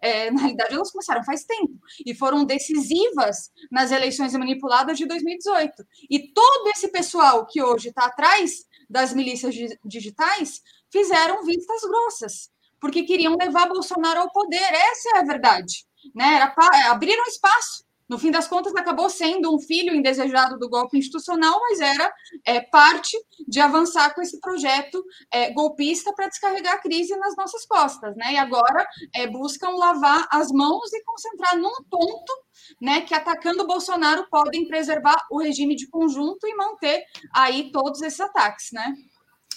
é, 0.00 0.30
na 0.30 0.40
realidade 0.40 0.74
elas 0.74 0.90
começaram 0.90 1.24
faz 1.24 1.44
tempo 1.44 1.74
e 2.04 2.14
foram 2.14 2.44
decisivas 2.44 3.50
nas 3.70 3.90
eleições 3.90 4.32
manipuladas 4.34 4.98
de 4.98 5.06
2018. 5.06 5.84
E 6.10 6.32
todo 6.32 6.68
esse 6.68 6.88
pessoal 6.88 7.46
que 7.46 7.62
hoje 7.62 7.88
está 7.88 8.06
atrás 8.06 8.66
das 8.88 9.14
milícias 9.14 9.54
digitais 9.84 10.60
fizeram 10.90 11.44
vistas 11.44 11.80
grossas, 11.82 12.50
porque 12.78 13.04
queriam 13.04 13.36
levar 13.40 13.68
Bolsonaro 13.68 14.20
ao 14.20 14.32
poder, 14.32 14.60
essa 14.60 15.16
é 15.16 15.18
a 15.20 15.24
verdade. 15.24 15.86
Né? 16.14 16.34
Era, 16.34 16.54
abriram 16.90 17.24
espaço 17.26 17.84
No 18.08 18.18
fim 18.18 18.30
das 18.30 18.46
contas, 18.46 18.74
acabou 18.74 19.08
sendo 19.08 19.54
um 19.54 19.60
filho 19.60 19.94
indesejado 19.94 20.58
do 20.58 20.68
golpe 20.68 20.98
institucional, 20.98 21.58
mas 21.60 21.80
era 21.80 22.12
é, 22.44 22.60
parte 22.60 23.16
de 23.48 23.60
avançar 23.60 24.14
com 24.14 24.20
esse 24.20 24.40
projeto 24.40 25.02
é, 25.32 25.52
golpista 25.52 26.12
para 26.14 26.28
descarregar 26.28 26.74
a 26.74 26.78
crise 26.78 27.16
nas 27.16 27.36
nossas 27.36 27.64
costas, 27.64 28.14
né? 28.16 28.34
E 28.34 28.36
agora 28.36 28.86
é, 29.14 29.26
buscam 29.26 29.70
lavar 29.70 30.28
as 30.30 30.50
mãos 30.50 30.92
e 30.92 31.02
concentrar 31.04 31.56
num 31.58 31.82
ponto, 31.90 32.32
né? 32.80 33.00
Que 33.02 33.14
atacando 33.14 33.62
o 33.62 33.66
Bolsonaro 33.66 34.26
podem 34.30 34.66
preservar 34.66 35.26
o 35.30 35.40
regime 35.40 35.74
de 35.74 35.88
conjunto 35.88 36.46
e 36.46 36.54
manter 36.54 37.02
aí 37.34 37.70
todos 37.72 38.02
esses 38.02 38.20
ataques, 38.20 38.68
né? 38.72 38.94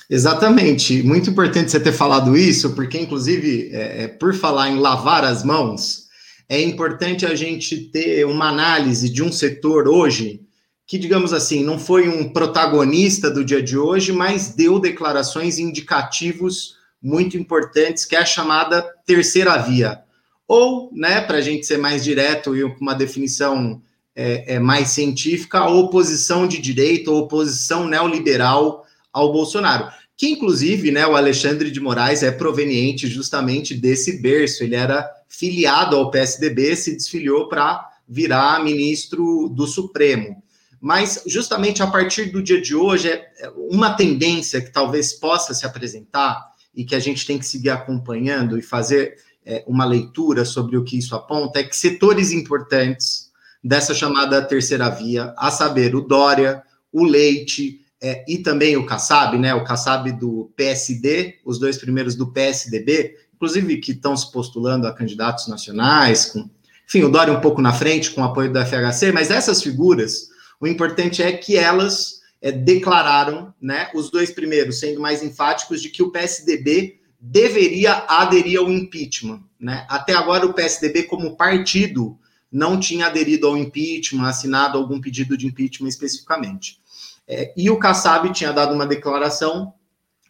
Exatamente. 0.10 1.02
Muito 1.04 1.30
importante 1.30 1.72
você 1.72 1.80
ter 1.80 1.92
falado 1.92 2.38
isso, 2.38 2.76
porque, 2.76 3.00
inclusive, 3.00 3.70
é, 3.74 4.04
é 4.04 4.08
por 4.08 4.34
falar 4.34 4.70
em 4.70 4.78
lavar 4.78 5.24
as 5.24 5.44
mãos, 5.44 6.05
é 6.48 6.62
importante 6.62 7.26
a 7.26 7.36
gente 7.36 7.78
ter 7.78 8.26
uma 8.26 8.50
análise 8.50 9.10
de 9.10 9.24
um 9.24 9.32
setor 9.32 9.88
hoje 9.88 10.42
que, 10.88 10.98
digamos 10.98 11.34
assim, 11.34 11.64
não 11.64 11.80
foi 11.80 12.08
um 12.08 12.30
protagonista 12.30 13.32
do 13.32 13.44
dia 13.44 13.62
de 13.62 13.78
hoje, 13.78 14.12
mas 14.12 14.54
deu 14.54 14.80
declarações 14.80 15.58
indicativos 15.58 16.76
muito 17.02 17.38
importantes, 17.38 18.06
que 18.06 18.16
é 18.16 18.20
a 18.20 18.26
chamada 18.26 18.84
terceira 19.06 19.58
via. 19.58 20.02
Ou, 20.48 20.92
né, 20.94 21.22
para 21.22 21.38
a 21.38 21.42
gente 21.42 21.66
ser 21.66 21.78
mais 21.78 22.04
direto 22.04 22.56
e 22.56 22.62
com 22.62 22.82
uma 22.82 22.94
definição 22.94 23.82
é, 24.16 24.56
é, 24.56 24.60
mais 24.60 24.90
científica, 24.90 25.60
a 25.60 25.70
oposição 25.70 26.48
de 26.48 26.60
direita, 26.60 27.10
a 27.10 27.16
oposição 27.16 27.88
neoliberal 27.88 28.86
ao 29.12 29.32
Bolsonaro. 29.34 29.88
Que, 30.16 30.30
inclusive, 30.30 30.92
né, 30.92 31.06
o 31.08 31.16
Alexandre 31.16 31.72
de 31.72 31.80
Moraes 31.80 32.22
é 32.22 32.32
proveniente 32.32 33.08
justamente 33.08 33.74
desse 33.74 34.22
berço. 34.22 34.64
Ele 34.64 34.76
era 34.76 35.10
filiado 35.28 35.96
ao 35.96 36.12
PSDB, 36.12 36.76
se 36.76 36.94
desfiliou 36.96 37.48
para 37.48 37.90
virar 38.08 38.64
ministro 38.64 39.50
do 39.50 39.66
Supremo. 39.66 40.44
Mas, 40.80 41.24
justamente 41.26 41.82
a 41.82 41.88
partir 41.88 42.26
do 42.26 42.44
dia 42.44 42.62
de 42.62 42.76
hoje, 42.76 43.10
é, 43.10 43.32
é 43.40 43.50
uma 43.56 43.96
tendência 43.96 44.62
que 44.62 44.72
talvez 44.72 45.14
possa 45.14 45.54
se 45.54 45.66
apresentar 45.66 46.52
e 46.76 46.86
que 46.86 46.94
a 46.94 47.00
gente 47.00 47.26
tem 47.26 47.40
que 47.40 47.46
seguir 47.46 47.70
acompanhando 47.70 48.58
e 48.58 48.62
fazer 48.62 49.16
é, 49.46 49.64
uma 49.68 49.86
leitura 49.86 50.44
sobre 50.44 50.78
o 50.78 50.84
que 50.84 50.98
isso 50.98 51.16
aponta, 51.16 51.60
é 51.60 51.64
que 51.64 51.76
setores 51.76 52.32
importantes 52.32 53.32
dessa 53.64 53.94
chamada 53.94 54.42
terceira 54.42 54.90
via, 54.90 55.34
a 55.38 55.50
saber, 55.50 55.96
o 55.96 56.02
Dória, 56.02 56.62
o 56.92 57.04
Leite 57.04 57.82
é, 58.02 58.24
e 58.28 58.38
também 58.38 58.78
o 58.78 58.86
Kassab, 58.86 59.38
né, 59.38 59.54
o 59.56 59.64
Kassab 59.64 60.12
do 60.12 60.52
PSD, 60.56 61.40
os 61.44 61.58
dois 61.58 61.78
primeiros 61.78 62.16
do 62.16 62.32
PSDB, 62.32 63.16
inclusive 63.36 63.78
que 63.78 63.92
estão 63.92 64.16
se 64.16 64.32
postulando 64.32 64.88
a 64.88 64.94
candidatos 64.94 65.48
nacionais, 65.48 66.26
com, 66.26 66.50
enfim, 66.88 67.04
o 67.04 67.12
Dória 67.12 67.34
um 67.34 67.42
pouco 67.42 67.62
na 67.62 67.74
frente, 67.74 68.12
com 68.12 68.22
o 68.22 68.26
apoio 68.26 68.52
da 68.52 68.66
FHC, 68.66 69.12
mas 69.12 69.30
essas 69.30 69.62
figuras, 69.62 70.30
o 70.60 70.66
importante 70.66 71.22
é 71.22 71.32
que 71.34 71.58
elas 71.58 72.22
é, 72.42 72.52
declararam, 72.52 73.54
né, 73.62 73.90
os 73.94 74.10
dois 74.10 74.32
primeiros, 74.32 74.80
sendo 74.80 75.02
mais 75.02 75.22
enfáticos, 75.22 75.82
de 75.82 75.90
que 75.90 76.02
o 76.02 76.12
PSDB 76.12 77.00
deveria 77.20 78.06
aderir 78.08 78.60
ao 78.60 78.72
impeachment. 78.72 79.42
Né? 79.60 79.86
Até 79.90 80.14
agora, 80.14 80.46
o 80.46 80.54
PSDB, 80.54 81.04
como 81.04 81.36
partido, 81.36 82.18
não 82.52 82.80
tinha 82.80 83.08
aderido 83.08 83.48
ao 83.48 83.58
impeachment, 83.58 84.28
assinado 84.28 84.78
algum 84.78 85.02
pedido 85.02 85.38
de 85.38 85.48
impeachment 85.48 85.90
especificamente. 85.90 86.80
É, 87.28 87.52
e 87.58 87.70
o 87.70 87.80
Kassab 87.80 88.32
tinha 88.32 88.54
dado 88.54 88.74
uma 88.74 88.86
declaração 88.86 89.74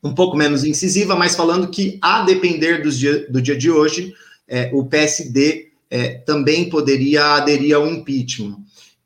um 0.06 0.14
pouco 0.14 0.38
menos 0.38 0.64
incisiva, 0.64 1.16
mas 1.16 1.36
falando 1.36 1.68
que, 1.68 1.98
a 2.00 2.22
depender 2.22 2.84
do 2.84 2.92
dia, 2.92 3.28
do 3.28 3.42
dia 3.42 3.58
de 3.58 3.72
hoje, 3.72 4.14
é, 4.48 4.70
o 4.72 4.86
PSD 4.86 5.72
é, 5.90 6.20
também 6.20 6.70
poderia 6.70 7.34
aderir 7.34 7.76
ao 7.76 7.88
impeachment. 7.88 8.58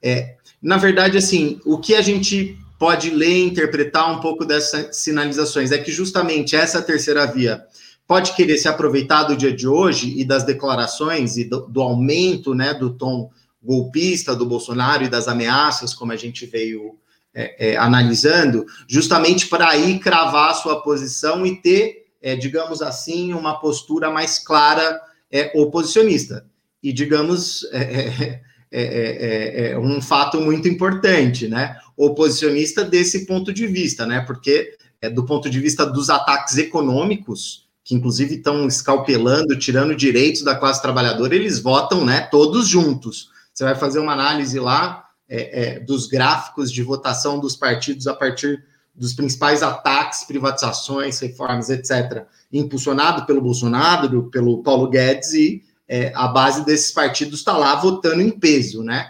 É, 0.04 0.36
na 0.62 0.76
verdade, 0.76 1.18
assim, 1.18 1.58
o 1.66 1.78
que 1.78 1.96
a 1.96 2.02
gente 2.02 2.58
pode 2.78 3.12
ler 3.12 3.30
e 3.30 3.46
interpretar 3.46 4.12
um 4.12 4.20
pouco 4.20 4.44
dessas 4.44 4.98
sinalizações 4.98 5.72
é 5.72 5.78
que 5.78 5.90
justamente 5.90 6.54
essa 6.54 6.82
terceira 6.82 7.26
via 7.26 7.64
pode 8.06 8.36
querer 8.36 8.58
se 8.58 8.68
aproveitar 8.68 9.24
do 9.24 9.38
dia 9.38 9.54
de 9.54 9.68
hoje 9.68 10.14
e 10.18 10.26
das 10.26 10.44
declarações 10.44 11.38
e 11.38 11.46
do, 11.46 11.62
do 11.62 11.82
aumento 11.82 12.54
né, 12.54 12.74
do 12.74 12.90
tom 12.90 13.30
golpista 13.64 14.36
do 14.36 14.46
Bolsonaro 14.46 15.06
e 15.06 15.10
das 15.10 15.30
ameaças, 15.30 15.94
como 15.94 16.12
a 16.12 16.18
gente 16.18 16.46
veio 16.46 16.98
é, 17.40 17.70
é, 17.70 17.78
analisando, 17.78 18.66
justamente 18.86 19.48
para 19.48 19.70
aí 19.70 19.98
cravar 19.98 20.50
a 20.50 20.54
sua 20.54 20.82
posição 20.82 21.46
e 21.46 21.56
ter, 21.56 22.08
é, 22.22 22.36
digamos 22.36 22.82
assim, 22.82 23.34
uma 23.34 23.62
postura 23.62 24.12
mais 24.12 24.38
clara 24.38 25.00
é, 25.32 25.50
oposicionista. 25.56 26.46
E, 26.84 26.92
digamos, 26.92 27.64
é, 27.72 28.42
é, 28.70 29.72
é, 29.72 29.80
um 29.80 30.02
fato 30.02 30.42
muito 30.42 30.68
importante, 30.68 31.48
né? 31.48 31.78
Oposicionista 31.96 32.84
desse 32.84 33.26
ponto 33.26 33.54
de 33.54 33.66
vista, 33.68 34.06
né? 34.06 34.20
Porque, 34.20 34.78
do 35.14 35.26
ponto 35.26 35.50
de 35.50 35.62
vista 35.62 35.86
dos 35.86 36.10
ataques 36.10 36.58
econômicos, 36.58 37.70
que 37.86 37.96
inclusive 37.96 38.36
estão 38.36 38.68
escalpelando, 38.68 39.58
tirando 39.58 39.96
direitos 39.96 40.44
da 40.44 40.56
classe 40.56 40.82
trabalhadora, 40.82 41.34
eles 41.34 41.60
votam, 41.60 42.06
né? 42.06 42.22
Todos 42.22 42.68
juntos. 42.68 43.30
Você 43.54 43.64
vai 43.64 43.76
fazer 43.76 44.00
uma 44.00 44.14
análise 44.14 44.60
lá, 44.60 45.09
é, 45.30 45.76
é, 45.76 45.80
dos 45.80 46.08
gráficos 46.08 46.72
de 46.72 46.82
votação 46.82 47.40
dos 47.40 47.56
partidos 47.56 48.08
a 48.08 48.14
partir 48.14 48.64
dos 48.96 49.14
principais 49.14 49.64
ataques, 49.64 50.26
privatizações, 50.26 51.20
reformas, 51.20 51.70
etc., 51.70 52.26
impulsionado 52.52 53.26
pelo 53.26 53.40
Bolsonaro, 53.40 54.30
pelo 54.30 54.64
Paulo 54.64 54.90
Guedes, 54.90 55.34
e 55.34 55.64
é, 55.88 56.12
a 56.16 56.28
base 56.28 56.66
desses 56.66 56.92
partidos 56.92 57.40
está 57.40 57.56
lá 57.56 57.76
votando 57.76 58.22
em 58.22 58.32
peso, 58.32 58.84
né? 58.84 59.10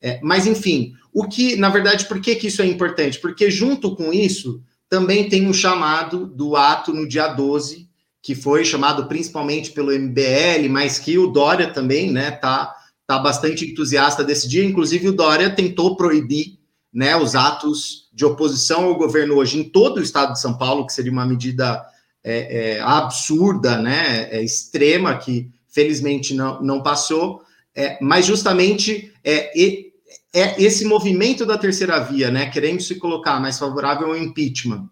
É, 0.00 0.20
mas, 0.22 0.46
enfim, 0.46 0.94
o 1.12 1.26
que, 1.26 1.56
na 1.56 1.68
verdade, 1.70 2.04
por 2.04 2.20
que, 2.20 2.36
que 2.36 2.48
isso 2.48 2.62
é 2.62 2.66
importante? 2.66 3.18
Porque, 3.18 3.50
junto 3.50 3.96
com 3.96 4.12
isso, 4.12 4.62
também 4.88 5.28
tem 5.28 5.46
um 5.46 5.52
chamado 5.52 6.26
do 6.26 6.56
ato 6.56 6.92
no 6.92 7.08
dia 7.08 7.28
12, 7.28 7.88
que 8.22 8.34
foi 8.34 8.64
chamado 8.64 9.06
principalmente 9.06 9.70
pelo 9.72 9.92
MBL, 9.92 10.68
mas 10.70 10.98
que 10.98 11.18
o 11.18 11.26
Dória 11.26 11.72
também, 11.72 12.10
né, 12.10 12.30
tá 12.30 12.74
está 13.04 13.18
bastante 13.18 13.70
entusiasta 13.70 14.24
desse 14.24 14.48
dia. 14.48 14.64
Inclusive, 14.64 15.08
o 15.08 15.12
Dória 15.12 15.50
tentou 15.50 15.96
proibir 15.96 16.58
né, 16.92 17.14
os 17.16 17.34
atos 17.34 18.08
de 18.12 18.24
oposição 18.24 18.84
ao 18.84 18.96
governo 18.96 19.34
hoje 19.36 19.58
em 19.58 19.64
todo 19.64 19.98
o 19.98 20.02
estado 20.02 20.32
de 20.32 20.40
São 20.40 20.56
Paulo, 20.56 20.86
que 20.86 20.92
seria 20.92 21.12
uma 21.12 21.26
medida 21.26 21.84
é, 22.22 22.76
é, 22.76 22.80
absurda, 22.80 23.78
né, 23.78 24.28
é, 24.30 24.42
extrema, 24.42 25.16
que 25.18 25.50
felizmente 25.68 26.34
não, 26.34 26.62
não 26.62 26.82
passou, 26.82 27.42
é, 27.74 27.98
mas 28.00 28.24
justamente 28.24 29.12
é, 29.22 29.52
é, 30.32 30.62
esse 30.62 30.84
movimento 30.84 31.44
da 31.44 31.58
terceira 31.58 31.98
via, 31.98 32.30
né, 32.30 32.48
querendo 32.48 32.80
se 32.80 32.94
colocar 32.94 33.40
mais 33.40 33.58
favorável 33.58 34.08
ao 34.08 34.16
impeachment, 34.16 34.88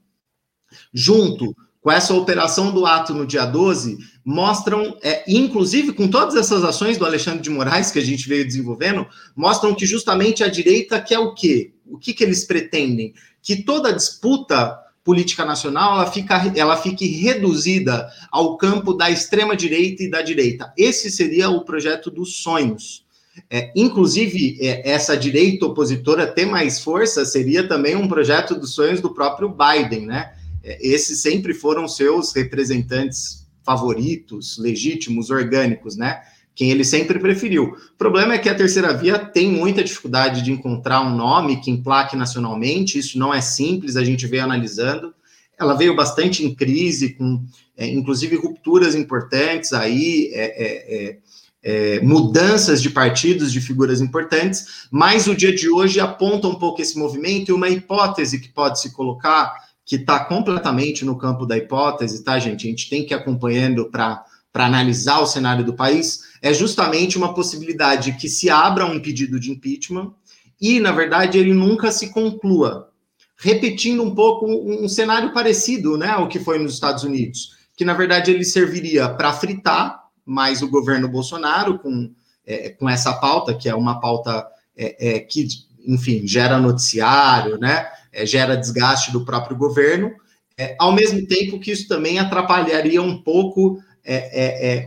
junto 0.93 1.55
com 1.81 1.91
essa 1.91 2.13
operação 2.15 2.73
do 2.73 2.85
ato 2.85 3.15
no 3.15 3.27
dia 3.27 3.45
12, 3.45 3.99
mostram, 4.25 4.97
é, 5.03 5.25
inclusive 5.27 5.93
com 5.93 6.09
todas 6.09 6.37
essas 6.37 6.63
ações 6.63 6.97
do 6.97 7.05
Alexandre 7.05 7.43
de 7.43 7.51
Moraes 7.51 7.91
que 7.91 7.99
a 7.99 8.05
gente 8.05 8.29
veio 8.29 8.45
desenvolvendo, 8.45 9.07
mostram 9.35 9.75
que 9.75 9.87
justamente 9.87 10.45
a 10.45 10.49
direita 10.49 11.01
quer 11.01 11.19
o 11.19 11.35
quê? 11.35 11.73
O 11.87 11.99
que, 11.99 12.15
que 12.15 12.23
eles 12.23 12.45
pretendem? 12.45 13.15
Que 13.43 13.63
toda 13.63 13.93
disputa 13.93 14.79
política 15.05 15.45
nacional 15.45 15.97
ela, 15.97 16.11
fica, 16.11 16.53
ela 16.55 16.77
fique 16.77 17.07
reduzida 17.07 18.09
ao 18.31 18.57
campo 18.57 18.95
da 18.95 19.11
extrema 19.11 19.57
direita 19.57 20.05
e 20.05 20.11
da 20.11 20.23
direita. 20.23 20.73
Esse 20.77 21.11
seria 21.11 21.51
o 21.51 21.65
projeto 21.65 22.11
dos 22.11 22.37
sonhos. 22.37 23.05
É, 23.51 23.73
inclusive, 23.75 24.59
é, 24.61 24.91
essa 24.91 25.17
direita 25.17 25.67
opositora 25.67 26.27
ter 26.27 26.47
mais 26.47 26.81
força 26.81 27.25
seria 27.25 27.67
também 27.67 27.97
um 27.97 28.07
projeto 28.07 28.55
dos 28.55 28.75
sonhos 28.75 29.01
do 29.01 29.13
próprio 29.13 29.49
Biden, 29.49 30.07
né? 30.07 30.35
É, 30.63 30.79
esses 30.87 31.21
sempre 31.21 31.55
foram 31.55 31.89
seus 31.89 32.33
representantes 32.33 33.42
favoritos, 33.65 34.59
legítimos, 34.59 35.31
orgânicos, 35.31 35.97
né? 35.97 36.21
Quem 36.55 36.71
ele 36.71 36.85
sempre 36.85 37.19
preferiu. 37.19 37.77
O 37.95 37.97
problema 37.97 38.35
é 38.35 38.39
que 38.39 38.49
a 38.49 38.55
terceira 38.55 38.93
via 38.93 39.19
tem 39.19 39.51
muita 39.51 39.83
dificuldade 39.83 40.43
de 40.43 40.53
encontrar 40.53 41.01
um 41.01 41.17
nome 41.17 41.61
que 41.61 41.71
emplaque 41.71 42.15
nacionalmente, 42.15 42.99
isso 42.99 43.19
não 43.19 43.33
é 43.33 43.41
simples, 43.41 43.97
a 43.97 44.05
gente 44.05 44.27
veio 44.27 44.45
analisando. 44.45 45.15
Ela 45.59 45.75
veio 45.75 45.97
bastante 45.97 46.45
em 46.45 46.55
crise, 46.55 47.15
com 47.15 47.43
é, 47.77 47.89
inclusive 47.89 48.37
rupturas 48.37 48.95
importantes 48.95 49.73
aí, 49.73 50.31
é, 50.35 50.45
é, 50.45 50.95
é, 50.95 51.19
é 51.63 52.01
mudanças 52.01 52.83
de 52.83 52.91
partidos, 52.91 53.53
de 53.53 53.61
figuras 53.61 54.01
importantes, 54.01 54.87
mas 54.91 55.27
o 55.27 55.35
dia 55.35 55.55
de 55.55 55.71
hoje 55.71 56.01
aponta 56.01 56.49
um 56.49 56.57
pouco 56.57 56.83
esse 56.83 56.99
movimento 56.99 57.49
e 57.49 57.53
uma 57.53 57.69
hipótese 57.69 58.41
que 58.41 58.49
pode 58.49 58.81
se 58.81 58.93
colocar 58.93 59.55
que 59.85 59.97
está 59.97 60.25
completamente 60.25 61.05
no 61.05 61.19
campo 61.19 61.47
da 61.47 61.57
hipótese, 61.57 62.23
tá, 62.23 62.39
gente? 62.39 62.67
A 62.67 62.71
gente 62.71 62.89
tem 62.89 63.05
que 63.05 63.13
ir 63.13 63.17
acompanhando 63.17 63.91
para 63.91 64.25
analisar 64.55 65.21
o 65.21 65.27
cenário 65.27 65.65
do 65.65 65.75
país, 65.75 66.33
é 66.41 66.53
justamente 66.53 67.19
uma 67.19 67.35
possibilidade 67.35 68.13
que 68.13 68.29
se 68.29 68.49
abra 68.49 68.87
um 68.87 69.01
pedido 69.01 69.39
de 69.39 69.51
impeachment 69.51 70.13
e, 70.61 70.79
na 70.79 70.93
verdade, 70.93 71.39
ele 71.39 71.53
nunca 71.53 71.91
se 71.91 72.11
conclua. 72.11 72.91
Repetindo 73.37 74.03
um 74.03 74.15
pouco 74.15 74.47
um, 74.47 74.89
cenário 74.89 75.33
parecido 75.33 75.99
né, 75.99 76.09
ao 76.09 76.29
que 76.29 76.39
foi 76.39 76.59
nos 76.59 76.75
Estados 76.75 77.03
Unidos, 77.03 77.57
que, 77.77 77.85
na 77.85 77.95
verdade, 77.95 78.31
ele 78.31 78.45
serviria 78.45 79.09
para 79.09 79.33
fritar 79.33 80.01
mais 80.25 80.63
o 80.63 80.71
governo 80.71 81.09
Bolsonaro, 81.09 81.81
com 81.81 82.13
é, 82.47 82.71
com 82.71 82.89
essa 82.89 83.13
pauta, 83.15 83.55
que 83.55 83.69
é 83.69 83.75
uma 83.75 84.01
pauta 84.01 84.47
é, 84.77 85.17
é, 85.17 85.21
que, 85.21 85.47
enfim, 85.87 86.27
gera 86.27 86.59
noticiário, 86.59 87.59
né? 87.59 87.87
É, 88.13 88.27
gera 88.27 88.57
desgaste 88.57 89.11
do 89.11 89.25
próprio 89.25 89.57
governo, 89.57 90.13
é, 90.59 90.77
ao 90.79 90.93
mesmo 90.93 91.27
tempo 91.27 91.59
que 91.59 91.73
isso 91.73 91.89
também 91.89 92.19
atrapalharia 92.19 93.01
um 93.01 93.23
pouco 93.23 93.79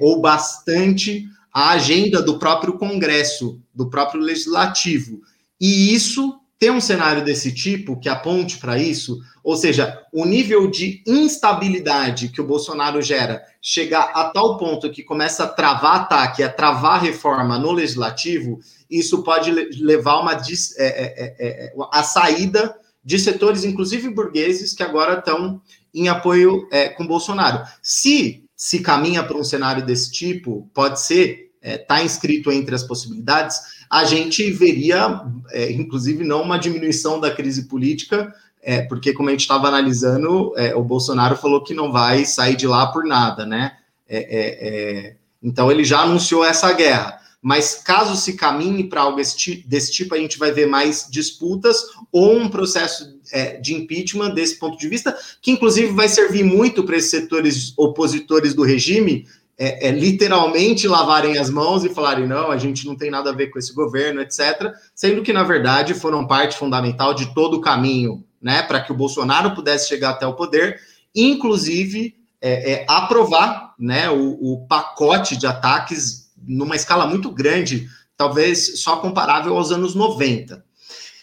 ou 0.02 0.20
bastante 0.20 1.26
a 1.52 1.70
agenda 1.70 2.22
do 2.22 2.38
próprio 2.38 2.78
Congresso, 2.78 3.62
do 3.74 3.90
próprio 3.90 4.20
Legislativo. 4.20 5.22
E 5.60 5.94
isso 5.94 6.38
ter 6.60 6.72
um 6.72 6.82
cenário 6.82 7.24
desse 7.24 7.54
tipo 7.54 8.00
que 8.00 8.10
aponte 8.10 8.58
para 8.58 8.78
isso, 8.78 9.20
ou 9.44 9.56
seja, 9.56 10.02
o 10.12 10.26
nível 10.26 10.70
de 10.70 11.04
instabilidade 11.06 12.30
que 12.30 12.42
o 12.42 12.48
Bolsonaro 12.48 13.02
gera 13.02 13.44
chegar 13.62 14.12
a 14.14 14.26
tal 14.26 14.58
ponto 14.58 14.90
que 14.90 15.04
começa 15.04 15.44
a 15.44 15.48
travar 15.48 15.96
ataque, 15.98 16.42
a 16.42 16.50
travar 16.50 17.02
reforma 17.02 17.60
no 17.60 17.72
legislativo, 17.72 18.60
isso 18.90 19.24
pode 19.24 19.52
levar 19.52 20.22
uma, 20.22 20.34
é, 20.34 20.40
é, 20.78 21.36
é, 21.40 21.74
a 21.92 22.04
saída 22.04 22.76
de 23.06 23.20
setores, 23.20 23.64
inclusive 23.64 24.10
burgueses, 24.10 24.74
que 24.74 24.84
agora 24.84 25.20
estão 25.20 25.62
em 25.94 26.10
apoio 26.10 26.68
é, 26.72 26.90
com 26.90 27.06
Bolsonaro. 27.06 27.64
Se 27.82 28.42
se 28.56 28.80
caminha 28.80 29.22
para 29.24 29.38
um 29.38 29.44
cenário 29.44 29.86
desse 29.86 30.12
tipo, 30.12 30.70
pode 30.74 31.02
ser, 31.02 31.52
está 31.62 32.00
é, 32.00 32.06
inscrito 32.06 32.52
entre 32.52 32.74
as 32.74 32.84
possibilidades, 32.84 33.60
a 33.90 34.06
gente 34.06 34.50
veria, 34.52 35.22
é, 35.52 35.72
inclusive, 35.72 36.24
não 36.24 36.42
uma 36.42 36.58
diminuição 36.58 37.20
da 37.20 37.32
crise 37.32 37.68
política, 37.68 38.34
é, 38.62 38.82
porque, 38.82 39.14
como 39.14 39.30
a 39.30 39.32
gente 39.32 39.42
estava 39.42 39.68
analisando, 39.68 40.54
é, 40.58 40.74
o 40.74 40.84
Bolsonaro 40.84 41.36
falou 41.36 41.64
que 41.64 41.74
não 41.74 41.92
vai 41.92 42.26
sair 42.26 42.56
de 42.56 42.66
lá 42.66 42.88
por 42.88 43.06
nada, 43.06 43.46
né? 43.46 43.74
É, 44.08 44.18
é, 44.18 45.16
então, 45.44 45.72
ele 45.72 45.84
já 45.84 46.00
anunciou 46.00 46.44
essa 46.44 46.72
guerra. 46.74 47.20
Mas 47.46 47.76
caso 47.76 48.16
se 48.16 48.34
caminhe 48.34 48.86
para 48.86 49.02
algo 49.02 49.22
desse 49.68 49.92
tipo, 49.92 50.16
a 50.16 50.18
gente 50.18 50.40
vai 50.40 50.52
ver 50.52 50.66
mais 50.66 51.08
disputas 51.08 51.78
ou 52.12 52.36
um 52.36 52.50
processo 52.50 53.20
de 53.62 53.76
impeachment 53.76 54.34
desse 54.34 54.58
ponto 54.58 54.76
de 54.80 54.90
vista, 54.90 55.16
que 55.44 55.52
inclusive 55.52 55.94
vai 55.94 56.10
servir 56.10 56.44
muito 56.44 56.84
para 56.84 56.98
esses 56.98 57.12
setores 57.12 57.72
opositores 57.78 58.56
do 58.56 58.64
regime 58.64 59.28
é, 59.60 59.90
é, 59.90 59.92
literalmente 59.92 60.88
lavarem 60.88 61.38
as 61.38 61.52
mãos 61.52 61.86
e 61.86 61.94
falarem 61.94 62.26
não, 62.26 62.50
a 62.50 62.58
gente 62.58 62.84
não 62.88 62.96
tem 62.96 63.12
nada 63.12 63.30
a 63.30 63.36
ver 63.36 63.52
com 63.52 63.60
esse 63.60 63.76
governo, 63.76 64.22
etc. 64.22 64.74
Sendo 64.96 65.22
que, 65.22 65.32
na 65.32 65.44
verdade, 65.44 65.94
foram 65.94 66.26
parte 66.26 66.58
fundamental 66.58 67.14
de 67.14 67.32
todo 67.36 67.58
o 67.58 67.62
caminho 67.62 68.24
né, 68.42 68.64
para 68.64 68.82
que 68.82 68.92
o 68.92 68.96
Bolsonaro 68.96 69.54
pudesse 69.54 69.88
chegar 69.88 70.10
até 70.10 70.26
o 70.26 70.34
poder, 70.34 70.80
inclusive 71.14 72.16
é, 72.42 72.72
é, 72.72 72.86
aprovar 72.90 73.76
né, 73.78 74.10
o, 74.10 74.32
o 74.42 74.66
pacote 74.68 75.38
de 75.38 75.46
ataques 75.46 76.25
numa 76.48 76.76
escala 76.76 77.08
muito 77.08 77.32
grande, 77.32 77.88
talvez 78.18 78.82
só 78.82 78.98
comparável 78.98 79.56
aos 79.56 79.72
anos 79.72 79.96
90. 79.96 80.64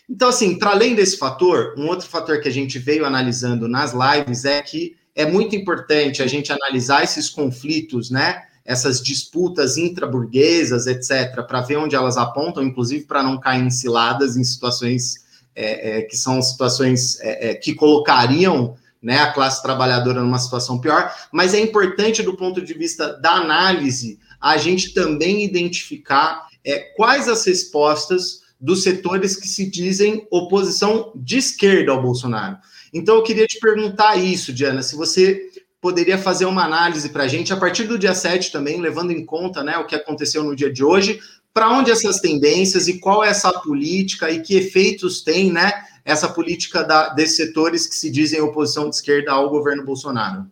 Então, 0.09 0.29
assim, 0.29 0.59
para 0.59 0.71
além 0.71 0.95
desse 0.95 1.17
fator, 1.17 1.75
um 1.79 1.87
outro 1.89 2.07
fator 2.07 2.41
que 2.41 2.49
a 2.49 2.53
gente 2.53 2.79
veio 2.79 3.05
analisando 3.05 3.69
nas 3.69 3.93
lives 3.93 4.45
é 4.45 4.61
que 4.61 4.97
é 5.15 5.25
muito 5.25 5.55
importante 5.55 6.23
a 6.23 6.27
gente 6.27 6.53
analisar 6.53 7.03
esses 7.03 7.29
conflitos, 7.29 8.11
né? 8.11 8.43
Essas 8.65 9.03
disputas 9.03 9.77
intraburguesas, 9.77 10.87
etc., 10.87 11.45
para 11.47 11.63
ver 11.63 11.77
onde 11.79 11.97
elas 11.97 12.17
apontam, 12.17 12.63
inclusive 12.63 13.05
para 13.05 13.23
não 13.23 13.39
cair 13.39 13.63
em 13.63 13.71
ciladas 13.71 14.37
em 14.37 14.45
situações 14.45 15.23
é, 15.55 15.99
é, 15.99 16.03
que 16.03 16.17
são 16.17 16.41
situações 16.41 17.21
é, 17.21 17.51
é, 17.51 17.55
que 17.55 17.75
colocariam 17.75 18.75
né, 19.03 19.19
a 19.19 19.33
classe 19.33 19.63
trabalhadora 19.63 20.23
numa 20.23 20.39
situação 20.39 20.79
pior, 20.79 21.13
mas 21.33 21.55
é 21.55 21.61
importante 21.61 22.23
do 22.23 22.37
ponto 22.37 22.63
de 22.63 22.73
vista 22.73 23.15
da 23.21 23.33
análise 23.33 24.19
a 24.43 24.57
gente 24.57 24.93
também 24.93 25.45
identificar 25.45 26.49
é, 26.65 26.79
quais 26.97 27.29
as 27.29 27.45
respostas 27.45 28.43
dos 28.61 28.83
setores 28.83 29.37
que 29.37 29.47
se 29.47 29.69
dizem 29.71 30.27
oposição 30.31 31.13
de 31.15 31.39
esquerda 31.39 31.93
ao 31.93 32.03
Bolsonaro. 32.03 32.59
Então, 32.93 33.17
eu 33.17 33.23
queria 33.23 33.47
te 33.47 33.59
perguntar 33.59 34.17
isso, 34.17 34.53
Diana, 34.53 34.83
se 34.83 34.95
você 34.97 35.51
poderia 35.81 36.19
fazer 36.19 36.45
uma 36.45 36.65
análise 36.65 37.09
para 37.09 37.25
a 37.25 37.29
gente, 37.29 37.53
a 37.53 37.57
partir 37.57 37.85
do 37.85 37.99
dia 37.99 38.15
7 38.15 38.53
também, 38.53 38.81
levando 38.81 39.11
em 39.11 39.25
conta 39.25 39.65
né, 39.65 39.79
o 39.79 39.87
que 39.87 39.97
aconteceu 39.97 40.45
no 40.45 40.55
dia 40.55 40.73
de 40.73 40.85
hoje, 40.85 41.21
para 41.53 41.71
onde 41.71 41.91
essas 41.91 42.21
tendências 42.21 42.89
e 42.89 42.99
qual 42.99 43.25
é 43.25 43.29
essa 43.29 43.53
política 43.53 44.31
e 44.31 44.41
que 44.43 44.55
efeitos 44.55 45.23
tem 45.23 45.53
né, 45.53 45.73
essa 46.05 46.29
política 46.29 46.83
da, 46.83 47.09
desses 47.09 47.37
setores 47.37 47.87
que 47.87 47.95
se 47.95 48.11
dizem 48.11 48.41
oposição 48.41 48.89
de 48.89 48.97
esquerda 48.97 49.33
ao 49.33 49.51
governo 49.51 49.85
Bolsonaro? 49.85 50.47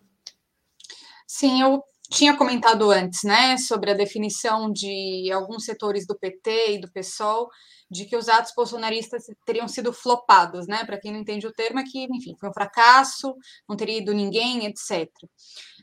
Sim, 1.25 1.61
eu 1.61 1.81
tinha 2.11 2.35
comentado 2.35 2.91
antes, 2.91 3.23
né, 3.23 3.57
sobre 3.57 3.91
a 3.91 3.95
definição 3.95 4.71
de 4.71 5.31
alguns 5.31 5.63
setores 5.63 6.05
do 6.05 6.17
PT 6.17 6.73
e 6.73 6.81
do 6.81 6.91
PSOL 6.91 7.47
de 7.89 8.05
que 8.05 8.15
os 8.15 8.29
atos 8.29 8.53
bolsonaristas 8.55 9.23
teriam 9.45 9.67
sido 9.67 9.91
flopados, 9.91 10.65
né? 10.65 10.85
Para 10.85 10.97
quem 10.97 11.11
não 11.11 11.19
entende 11.19 11.45
o 11.45 11.51
termo, 11.51 11.79
é 11.79 11.83
que, 11.83 12.05
enfim, 12.05 12.35
foi 12.39 12.49
um 12.49 12.53
fracasso, 12.53 13.35
não 13.67 13.75
teria 13.75 13.97
ido 13.97 14.13
ninguém, 14.13 14.65
etc. 14.65 15.09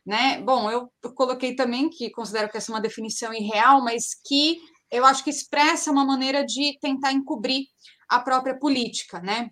Né? 0.06 0.40
Bom, 0.40 0.70
eu, 0.70 0.88
coloquei 1.14 1.54
também 1.54 1.90
que 1.90 2.10
considero 2.10 2.48
que 2.48 2.56
essa 2.56 2.72
é 2.72 2.74
uma 2.74 2.80
definição 2.80 3.32
irreal, 3.34 3.84
mas 3.84 4.14
que 4.26 4.56
eu 4.90 5.04
acho 5.04 5.22
que 5.22 5.28
expressa 5.28 5.90
uma 5.90 6.04
maneira 6.04 6.46
de 6.46 6.78
tentar 6.80 7.12
encobrir 7.12 7.66
a 8.08 8.20
própria 8.20 8.58
política, 8.58 9.20
né? 9.20 9.50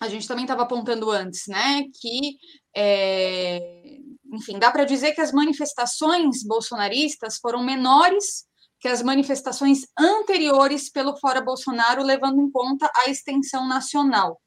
A 0.00 0.08
gente 0.08 0.28
também 0.28 0.44
estava 0.44 0.62
apontando 0.62 1.10
antes, 1.10 1.46
né? 1.46 1.84
Que, 2.00 2.36
é, 2.76 3.98
enfim, 4.32 4.58
dá 4.58 4.70
para 4.70 4.84
dizer 4.84 5.12
que 5.12 5.20
as 5.20 5.32
manifestações 5.32 6.42
bolsonaristas 6.42 7.38
foram 7.38 7.62
menores 7.62 8.46
que 8.78 8.88
as 8.88 9.02
manifestações 9.02 9.86
anteriores 9.98 10.90
pelo 10.90 11.16
Fora 11.16 11.40
Bolsonaro, 11.40 12.02
levando 12.02 12.40
em 12.40 12.50
conta 12.50 12.90
a 12.94 13.10
extensão 13.10 13.66
nacional. 13.66 14.40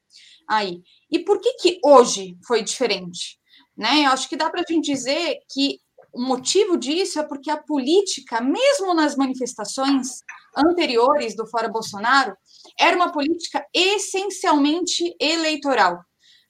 Aí. 0.48 0.80
E 1.10 1.18
por 1.18 1.40
que, 1.40 1.54
que 1.54 1.80
hoje 1.84 2.36
foi 2.46 2.62
diferente? 2.62 3.38
Né? 3.76 4.06
Eu 4.06 4.10
acho 4.10 4.28
que 4.28 4.36
dá 4.36 4.48
para 4.48 4.62
a 4.62 4.72
gente 4.72 4.92
dizer 4.92 5.38
que 5.52 5.78
o 6.12 6.20
motivo 6.20 6.76
disso 6.76 7.20
é 7.20 7.22
porque 7.22 7.50
a 7.50 7.62
política, 7.62 8.40
mesmo 8.40 8.94
nas 8.94 9.16
manifestações 9.16 10.20
anteriores 10.56 11.36
do 11.36 11.46
Fora 11.46 11.68
Bolsonaro, 11.68 12.36
era 12.78 12.96
uma 12.96 13.12
política 13.12 13.64
essencialmente 13.74 15.14
eleitoral, 15.20 16.00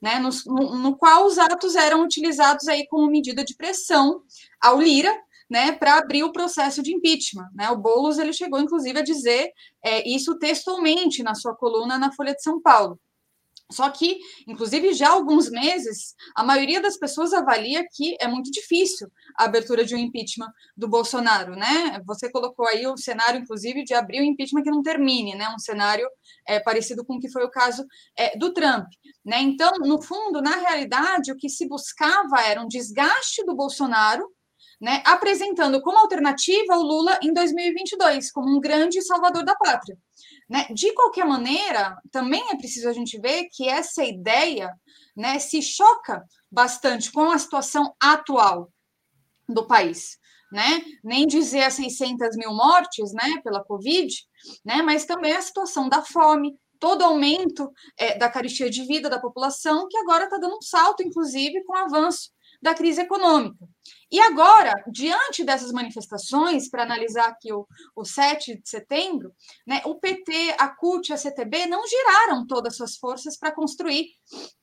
né? 0.00 0.18
no, 0.18 0.30
no, 0.78 0.96
qual 0.96 1.26
os 1.26 1.38
atos 1.38 1.74
eram 1.74 2.02
utilizados 2.02 2.68
aí 2.68 2.86
como 2.88 3.10
medida 3.10 3.44
de 3.44 3.54
pressão 3.56 4.22
ao 4.60 4.80
Lira, 4.80 5.14
né, 5.50 5.72
para 5.72 5.98
abrir 5.98 6.22
o 6.22 6.32
processo 6.32 6.80
de 6.80 6.94
impeachment. 6.94 7.48
Né? 7.54 7.68
O 7.70 7.76
Boulos 7.76 8.18
ele 8.18 8.32
chegou, 8.32 8.60
inclusive, 8.60 9.00
a 9.00 9.02
dizer 9.02 9.50
é, 9.84 10.08
isso 10.08 10.38
textualmente 10.38 11.24
na 11.24 11.34
sua 11.34 11.56
coluna 11.56 11.98
na 11.98 12.12
Folha 12.12 12.32
de 12.32 12.40
São 12.40 12.62
Paulo. 12.62 13.00
Só 13.70 13.88
que, 13.90 14.18
inclusive, 14.46 14.92
já 14.92 15.08
há 15.08 15.12
alguns 15.12 15.48
meses, 15.48 16.14
a 16.34 16.42
maioria 16.42 16.80
das 16.80 16.96
pessoas 16.96 17.32
avalia 17.32 17.84
que 17.92 18.16
é 18.20 18.26
muito 18.26 18.50
difícil 18.50 19.08
a 19.38 19.44
abertura 19.44 19.84
de 19.84 19.94
um 19.94 19.98
impeachment 19.98 20.50
do 20.76 20.88
Bolsonaro, 20.88 21.54
né? 21.54 22.00
Você 22.06 22.30
colocou 22.30 22.66
aí 22.66 22.86
o 22.86 22.96
cenário, 22.96 23.40
inclusive, 23.40 23.84
de 23.84 23.94
abrir 23.94 24.20
o 24.20 24.22
um 24.22 24.26
impeachment 24.26 24.62
que 24.62 24.70
não 24.70 24.82
termine, 24.82 25.34
né? 25.34 25.48
Um 25.48 25.58
cenário 25.58 26.08
é, 26.46 26.58
parecido 26.60 27.04
com 27.04 27.16
o 27.16 27.20
que 27.20 27.30
foi 27.30 27.44
o 27.44 27.50
caso 27.50 27.86
é, 28.16 28.36
do 28.36 28.52
Trump, 28.52 28.86
né? 29.24 29.40
Então, 29.40 29.70
no 29.78 30.02
fundo, 30.02 30.42
na 30.42 30.56
realidade, 30.56 31.32
o 31.32 31.36
que 31.36 31.48
se 31.48 31.68
buscava 31.68 32.40
era 32.44 32.60
um 32.60 32.68
desgaste 32.68 33.44
do 33.44 33.54
Bolsonaro 33.54 34.24
né, 34.80 35.02
apresentando 35.04 35.80
como 35.82 35.98
alternativa 35.98 36.76
o 36.76 36.82
Lula 36.82 37.18
em 37.22 37.32
2022, 37.34 38.32
como 38.32 38.56
um 38.56 38.60
grande 38.60 39.02
salvador 39.02 39.44
da 39.44 39.54
pátria. 39.54 39.96
Né? 40.50 40.66
De 40.74 40.92
qualquer 40.94 41.24
maneira, 41.24 41.96
também 42.10 42.42
é 42.50 42.56
preciso 42.56 42.88
a 42.88 42.92
gente 42.92 43.20
ver 43.20 43.48
que 43.52 43.68
essa 43.68 44.02
ideia 44.02 44.68
né, 45.16 45.38
se 45.38 45.62
choca 45.62 46.24
bastante 46.50 47.12
com 47.12 47.30
a 47.30 47.38
situação 47.38 47.94
atual 48.02 48.68
do 49.48 49.64
país. 49.64 50.18
Né? 50.50 50.82
Nem 51.04 51.24
dizer 51.24 51.62
as 51.62 51.74
600 51.74 52.36
mil 52.36 52.52
mortes 52.52 53.12
né, 53.12 53.40
pela 53.44 53.62
Covid, 53.62 54.12
né, 54.64 54.82
mas 54.82 55.04
também 55.04 55.32
a 55.32 55.40
situação 55.40 55.88
da 55.88 56.02
fome, 56.02 56.58
todo 56.80 57.04
aumento 57.04 57.70
é, 57.96 58.18
da 58.18 58.28
caristia 58.28 58.68
de 58.68 58.84
vida 58.84 59.08
da 59.08 59.20
população, 59.20 59.86
que 59.88 59.98
agora 59.98 60.24
está 60.24 60.38
dando 60.38 60.56
um 60.56 60.62
salto, 60.62 61.04
inclusive, 61.04 61.62
com 61.62 61.74
o 61.74 61.76
avanço 61.76 62.30
da 62.60 62.74
crise 62.74 63.00
econômica. 63.00 63.68
E 64.12 64.20
agora, 64.20 64.74
diante 64.90 65.44
dessas 65.44 65.70
manifestações, 65.70 66.68
para 66.68 66.82
analisar 66.82 67.28
aqui 67.28 67.52
o, 67.52 67.66
o 67.94 68.04
7 68.04 68.60
de 68.60 68.68
setembro, 68.68 69.32
né, 69.66 69.80
o 69.84 69.94
PT, 69.94 70.56
a 70.58 70.68
CUT 70.68 71.08
e 71.08 71.12
a 71.12 71.16
CTB 71.16 71.66
não 71.66 71.86
giraram 71.86 72.44
todas 72.46 72.72
as 72.72 72.76
suas 72.76 72.96
forças 72.96 73.38
para 73.38 73.52
construir 73.52 74.06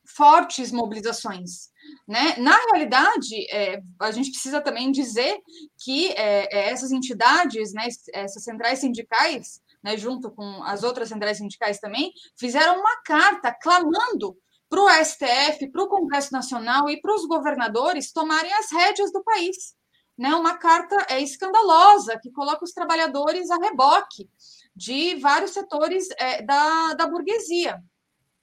fortes 0.06 0.72
mobilizações. 0.72 1.70
Né? 2.06 2.36
Na 2.38 2.58
realidade, 2.72 3.50
é, 3.50 3.82
a 4.00 4.12
gente 4.12 4.32
precisa 4.32 4.60
também 4.60 4.92
dizer 4.92 5.40
que 5.78 6.10
é, 6.12 6.54
é 6.54 6.70
essas 6.70 6.92
entidades, 6.92 7.74
né, 7.74 7.88
essas 8.14 8.44
centrais 8.44 8.80
sindicais, 8.80 9.62
né, 9.82 9.98
junto 9.98 10.30
com 10.30 10.64
as 10.64 10.84
outras 10.84 11.08
centrais 11.08 11.38
sindicais 11.38 11.80
também, 11.80 12.12
fizeram 12.38 12.80
uma 12.80 13.02
carta 13.04 13.54
clamando 13.54 14.38
para 14.70 14.82
o 14.82 14.90
STF, 14.90 15.72
para 15.72 15.84
o 15.84 15.88
Congresso 15.88 16.34
Nacional 16.34 16.90
e 16.90 17.00
para 17.00 17.14
os 17.14 17.26
governadores 17.26 18.12
tomarem 18.12 18.52
as 18.54 18.72
rédeas 18.72 19.12
do 19.12 19.24
país. 19.24 19.76
né, 20.18 20.34
uma 20.34 20.58
carta 20.58 20.96
é, 21.10 21.22
escandalosa 21.22 22.20
que 22.20 22.32
coloca 22.32 22.66
os 22.66 22.72
trabalhadores 22.72 23.52
a 23.52 23.58
reboque 23.58 24.28
de 24.76 25.16
vários 25.16 25.52
setores 25.52 26.08
é, 26.18 26.42
da, 26.42 26.96
da 26.96 27.06
burguesia. 27.06 27.80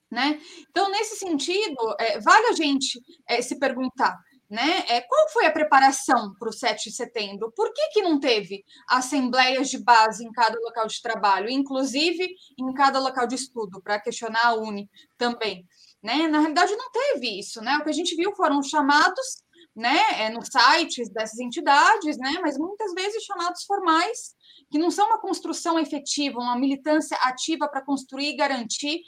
Né? 0.08 0.40
Então, 0.70 0.88
nesse 0.90 1.16
sentido, 1.16 1.76
é, 1.98 2.20
vale 2.20 2.46
a 2.46 2.52
gente 2.52 3.00
é, 3.28 3.42
se 3.42 3.58
perguntar 3.58 4.16
né? 4.54 4.84
É, 4.88 5.00
qual 5.00 5.28
foi 5.30 5.46
a 5.46 5.52
preparação 5.52 6.34
para 6.38 6.48
o 6.48 6.52
7 6.52 6.90
de 6.90 6.94
setembro? 6.94 7.52
Por 7.56 7.72
que, 7.72 7.88
que 7.88 8.02
não 8.02 8.20
teve 8.20 8.64
assembleias 8.88 9.68
de 9.68 9.78
base 9.78 10.24
em 10.24 10.30
cada 10.30 10.58
local 10.60 10.86
de 10.86 11.00
trabalho, 11.02 11.50
inclusive 11.50 12.28
em 12.58 12.72
cada 12.72 13.00
local 13.00 13.26
de 13.26 13.34
estudo, 13.34 13.80
para 13.82 13.98
questionar 13.98 14.46
a 14.46 14.54
Uni 14.54 14.88
também? 15.16 15.66
Né? 16.04 16.28
Na 16.28 16.40
realidade, 16.40 16.76
não 16.76 16.90
teve 16.90 17.38
isso. 17.38 17.62
Né? 17.62 17.78
O 17.78 17.82
que 17.82 17.88
a 17.88 17.94
gente 17.94 18.14
viu 18.14 18.36
foram 18.36 18.62
chamados 18.62 19.42
né, 19.74 19.98
é, 20.20 20.30
nos 20.30 20.48
sites 20.48 21.08
dessas 21.08 21.40
entidades, 21.40 22.16
né, 22.16 22.38
mas 22.40 22.56
muitas 22.56 22.92
vezes 22.92 23.24
chamados 23.24 23.64
formais, 23.64 24.34
que 24.70 24.78
não 24.78 24.90
são 24.90 25.06
uma 25.06 25.20
construção 25.20 25.78
efetiva, 25.80 26.38
uma 26.38 26.56
militância 26.56 27.16
ativa 27.22 27.66
para 27.66 27.84
construir 27.84 28.28
e 28.28 28.36
garantir 28.36 29.00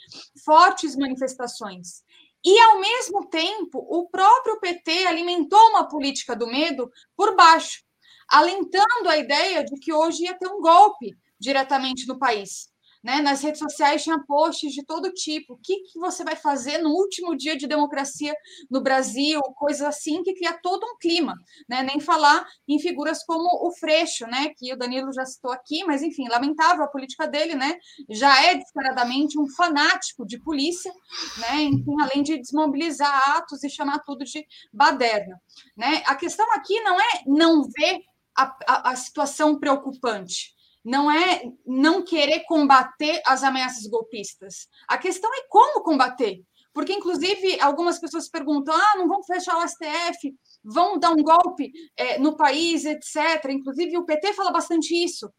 fortes 0.43 0.95
manifestações. 0.97 2.03
E, 2.43 2.59
ao 2.59 2.79
mesmo 2.79 3.27
tempo, 3.27 3.79
o 3.89 4.09
próprio 4.09 4.59
PT 4.59 5.05
alimentou 5.05 5.59
uma 5.69 5.87
política 5.87 6.35
do 6.35 6.47
medo 6.47 6.91
por 7.15 7.35
baixo, 7.35 7.81
alentando 8.27 9.07
a 9.07 9.17
ideia 9.17 9.63
de 9.63 9.79
que 9.79 9.93
hoje 9.93 10.23
ia 10.23 10.37
ter 10.37 10.47
um 10.47 10.59
golpe 10.59 11.15
diretamente 11.39 12.07
no 12.07 12.19
país. 12.19 12.69
Né? 13.03 13.21
Nas 13.21 13.41
redes 13.41 13.59
sociais 13.59 14.03
tinha 14.03 14.19
posts 14.25 14.73
de 14.73 14.83
todo 14.83 15.11
tipo. 15.11 15.53
O 15.53 15.57
que, 15.57 15.77
que 15.83 15.99
você 15.99 16.23
vai 16.23 16.35
fazer 16.35 16.79
no 16.79 16.89
último 16.89 17.35
dia 17.35 17.55
de 17.55 17.67
democracia 17.67 18.33
no 18.69 18.81
Brasil? 18.81 19.39
Coisas 19.55 19.81
assim 19.81 20.23
que 20.23 20.33
cria 20.33 20.57
todo 20.61 20.85
um 20.85 20.97
clima. 20.97 21.35
Né? 21.69 21.83
Nem 21.83 21.99
falar 21.99 22.45
em 22.67 22.79
figuras 22.79 23.23
como 23.23 23.47
o 23.67 23.71
Freixo, 23.77 24.25
né? 24.27 24.49
que 24.57 24.73
o 24.73 24.77
Danilo 24.77 25.11
já 25.13 25.25
citou 25.25 25.51
aqui, 25.51 25.83
mas 25.83 26.01
enfim, 26.01 26.27
lamentável 26.27 26.83
a 26.83 26.87
política 26.87 27.27
dele, 27.27 27.55
né? 27.55 27.75
já 28.09 28.43
é 28.43 28.55
descaradamente 28.55 29.39
um 29.39 29.47
fanático 29.47 30.25
de 30.25 30.39
polícia, 30.39 30.91
né? 31.37 31.63
enfim, 31.63 31.95
além 32.01 32.23
de 32.23 32.37
desmobilizar 32.37 33.37
atos 33.37 33.63
e 33.63 33.69
chamar 33.69 33.99
tudo 33.99 34.25
de 34.25 34.45
baderna. 34.73 35.39
Né? 35.75 36.03
A 36.05 36.15
questão 36.15 36.45
aqui 36.53 36.79
não 36.81 36.99
é 36.99 37.23
não 37.25 37.63
ver 37.63 38.01
a, 38.35 38.57
a, 38.67 38.91
a 38.91 38.95
situação 38.95 39.59
preocupante 39.59 40.56
não 40.87 41.11
é 41.11 41.43
não 41.65 42.01
querer 42.01 42.45
combater 42.45 43.21
as 43.25 43.43
ameaças 43.43 43.85
golpistas. 43.87 44.69
A 44.87 44.97
questão 44.97 45.29
é 45.33 45.45
como 45.49 45.83
combater. 45.83 46.41
Porque, 46.73 46.93
inclusive, 46.93 47.59
algumas 47.59 47.99
pessoas 47.99 48.29
perguntam: 48.29 48.73
ah, 48.73 48.97
não 48.97 49.05
vão 49.05 49.21
fechar 49.21 49.57
o 49.57 49.67
STF, 49.67 50.33
vão 50.63 50.97
dar 50.97 51.11
um 51.11 51.21
golpe 51.21 51.73
é, 51.97 52.17
no 52.17 52.37
país, 52.37 52.85
etc. 52.85 53.49
Inclusive, 53.49 53.97
o 53.97 54.05
PT 54.05 54.31
fala 54.33 54.49
bastante 54.49 54.95
isso. 54.95 55.29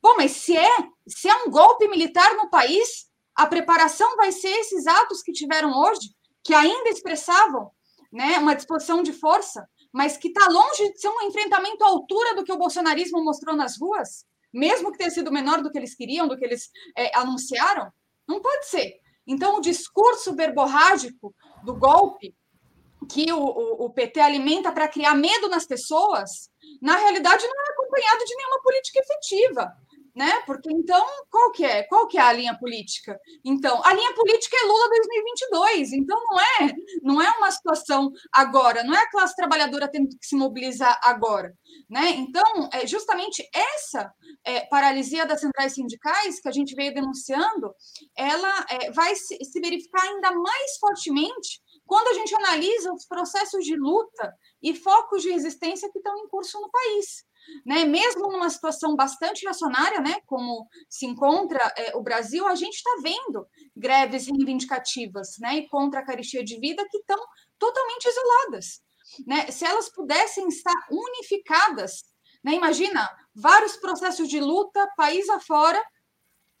Pô, 0.00 0.16
mas 0.16 0.30
se 0.30 0.56
é, 0.56 0.72
se 1.06 1.28
é 1.28 1.36
um 1.44 1.50
golpe 1.50 1.86
militar 1.86 2.34
no 2.36 2.48
país, 2.48 3.04
a 3.34 3.46
preparação 3.46 4.16
vai 4.16 4.32
ser 4.32 4.48
esses 4.48 4.86
atos 4.86 5.20
que 5.20 5.32
tiveram 5.32 5.70
hoje, 5.82 6.14
que 6.42 6.54
ainda 6.54 6.88
expressavam 6.88 7.70
né, 8.10 8.38
uma 8.38 8.54
disposição 8.54 9.02
de 9.02 9.12
força, 9.12 9.68
mas 9.92 10.16
que 10.16 10.28
está 10.28 10.46
longe 10.48 10.92
de 10.94 10.98
ser 10.98 11.08
um 11.08 11.22
enfrentamento 11.22 11.84
à 11.84 11.88
altura 11.88 12.34
do 12.36 12.44
que 12.44 12.52
o 12.52 12.58
bolsonarismo 12.58 13.22
mostrou 13.22 13.54
nas 13.54 13.78
ruas 13.78 14.24
mesmo 14.54 14.92
que 14.92 14.98
tenha 14.98 15.10
sido 15.10 15.32
menor 15.32 15.60
do 15.62 15.70
que 15.70 15.76
eles 15.76 15.94
queriam, 15.94 16.28
do 16.28 16.38
que 16.38 16.44
eles 16.44 16.70
é, 16.96 17.16
anunciaram? 17.18 17.92
Não 18.26 18.40
pode 18.40 18.66
ser. 18.66 18.94
Então, 19.26 19.56
o 19.56 19.60
discurso 19.60 20.34
verborrágico 20.34 21.34
do 21.64 21.74
golpe 21.74 22.34
que 23.10 23.30
o, 23.32 23.38
o, 23.38 23.86
o 23.86 23.90
PT 23.90 24.20
alimenta 24.20 24.72
para 24.72 24.88
criar 24.88 25.14
medo 25.14 25.48
nas 25.48 25.66
pessoas, 25.66 26.48
na 26.80 26.96
realidade, 26.96 27.46
não 27.46 27.66
é 27.66 27.70
acompanhado 27.70 28.24
de 28.24 28.36
nenhuma 28.36 28.62
política 28.62 29.00
efetiva 29.00 29.72
né? 30.14 30.40
Porque 30.46 30.70
então, 30.72 31.04
qual 31.28 31.50
que 31.50 31.64
é? 31.64 31.82
Qual 31.84 32.06
que 32.06 32.16
é 32.16 32.20
a 32.20 32.32
linha 32.32 32.56
política? 32.56 33.18
Então, 33.44 33.82
a 33.84 33.92
linha 33.92 34.14
política 34.14 34.56
é 34.56 34.66
Lula 34.66 34.88
2022. 34.88 35.92
Então 35.92 36.18
não 36.30 36.40
é, 36.40 36.74
não 37.02 37.22
é 37.22 37.30
uma 37.38 37.50
situação 37.50 38.10
agora, 38.32 38.84
não 38.84 38.94
é 38.94 38.98
a 38.98 39.10
classe 39.10 39.34
trabalhadora 39.34 39.90
tendo 39.90 40.08
que 40.08 40.26
se 40.26 40.36
mobilizar 40.36 40.98
agora, 41.02 41.52
né? 41.90 42.10
Então, 42.10 42.68
é 42.72 42.86
justamente 42.86 43.42
essa 43.52 44.12
é, 44.44 44.60
paralisia 44.66 45.26
das 45.26 45.40
centrais 45.40 45.74
sindicais 45.74 46.40
que 46.40 46.48
a 46.48 46.52
gente 46.52 46.74
veio 46.74 46.94
denunciando, 46.94 47.74
ela 48.16 48.66
é, 48.70 48.92
vai 48.92 49.16
se, 49.16 49.36
se 49.44 49.60
verificar 49.60 50.02
ainda 50.02 50.30
mais 50.32 50.78
fortemente 50.78 51.60
quando 51.86 52.08
a 52.08 52.14
gente 52.14 52.34
analisa 52.36 52.92
os 52.92 53.04
processos 53.06 53.64
de 53.64 53.76
luta 53.76 54.32
e 54.62 54.74
focos 54.74 55.22
de 55.22 55.30
resistência 55.30 55.90
que 55.90 55.98
estão 55.98 56.16
em 56.18 56.28
curso 56.28 56.60
no 56.60 56.70
país 56.70 57.24
né? 57.64 57.84
Mesmo 57.84 58.30
numa 58.30 58.48
situação 58.50 58.94
bastante 58.94 59.42
reacionária, 59.42 60.00
né? 60.00 60.16
Como 60.26 60.66
se 60.88 61.06
encontra 61.06 61.72
é, 61.76 61.96
o 61.96 62.02
Brasil, 62.02 62.46
a 62.46 62.54
gente 62.54 62.74
está 62.74 62.90
vendo 63.02 63.46
greves 63.76 64.26
reivindicativas, 64.26 65.36
né? 65.40 65.56
E 65.56 65.68
contra 65.68 66.00
a 66.00 66.04
caristia 66.04 66.44
de 66.44 66.58
vida 66.58 66.86
que 66.90 66.98
estão 66.98 67.18
totalmente 67.58 68.06
isoladas, 68.06 68.80
né? 69.26 69.50
Se 69.50 69.64
elas 69.64 69.88
pudessem 69.90 70.48
estar 70.48 70.74
unificadas, 70.90 72.04
né? 72.44 72.54
Imagina 72.54 73.08
vários 73.34 73.76
processos 73.76 74.28
de 74.28 74.40
luta, 74.40 74.88
país 74.96 75.28
afora, 75.28 75.82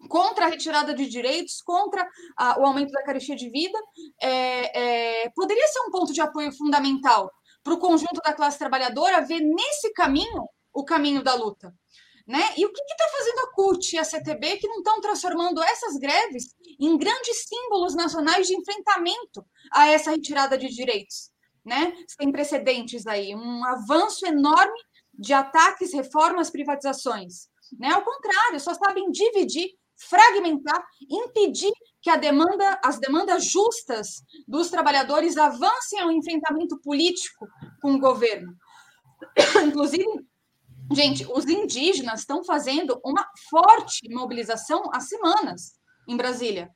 contra 0.08 0.46
a 0.46 0.48
retirada 0.48 0.94
de 0.94 1.08
direitos, 1.08 1.62
contra 1.62 2.06
a, 2.36 2.60
o 2.60 2.66
aumento 2.66 2.90
da 2.90 3.04
caristia 3.04 3.36
de 3.36 3.48
vida, 3.50 3.78
é, 4.20 5.22
é, 5.24 5.30
poderia 5.30 5.66
ser 5.68 5.80
um 5.80 5.90
ponto 5.90 6.12
de 6.12 6.20
apoio 6.20 6.52
fundamental 6.52 7.30
para 7.62 7.74
o 7.74 7.78
conjunto 7.78 8.20
da 8.22 8.32
classe 8.32 8.58
trabalhadora 8.58 9.24
ver 9.24 9.40
nesse 9.40 9.92
caminho 9.92 10.46
o 10.74 10.84
caminho 10.84 11.22
da 11.22 11.34
luta. 11.34 11.72
Né? 12.26 12.42
E 12.56 12.64
o 12.64 12.72
que 12.72 12.82
está 12.82 13.04
fazendo 13.18 13.38
a 13.40 13.52
CUT 13.52 13.94
e 13.94 13.98
a 13.98 14.04
CTB 14.04 14.56
que 14.56 14.66
não 14.66 14.78
estão 14.78 15.00
transformando 15.00 15.62
essas 15.62 15.98
greves 15.98 16.54
em 16.80 16.96
grandes 16.96 17.44
símbolos 17.46 17.94
nacionais 17.94 18.46
de 18.46 18.56
enfrentamento 18.56 19.44
a 19.70 19.88
essa 19.88 20.10
retirada 20.10 20.56
de 20.56 20.68
direitos? 20.68 21.30
Né? 21.64 21.92
Tem 22.18 22.32
precedentes 22.32 23.06
aí, 23.06 23.34
um 23.34 23.64
avanço 23.64 24.26
enorme 24.26 24.78
de 25.12 25.32
ataques, 25.32 25.92
reformas, 25.92 26.50
privatizações. 26.50 27.48
Né? 27.78 27.90
Ao 27.90 28.02
contrário, 28.02 28.58
só 28.58 28.72
sabem 28.74 29.10
dividir, 29.10 29.68
fragmentar, 29.96 30.82
impedir 31.08 31.72
que 32.02 32.10
a 32.10 32.16
demanda, 32.16 32.80
as 32.82 32.98
demandas 32.98 33.44
justas 33.44 34.22
dos 34.48 34.70
trabalhadores 34.70 35.36
avancem 35.36 36.00
ao 36.00 36.10
enfrentamento 36.10 36.78
político 36.80 37.46
com 37.80 37.94
o 37.94 38.00
governo. 38.00 38.54
Inclusive, 39.64 40.04
Gente, 40.92 41.26
os 41.32 41.46
indígenas 41.46 42.20
estão 42.20 42.44
fazendo 42.44 43.00
uma 43.04 43.26
forte 43.48 44.08
mobilização 44.10 44.82
há 44.92 45.00
semanas 45.00 45.74
em 46.08 46.16
Brasília, 46.16 46.70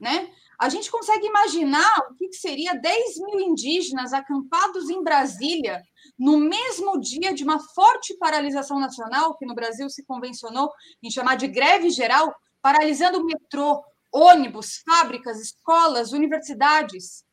né? 0.00 0.30
A 0.58 0.68
gente 0.68 0.90
consegue 0.90 1.26
imaginar 1.26 1.98
o 2.10 2.14
que 2.14 2.32
seria 2.32 2.74
10 2.74 3.18
mil 3.18 3.40
indígenas 3.40 4.12
acampados 4.12 4.88
em 4.88 5.02
Brasília 5.02 5.82
no 6.18 6.38
mesmo 6.38 7.00
dia 7.00 7.34
de 7.34 7.42
uma 7.42 7.58
forte 7.58 8.16
paralisação 8.18 8.78
nacional, 8.78 9.36
que 9.36 9.46
no 9.46 9.54
Brasil 9.54 9.88
se 9.90 10.04
convencionou 10.04 10.70
em 11.02 11.10
chamar 11.10 11.36
de 11.36 11.48
greve 11.48 11.90
geral, 11.90 12.34
paralisando 12.62 13.18
o 13.18 13.24
metrô, 13.24 13.82
ônibus, 14.12 14.76
fábricas, 14.86 15.40
escolas, 15.40 16.12
universidades, 16.12 17.24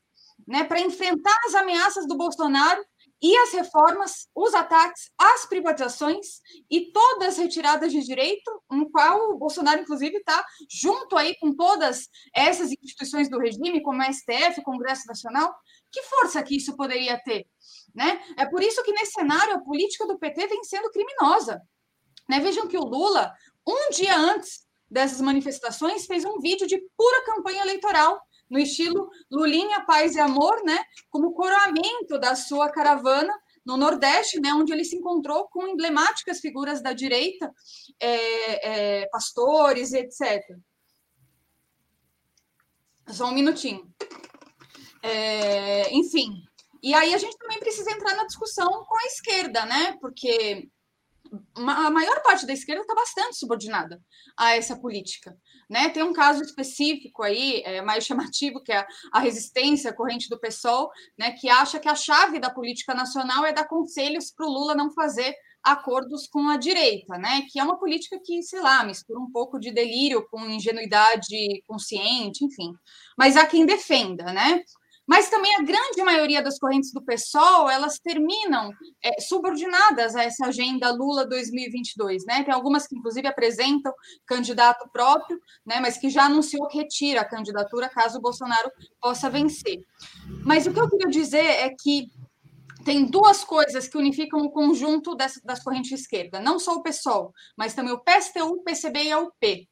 né, 0.48 0.64
para 0.64 0.82
enfrentar 0.82 1.38
as 1.46 1.54
ameaças 1.54 2.08
do 2.08 2.18
Bolsonaro 2.18 2.84
e 3.22 3.38
as 3.38 3.52
reformas, 3.52 4.28
os 4.36 4.54
ataques, 4.56 5.12
as 5.18 5.46
privatizações 5.46 6.42
e 6.70 6.92
todas 6.92 7.30
as 7.30 7.38
retiradas 7.38 7.92
de 7.92 8.02
direito, 8.02 8.52
no 8.70 8.90
qual 8.90 9.32
o 9.32 9.38
Bolsonaro, 9.38 9.82
inclusive, 9.82 10.18
está 10.18 10.44
junto 10.70 11.16
aí 11.16 11.38
com 11.38 11.56
todas 11.56 12.08
essas 12.36 12.72
instituições 12.72 13.30
do 13.30 13.38
regime, 13.38 13.84
como 13.84 14.02
a 14.02 14.12
STF, 14.12 14.64
Congresso 14.64 15.06
Nacional. 15.08 15.54
Que 15.92 16.02
força 16.04 16.42
que 16.42 16.56
isso 16.56 16.76
poderia 16.76 17.22
ter? 17.24 17.46
Né? 17.94 18.20
É 18.38 18.46
por 18.46 18.64
isso 18.64 18.84
que, 18.84 18.92
nesse 18.92 19.12
cenário, 19.12 19.54
a 19.54 19.62
política 19.62 20.08
do 20.08 20.18
PT 20.18 20.48
vem 20.48 20.64
sendo 20.64 20.90
criminosa. 20.90 21.62
Né? 22.28 22.40
Vejam 22.40 22.68
que 22.68 22.78
o 22.78 22.84
Lula, 22.84 23.32
um 23.68 23.92
dia 23.92 24.18
antes 24.18 24.66
dessas 24.90 25.22
manifestações, 25.22 26.06
fez 26.06 26.26
um 26.26 26.40
vídeo 26.40 26.66
de 26.66 26.82
pura 26.98 27.24
campanha 27.26 27.62
eleitoral 27.62 28.20
no 28.52 28.60
estilo 28.60 29.10
Lulinha, 29.32 29.86
Paz 29.86 30.16
e 30.16 30.20
Amor, 30.20 30.62
né, 30.64 30.78
como 31.10 31.34
coroamento 31.34 32.20
da 32.20 32.36
sua 32.36 32.70
caravana 32.70 33.34
no 33.66 33.78
Nordeste, 33.78 34.39
né, 34.41 34.54
onde 34.54 34.74
ele 34.74 34.84
se 34.84 34.97
encontrou 34.97 35.47
com 35.47 35.68
emblemáticas 35.68 36.39
figuras 36.39 36.84
da 36.84 36.91
direita, 36.91 37.49
é, 37.99 38.99
é, 39.02 39.10
pastores, 39.10 39.93
etc. 39.93 40.43
Só 43.08 43.28
um 43.28 43.34
minutinho. 43.34 43.89
É, 45.02 45.91
enfim, 45.93 46.43
e 46.84 46.93
aí 46.93 47.14
a 47.14 47.18
gente 47.18 47.38
também 47.38 47.60
precisa 47.60 47.91
entrar 47.91 48.16
na 48.16 48.26
discussão 48.26 48.84
com 48.84 48.97
a 48.97 49.06
esquerda, 49.06 49.66
né? 49.66 49.97
Porque 50.02 50.70
a 51.56 51.89
maior 51.89 52.22
parte 52.22 52.45
da 52.45 52.54
esquerda 52.54 52.82
está 52.82 52.93
bastante 52.93 53.38
subordinada 53.38 54.02
a 54.38 54.56
essa 54.56 54.76
política. 54.76 55.38
Né? 55.72 55.88
Tem 55.88 56.04
um 56.04 56.12
caso 56.12 56.44
específico 56.44 57.24
aí, 57.24 57.62
é, 57.64 57.82
mais 57.82 58.04
chamativo, 58.04 58.62
que 58.62 58.74
é 58.74 58.86
a 59.14 59.20
resistência 59.22 59.94
corrente 59.94 60.28
do 60.28 60.38
PSOL, 60.38 60.92
né, 61.18 61.32
que 61.32 61.48
acha 61.48 61.80
que 61.80 61.88
a 61.88 61.96
chave 61.96 62.40
da 62.40 62.50
política 62.50 62.94
nacional 62.94 63.46
é 63.46 63.54
dar 63.54 63.66
conselhos 63.70 64.32
para 64.32 64.46
o 64.46 64.50
Lula 64.50 64.76
não 64.76 64.92
fazer 64.92 65.34
acordos 65.64 66.28
com 66.28 66.50
a 66.50 66.58
direita, 66.58 67.18
né? 67.18 67.44
Que 67.50 67.60
é 67.60 67.64
uma 67.64 67.78
política 67.78 68.20
que, 68.26 68.42
sei 68.42 68.60
lá, 68.60 68.84
mistura 68.84 69.20
um 69.20 69.32
pouco 69.32 69.60
de 69.60 69.72
delírio 69.72 70.28
com 70.30 70.44
ingenuidade 70.50 71.62
consciente, 71.68 72.44
enfim. 72.44 72.74
Mas 73.16 73.38
há 73.38 73.46
quem 73.46 73.66
defenda, 73.66 74.34
né? 74.34 74.64
Mas 75.08 75.30
também 75.30 75.54
a 75.56 75.64
grande 75.64 76.02
maioria 76.04 76.41
das 76.41 76.60
correntes 76.60 76.93
do 76.93 77.04
PSOL, 77.04 77.70
elas 77.70 77.99
terminam 77.99 78.72
é, 79.04 79.20
subordinadas 79.20 80.16
a 80.16 80.24
essa 80.24 80.45
agenda 80.47 80.91
Lula 80.91 81.26
2022, 81.26 82.24
né? 82.26 82.43
Tem 82.43 82.54
algumas 82.54 82.88
que, 82.88 82.95
inclusive, 82.95 83.28
apresentam 83.28 83.91
candidato 84.26 84.88
próprio, 84.91 85.39
né? 85.66 85.80
Mas 85.80 85.97
que 85.97 86.10
já 86.10 86.26
anunciou 86.26 86.68
que 86.68 86.78
retira 86.78 87.22
a 87.22 87.28
candidatura 87.28 87.89
caso 87.89 88.20
o 88.20 88.22
Bolsonaro 88.22 88.72
possa 89.02 89.30
vencer. 89.30 89.80
Mas 90.45 90.68
o 90.68 90.74
que 90.74 90.80
eu 90.80 90.89
queria 90.89 91.10
dizer 91.10 91.45
é 91.45 91.70
que 91.70 92.08
tem 92.86 93.06
duas 93.06 93.43
coisas 93.43 93.88
que 93.88 93.97
unificam 93.97 94.39
o 94.39 94.52
conjunto 94.52 95.16
das, 95.16 95.39
das 95.43 95.64
correntes 95.64 95.89
de 95.89 95.95
esquerda, 95.95 96.39
não 96.39 96.60
só 96.60 96.76
o 96.76 96.84
PSOL, 96.84 97.32
mas 97.58 97.74
também 97.74 97.93
o 97.93 97.99
PSTU, 97.99 98.45
o 98.45 98.64
PCB 98.64 99.04
e 99.04 99.12
a 99.12 99.20
UP. 99.20 99.70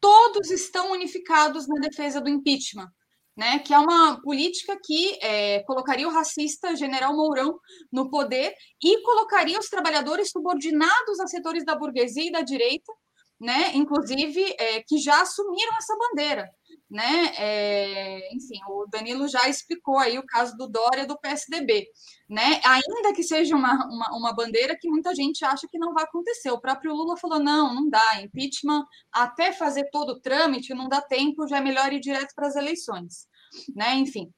Todos 0.00 0.50
estão 0.50 0.92
unificados 0.92 1.66
na 1.66 1.80
defesa 1.80 2.20
do 2.20 2.28
impeachment 2.28 2.88
né, 3.36 3.58
que 3.58 3.74
é 3.74 3.78
uma 3.78 4.20
política 4.22 4.78
que 4.82 5.18
é, 5.20 5.62
colocaria 5.64 6.06
o 6.06 6.12
racista 6.12 6.76
General 6.76 7.14
Mourão 7.14 7.58
no 7.92 8.08
poder 8.08 8.54
e 8.82 9.02
colocaria 9.02 9.58
os 9.58 9.68
trabalhadores 9.68 10.30
subordinados 10.30 11.20
a 11.20 11.26
setores 11.26 11.64
da 11.64 11.74
burguesia 11.74 12.28
e 12.28 12.32
da 12.32 12.42
direita, 12.42 12.92
né, 13.40 13.72
inclusive 13.74 14.54
é, 14.58 14.82
que 14.82 14.98
já 14.98 15.20
assumiram 15.22 15.76
essa 15.76 15.96
bandeira. 15.96 16.48
Né? 16.94 17.32
É, 17.36 18.32
enfim, 18.32 18.60
o 18.68 18.86
Danilo 18.86 19.26
já 19.26 19.48
explicou 19.48 19.98
aí 19.98 20.16
o 20.16 20.24
caso 20.24 20.56
do 20.56 20.68
Dória 20.68 21.04
do 21.04 21.18
PSDB, 21.18 21.88
né? 22.30 22.60
Ainda 22.64 23.12
que 23.12 23.24
seja 23.24 23.56
uma, 23.56 23.84
uma, 23.86 24.16
uma, 24.16 24.32
bandeira 24.32 24.78
que 24.80 24.88
muita 24.88 25.12
gente 25.12 25.44
acha 25.44 25.66
que 25.68 25.76
não 25.76 25.92
vai 25.92 26.04
acontecer. 26.04 26.52
O 26.52 26.60
próprio 26.60 26.94
Lula 26.94 27.16
falou: 27.16 27.40
não, 27.40 27.74
não 27.74 27.90
dá, 27.90 28.22
impeachment, 28.22 28.84
até 29.10 29.50
fazer 29.50 29.90
todo 29.90 30.10
o 30.10 30.20
trâmite, 30.20 30.72
não 30.72 30.88
dá 30.88 31.02
tempo, 31.02 31.48
já 31.48 31.56
é 31.56 31.60
melhor 31.60 31.92
ir 31.92 31.98
direto 31.98 32.32
para 32.32 32.46
as 32.46 32.54
eleições, 32.54 33.26
né? 33.74 33.96
Enfim. 33.96 34.32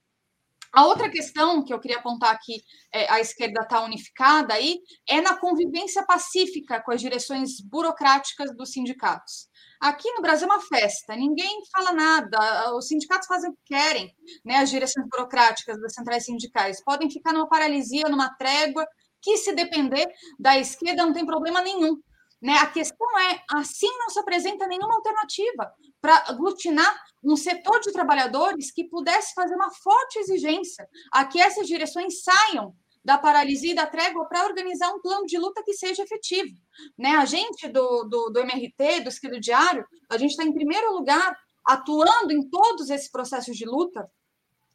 A 0.72 0.86
outra 0.86 1.10
questão 1.10 1.62
que 1.62 1.74
eu 1.74 1.78
queria 1.78 1.98
apontar 1.98 2.38
que 2.42 2.62
é, 2.90 3.10
a 3.10 3.20
esquerda 3.20 3.60
está 3.62 3.82
unificada 3.82 4.54
aí 4.54 4.78
é 5.06 5.20
na 5.20 5.36
convivência 5.38 6.04
pacífica 6.06 6.82
com 6.82 6.90
as 6.90 7.02
direções 7.02 7.60
burocráticas 7.60 8.56
dos 8.56 8.72
sindicatos. 8.72 9.46
Aqui 9.86 10.10
no 10.14 10.20
Brasil 10.20 10.48
é 10.48 10.52
uma 10.52 10.60
festa, 10.60 11.14
ninguém 11.14 11.62
fala 11.70 11.92
nada, 11.92 12.74
os 12.74 12.88
sindicatos 12.88 13.28
fazem 13.28 13.50
o 13.50 13.52
que 13.52 13.60
querem, 13.66 14.12
né? 14.44 14.56
As 14.56 14.68
direções 14.68 15.06
burocráticas 15.08 15.80
das 15.80 15.94
centrais 15.94 16.24
sindicais 16.24 16.82
podem 16.82 17.08
ficar 17.08 17.32
numa 17.32 17.48
paralisia, 17.48 18.08
numa 18.08 18.28
trégua, 18.30 18.84
que 19.22 19.36
se 19.36 19.52
depender 19.52 20.12
da 20.40 20.58
esquerda 20.58 21.06
não 21.06 21.12
tem 21.12 21.24
problema 21.24 21.62
nenhum. 21.62 22.00
Né? 22.42 22.54
A 22.58 22.66
questão 22.66 23.06
é, 23.30 23.40
assim 23.54 23.88
não 23.98 24.10
se 24.10 24.18
apresenta 24.18 24.66
nenhuma 24.66 24.96
alternativa 24.96 25.72
para 26.00 26.24
aglutinar 26.26 27.00
um 27.22 27.36
setor 27.36 27.78
de 27.78 27.92
trabalhadores 27.92 28.72
que 28.72 28.88
pudesse 28.88 29.34
fazer 29.34 29.54
uma 29.54 29.70
forte 29.70 30.18
exigência 30.18 30.84
a 31.12 31.24
que 31.24 31.40
essas 31.40 31.66
direções 31.68 32.24
saiam 32.24 32.74
da 33.06 33.16
paralisia 33.16 33.70
e 33.70 33.74
da 33.74 33.86
trégua 33.86 34.26
para 34.26 34.44
organizar 34.44 34.92
um 34.92 35.00
plano 35.00 35.26
de 35.26 35.38
luta 35.38 35.62
que 35.64 35.74
seja 35.74 36.02
efetivo. 36.02 36.52
Né? 36.98 37.10
A 37.10 37.24
gente 37.24 37.68
do, 37.68 38.02
do, 38.02 38.30
do 38.30 38.40
MRT, 38.40 39.02
do 39.02 39.08
Esquilo 39.08 39.38
Diário, 39.38 39.86
a 40.10 40.18
gente 40.18 40.32
está 40.32 40.42
em 40.42 40.52
primeiro 40.52 40.92
lugar 40.92 41.38
atuando 41.64 42.32
em 42.32 42.50
todos 42.50 42.90
esses 42.90 43.08
processos 43.08 43.56
de 43.56 43.64
luta, 43.64 44.10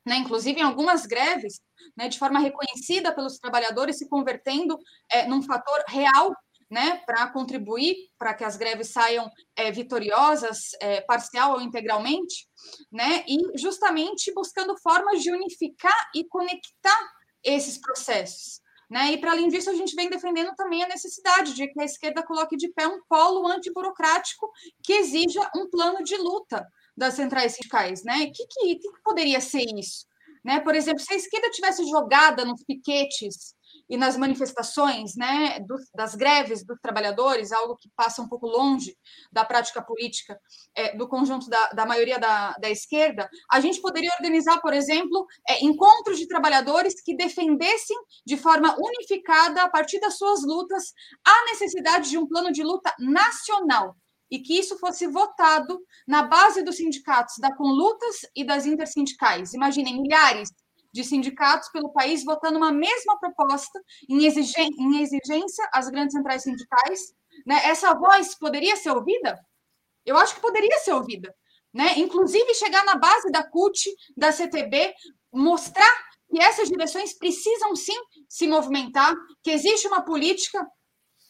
né, 0.05 0.15
inclusive 0.15 0.59
em 0.59 0.63
algumas 0.63 1.05
greves, 1.05 1.59
né, 1.95 2.07
de 2.07 2.17
forma 2.17 2.39
reconhecida 2.39 3.13
pelos 3.13 3.37
trabalhadores, 3.37 3.97
se 3.97 4.07
convertendo 4.07 4.79
é, 5.11 5.27
num 5.27 5.43
fator 5.43 5.83
real 5.87 6.33
né, 6.69 7.01
para 7.05 7.27
contribuir 7.27 7.95
para 8.17 8.33
que 8.33 8.45
as 8.45 8.55
greves 8.55 8.93
saiam 8.93 9.29
é, 9.57 9.71
vitoriosas, 9.71 10.71
é, 10.81 11.01
parcial 11.01 11.53
ou 11.53 11.61
integralmente, 11.61 12.47
né, 12.89 13.25
e 13.27 13.37
justamente 13.59 14.33
buscando 14.33 14.77
formas 14.81 15.21
de 15.21 15.31
unificar 15.31 16.09
e 16.15 16.23
conectar 16.23 17.11
esses 17.43 17.77
processos. 17.77 18.61
Né? 18.89 19.13
E, 19.13 19.17
para 19.17 19.31
além 19.31 19.47
disso, 19.47 19.69
a 19.69 19.73
gente 19.73 19.95
vem 19.95 20.09
defendendo 20.09 20.53
também 20.55 20.83
a 20.83 20.87
necessidade 20.87 21.53
de 21.53 21.65
que 21.67 21.79
a 21.79 21.85
esquerda 21.85 22.21
coloque 22.23 22.57
de 22.57 22.67
pé 22.69 22.85
um 22.87 23.01
polo 23.07 23.47
antiburocrático 23.47 24.51
que 24.83 24.91
exija 24.91 25.49
um 25.55 25.69
plano 25.69 26.03
de 26.03 26.17
luta 26.17 26.67
das 26.95 27.13
centrais 27.13 27.53
sindicais. 27.53 28.03
Né? 28.03 28.25
O 28.25 28.31
que, 28.33 28.45
que, 28.47 28.75
que 28.75 28.89
poderia 29.03 29.39
ser 29.39 29.63
isso? 29.77 30.05
Né? 30.43 30.59
Por 30.59 30.75
exemplo, 30.75 30.99
se 30.99 31.13
a 31.13 31.15
esquerda 31.15 31.49
tivesse 31.51 31.89
jogada 31.89 32.43
nos 32.43 32.63
piquetes 32.63 33.55
e 33.89 33.97
nas 33.97 34.17
manifestações 34.17 35.15
né, 35.15 35.59
das 35.95 36.15
greves 36.15 36.65
dos 36.65 36.79
trabalhadores, 36.79 37.51
algo 37.51 37.75
que 37.75 37.89
passa 37.95 38.21
um 38.21 38.27
pouco 38.27 38.47
longe 38.47 38.95
da 39.31 39.43
prática 39.43 39.81
política 39.81 40.39
é, 40.75 40.95
do 40.95 41.07
conjunto 41.07 41.49
da, 41.49 41.69
da 41.69 41.85
maioria 41.85 42.19
da, 42.19 42.53
da, 42.53 42.69
esquerda, 42.69 43.29
a 43.51 43.59
gente 43.59 43.81
poderia 43.81 44.11
organizar, 44.19 44.59
por 44.61 44.73
exemplo, 44.73 45.25
é, 45.47 45.63
encontros 45.63 46.17
de 46.17 46.27
trabalhadores 46.27 47.01
que 47.01 47.15
defendessem 47.15 47.97
de 48.25 48.37
forma 48.37 48.75
unificada, 48.79 49.63
a 49.63 49.69
partir 49.69 49.99
das 49.99 50.17
suas 50.17 50.43
lutas, 50.43 50.93
a 51.25 51.45
necessidade 51.45 52.09
de 52.09 52.17
um 52.17 52.27
plano 52.27 52.51
de 52.51 52.63
luta 52.63 52.93
nacional 52.99 53.95
e 54.31 54.39
que 54.39 54.57
isso 54.57 54.79
fosse 54.79 55.05
votado 55.07 55.77
na 56.07 56.23
base 56.23 56.63
dos 56.63 56.77
sindicatos 56.77 57.35
da 57.39 57.53
Conlutas 57.53 58.21
e 58.33 58.45
das 58.45 58.65
intersindicais. 58.65 59.53
Imaginem, 59.53 60.01
milhares 60.01 60.49
de 60.93 61.03
sindicatos 61.03 61.69
pelo 61.69 61.93
país 61.93 62.23
votando 62.23 62.57
uma 62.57 62.71
mesma 62.71 63.17
proposta 63.19 63.79
em, 64.09 64.25
exigência 64.25 65.69
às 65.73 65.89
grandes 65.89 66.13
centrais 66.13 66.43
sindicais. 66.43 67.13
Né? 67.45 67.61
Essa 67.65 67.93
voz 67.93 68.35
poderia 68.35 68.75
ser 68.75 68.91
ouvida? 68.91 69.39
Eu 70.05 70.17
acho 70.17 70.35
que 70.35 70.41
poderia 70.41 70.77
ser 70.79 70.93
ouvida. 70.93 71.33
Né? 71.73 71.97
Inclusive 71.97 72.53
chegar 72.55 72.83
na 72.83 72.95
base 72.95 73.31
da 73.31 73.43
CUT, 73.43 73.89
da 74.17 74.31
CTB, 74.31 74.93
mostrar 75.31 75.91
que 76.29 76.41
essas 76.41 76.69
direções 76.69 77.17
precisam 77.17 77.75
sim 77.75 77.97
se 78.27 78.47
movimentar, 78.47 79.13
que 79.43 79.51
existe 79.51 79.87
uma 79.87 80.01
política 80.01 80.65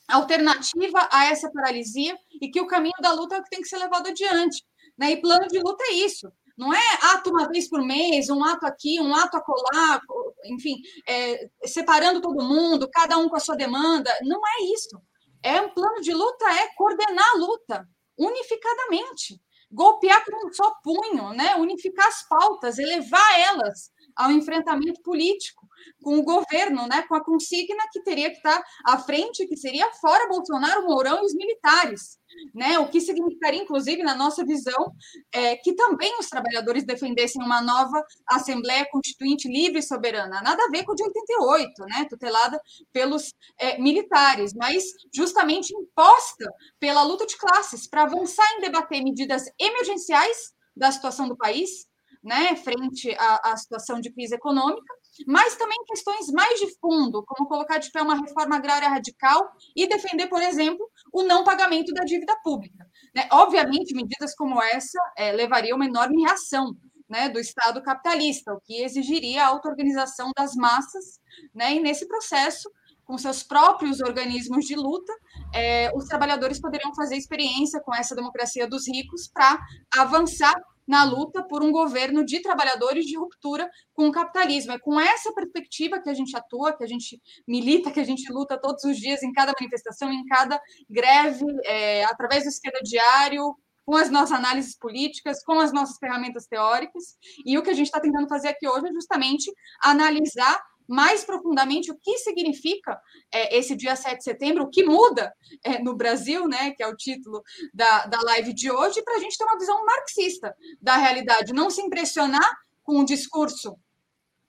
alternativa 0.08 1.08
a 1.12 1.26
essa 1.26 1.50
paralisia 1.52 2.18
e 2.42 2.50
que 2.50 2.60
o 2.60 2.68
caminho 2.68 2.94
da 3.02 3.12
luta 3.14 3.36
é 3.36 3.40
o 3.40 3.44
que 3.44 3.50
tem 3.50 3.62
que 3.62 3.68
ser 3.68 3.78
levado 3.78 4.08
adiante. 4.08 4.64
Né? 4.98 5.12
E 5.12 5.22
plano 5.22 5.48
de 5.48 5.60
luta 5.60 5.84
é 5.90 5.94
isso. 5.94 6.32
Não 6.62 6.72
é 6.72 6.94
ato 7.14 7.32
uma 7.32 7.48
vez 7.48 7.68
por 7.68 7.84
mês, 7.84 8.30
um 8.30 8.44
ato 8.44 8.68
aqui, 8.68 9.02
um 9.02 9.16
ato 9.16 9.36
acolá, 9.36 10.00
enfim, 10.46 10.76
é, 11.10 11.50
separando 11.66 12.22
todo 12.22 12.48
mundo, 12.48 12.88
cada 12.88 13.18
um 13.18 13.28
com 13.28 13.36
a 13.36 13.40
sua 13.40 13.56
demanda. 13.56 14.16
Não 14.22 14.40
é 14.40 14.66
isso. 14.66 15.02
É 15.42 15.60
um 15.60 15.70
plano 15.74 16.00
de 16.02 16.14
luta, 16.14 16.46
é 16.52 16.68
coordenar 16.76 17.32
a 17.34 17.38
luta 17.40 17.90
unificadamente, 18.16 19.42
golpear 19.72 20.24
com 20.24 20.48
um 20.48 20.54
só 20.54 20.72
punho, 20.84 21.34
né? 21.34 21.56
unificar 21.56 22.06
as 22.06 22.28
pautas, 22.30 22.78
elevar 22.78 23.40
elas 23.40 23.90
ao 24.16 24.32
enfrentamento 24.32 25.02
político 25.02 25.68
com 26.02 26.18
o 26.18 26.24
governo, 26.24 26.88
né, 26.88 27.04
com 27.04 27.16
a 27.16 27.24
consigna 27.24 27.84
que 27.92 28.04
teria 28.04 28.30
que 28.30 28.38
estar 28.38 28.62
à 28.86 28.98
frente, 28.98 29.48
que 29.48 29.58
seria 29.58 29.92
fora 29.94 30.28
Bolsonaro, 30.28 30.86
Mourão 30.86 31.22
e 31.22 31.26
os 31.26 31.34
militares. 31.34 32.20
Né, 32.56 32.80
o 32.80 32.88
que 32.88 33.02
significaria, 33.02 33.62
inclusive, 33.62 34.02
na 34.04 34.16
nossa 34.16 34.46
visão, 34.46 34.94
é, 35.34 35.58
que 35.58 35.76
também 35.76 36.18
os 36.18 36.30
trabalhadores 36.30 36.86
defendessem 36.86 37.44
uma 37.44 37.62
nova 37.62 38.02
Assembleia 38.26 38.88
Constituinte 38.90 39.50
livre 39.50 39.80
e 39.80 39.84
soberana. 39.84 40.42
Nada 40.42 40.64
a 40.64 40.70
ver 40.70 40.86
com 40.86 40.94
o 40.94 40.96
de 40.96 41.04
88, 41.04 41.86
né, 41.90 42.08
tutelada 42.10 42.58
pelos 42.94 43.34
é, 43.60 43.78
militares, 43.80 44.54
mas 44.56 44.82
justamente 45.14 45.76
imposta 45.76 46.50
pela 46.80 47.04
luta 47.04 47.26
de 47.26 47.38
classes 47.38 47.86
para 47.86 48.04
avançar 48.04 48.46
em 48.56 48.62
debater 48.62 49.04
medidas 49.04 49.44
emergenciais 49.60 50.54
da 50.76 50.90
situação 50.90 51.28
do 51.28 51.36
país, 51.36 51.86
né, 52.24 52.56
frente 52.56 53.14
à, 53.18 53.52
à 53.52 53.58
situação 53.58 54.00
de 54.00 54.12
crise 54.12 54.36
econômica, 54.36 54.94
mas 55.28 55.56
também 55.56 55.78
questões 55.88 56.28
mais 56.32 56.60
de 56.60 56.68
fundo, 56.80 57.24
como 57.26 57.48
colocar 57.48 57.78
de 57.78 57.92
pé 57.92 58.02
uma 58.02 58.16
reforma 58.16 58.56
agrária 58.56 58.88
radical 58.88 59.52
e 59.76 59.88
defender, 59.88 60.28
por 60.28 60.42
exemplo, 60.42 60.88
o 61.12 61.24
não 61.24 61.44
pagamento 61.44 61.94
da 61.94 62.04
dívida 62.04 62.36
pública. 62.44 62.86
Né? 63.16 63.28
Obviamente, 63.32 63.96
medidas 63.96 64.36
como 64.36 64.62
essa 64.62 65.00
é, 65.18 65.32
levariam 65.32 65.76
uma 65.76 65.86
enorme 65.86 66.22
reação 66.22 66.76
né, 67.10 67.28
do 67.28 67.40
Estado 67.40 67.82
capitalista, 67.82 68.54
o 68.54 68.62
que 68.62 68.82
exigiria 68.82 69.44
a 69.44 69.48
auto-organização 69.48 70.32
das 70.38 70.56
massas, 70.56 71.20
né, 71.54 71.76
e 71.76 71.80
nesse 71.82 72.08
processo, 72.08 72.72
com 73.04 73.18
seus 73.18 73.44
próprios 73.44 74.00
organismos 74.00 74.66
de 74.66 74.76
luta, 74.76 75.14
é, 75.54 75.92
os 75.94 76.06
trabalhadores 76.06 76.62
poderiam 76.62 76.96
fazer 76.96 77.18
experiência 77.18 77.82
com 77.82 77.94
essa 77.94 78.16
democracia 78.16 78.66
dos 78.66 78.88
ricos 78.88 79.28
para 79.28 79.60
avançar 79.98 80.56
na 80.88 81.04
luta 81.04 81.44
por 81.44 81.64
um 81.64 81.72
governo 81.72 82.24
de 82.26 82.42
trabalhadores 82.42 83.06
de 83.06 83.18
ruptura 83.18 83.70
com 83.94 84.08
o 84.08 84.12
capitalismo. 84.12 84.74
É 84.74 84.80
com 84.80 85.00
essa 85.00 85.34
perspectiva 85.34 86.02
que 86.02 86.10
a 86.10 86.14
gente 86.14 86.36
atua, 86.36 86.76
que 86.76 86.84
a 86.84 86.88
gente 86.88 87.22
milita, 87.48 87.92
que 87.92 88.00
a 88.00 88.06
gente 88.06 88.32
luta 88.32 88.60
todos 88.60 88.84
os 88.84 88.98
dias 88.98 89.24
em 89.24 89.32
cada 89.32 89.54
manifestação, 89.60 90.12
em 90.12 90.26
cada 90.26 90.60
greve, 90.90 91.46
é, 91.66 92.04
através 92.06 92.44
do 92.44 92.50
esquerda 92.50 92.80
diário, 92.84 93.56
com 93.86 93.96
as 93.96 94.10
nossas 94.10 94.38
análises 94.38 94.78
políticas, 94.78 95.44
com 95.44 95.60
as 95.60 95.74
nossas 95.74 95.98
ferramentas 95.98 96.48
teóricas. 96.48 97.18
E 97.46 97.58
o 97.58 97.64
que 97.64 97.70
a 97.70 97.74
gente 97.74 97.88
está 97.88 98.00
tentando 98.00 98.28
fazer 98.28 98.50
aqui 98.50 98.68
hoje 98.68 98.88
é 98.88 98.94
justamente 98.94 99.52
analisar 99.84 100.62
mais 100.92 101.24
profundamente 101.24 101.90
o 101.90 101.98
que 101.98 102.18
significa 102.18 103.00
é, 103.34 103.58
esse 103.58 103.76
dia 103.76 103.96
7 103.96 104.18
de 104.18 104.24
setembro, 104.26 104.66
o 104.66 104.70
que 104.70 104.84
muda 104.84 105.34
é, 105.64 105.82
no 105.82 105.96
Brasil, 105.96 106.48
né, 106.50 106.72
que 106.72 106.84
é 106.84 106.88
o 106.88 106.96
título 106.96 107.42
da, 107.74 108.06
da 108.08 108.22
live 108.22 108.54
de 108.54 108.70
hoje, 108.70 109.02
para 109.02 109.16
a 109.16 109.20
gente 109.20 109.38
ter 109.38 109.46
uma 109.46 109.58
visão 109.58 109.86
marxista 109.86 110.54
da 110.82 110.98
realidade, 110.98 111.54
não 111.54 111.70
se 111.70 111.82
impressionar 111.82 112.58
com 112.84 113.00
o 113.00 113.06
discurso 113.06 113.78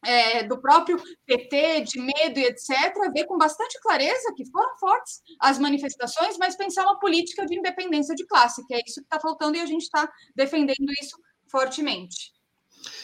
é, 0.05 0.43
do 0.43 0.61
próprio 0.61 1.01
PT, 1.25 1.83
de 1.83 2.01
medo 2.01 2.41
e 2.41 2.45
etc., 2.45 2.93
ver 3.15 3.25
com 3.27 3.39
bastante 3.39 3.81
clareza 3.81 4.35
que 4.37 4.45
foram 4.51 4.77
fortes 4.79 5.23
as 5.39 5.61
manifestações, 5.61 6.37
mas 6.37 6.57
pensar 6.57 6.83
uma 6.83 6.99
política 6.99 7.47
de 7.47 7.57
independência 7.57 8.17
de 8.17 8.27
classe, 8.27 8.67
que 8.67 8.75
é 8.75 8.81
isso 8.85 9.01
que 9.01 9.07
está 9.07 9.21
faltando 9.21 9.57
e 9.57 9.61
a 9.61 9.67
gente 9.67 9.83
está 9.83 10.11
defendendo 10.35 10.91
isso 11.01 11.17
fortemente. 11.49 12.33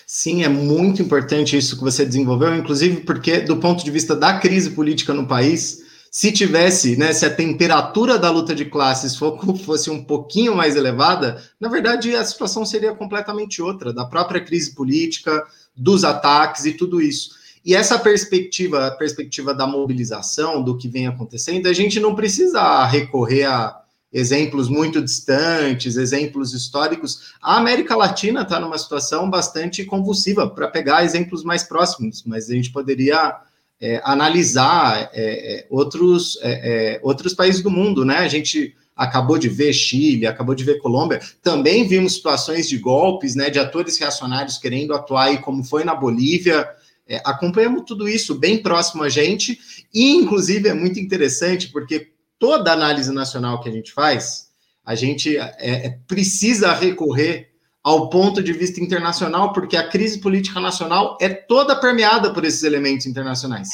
Sim, 0.07 0.43
é 0.43 0.49
muito 0.49 1.03
importante 1.03 1.57
isso 1.57 1.77
que 1.77 1.85
você 1.85 2.05
desenvolveu, 2.05 2.55
inclusive 2.57 3.03
porque, 3.03 3.41
do 3.41 3.59
ponto 3.59 3.85
de 3.85 3.91
vista 3.91 4.17
da 4.17 4.39
crise 4.39 4.71
política 4.71 5.13
no 5.13 5.27
país, 5.27 5.83
se 6.11 6.33
tivesse, 6.33 6.97
né, 6.97 7.13
se 7.13 7.27
a 7.27 7.35
temperatura 7.35 8.19
da 8.19 8.31
luta 8.31 8.55
de 8.55 8.65
classes 8.65 9.15
fosse 9.65 9.91
um 9.91 10.03
pouquinho 10.03 10.57
mais 10.57 10.77
elevada, 10.77 11.43
na 11.61 11.69
verdade 11.69 12.15
a 12.15 12.25
situação 12.25 12.65
seria 12.65 12.95
completamente 12.95 13.61
outra, 13.61 13.93
da 13.93 14.05
própria 14.05 14.41
crise 14.41 14.75
política, 14.75 15.47
dos 15.77 16.05
ataques 16.05 16.65
e 16.65 16.73
tudo 16.73 17.01
isso. 17.01 17.37
E 17.65 17.75
essa 17.75 17.99
perspectiva, 17.99 18.87
a 18.87 18.91
perspectiva 18.91 19.53
da 19.53 19.67
mobilização, 19.67 20.63
do 20.63 20.77
que 20.79 20.89
vem 20.89 21.07
acontecendo, 21.07 21.67
a 21.67 21.73
gente 21.73 22.01
não 22.01 22.15
precisa 22.15 22.85
recorrer 22.87 23.45
a 23.45 23.79
exemplos 24.13 24.69
muito 24.69 25.03
distantes, 25.03 25.97
exemplos 25.97 26.55
históricos. 26.55 27.35
A 27.43 27.57
América 27.57 27.95
Latina 27.95 28.43
está 28.43 28.59
numa 28.59 28.79
situação 28.79 29.29
bastante 29.29 29.85
convulsiva, 29.85 30.49
para 30.49 30.69
pegar 30.69 31.05
exemplos 31.05 31.45
mais 31.45 31.63
próximos, 31.63 32.23
mas 32.27 32.49
a 32.51 32.55
gente 32.55 32.73
poderia 32.73 33.37
é, 33.81 34.01
analisar 34.05 35.11
é, 35.13 35.59
é 35.61 35.67
outros, 35.71 36.39
é, 36.43 36.97
é, 36.97 37.01
outros 37.03 37.35
países 37.35 37.63
do 37.63 37.71
mundo, 37.71 38.05
né? 38.05 38.19
A 38.19 38.29
gente 38.29 38.75
acabou 38.97 39.39
de 39.39 39.49
ver 39.49 39.73
Chile, 39.73 40.27
acabou 40.27 40.57
de 40.57 40.65
ver 40.65 40.79
Colômbia, 40.79 41.21
também 41.41 41.87
vimos 41.87 42.15
situações 42.15 42.69
de 42.69 42.77
golpes, 42.79 43.37
né, 43.37 43.49
de 43.49 43.61
atores 43.61 43.97
reacionários 43.97 44.59
querendo 44.59 44.93
atuar 44.93 45.27
aí, 45.27 45.39
como 45.39 45.63
foi 45.63 45.85
na 45.85 45.95
Bolívia. 45.95 46.69
É, 47.07 47.23
acompanhamos 47.25 47.85
tudo 47.87 48.09
isso 48.09 48.35
bem 48.35 48.61
próximo 48.61 49.05
a 49.05 49.09
gente, 49.09 49.57
e 49.95 50.11
inclusive 50.11 50.69
é 50.69 50.75
muito 50.75 50.99
interessante, 50.99 51.69
porque 51.69 52.09
toda 52.39 52.73
análise 52.73 53.13
nacional 53.13 53.61
que 53.61 53.69
a 53.69 53.73
gente 53.73 53.93
faz, 53.93 54.49
a 54.85 54.95
gente 54.95 55.37
é, 55.37 55.55
é 55.59 55.99
precisa 56.07 56.73
recorrer 56.73 57.49
ao 57.83 58.11
ponto 58.11 58.43
de 58.43 58.53
vista 58.53 58.81
internacional, 58.81 59.53
porque 59.53 59.77
a 59.77 59.89
crise 59.89 60.19
política 60.21 60.61
nacional 60.61 61.17
é 61.21 61.29
toda 61.29 61.75
permeada 61.75 62.33
por 62.33 62.45
esses 62.45 62.63
elementos 62.63 63.07
internacionais. 63.07 63.69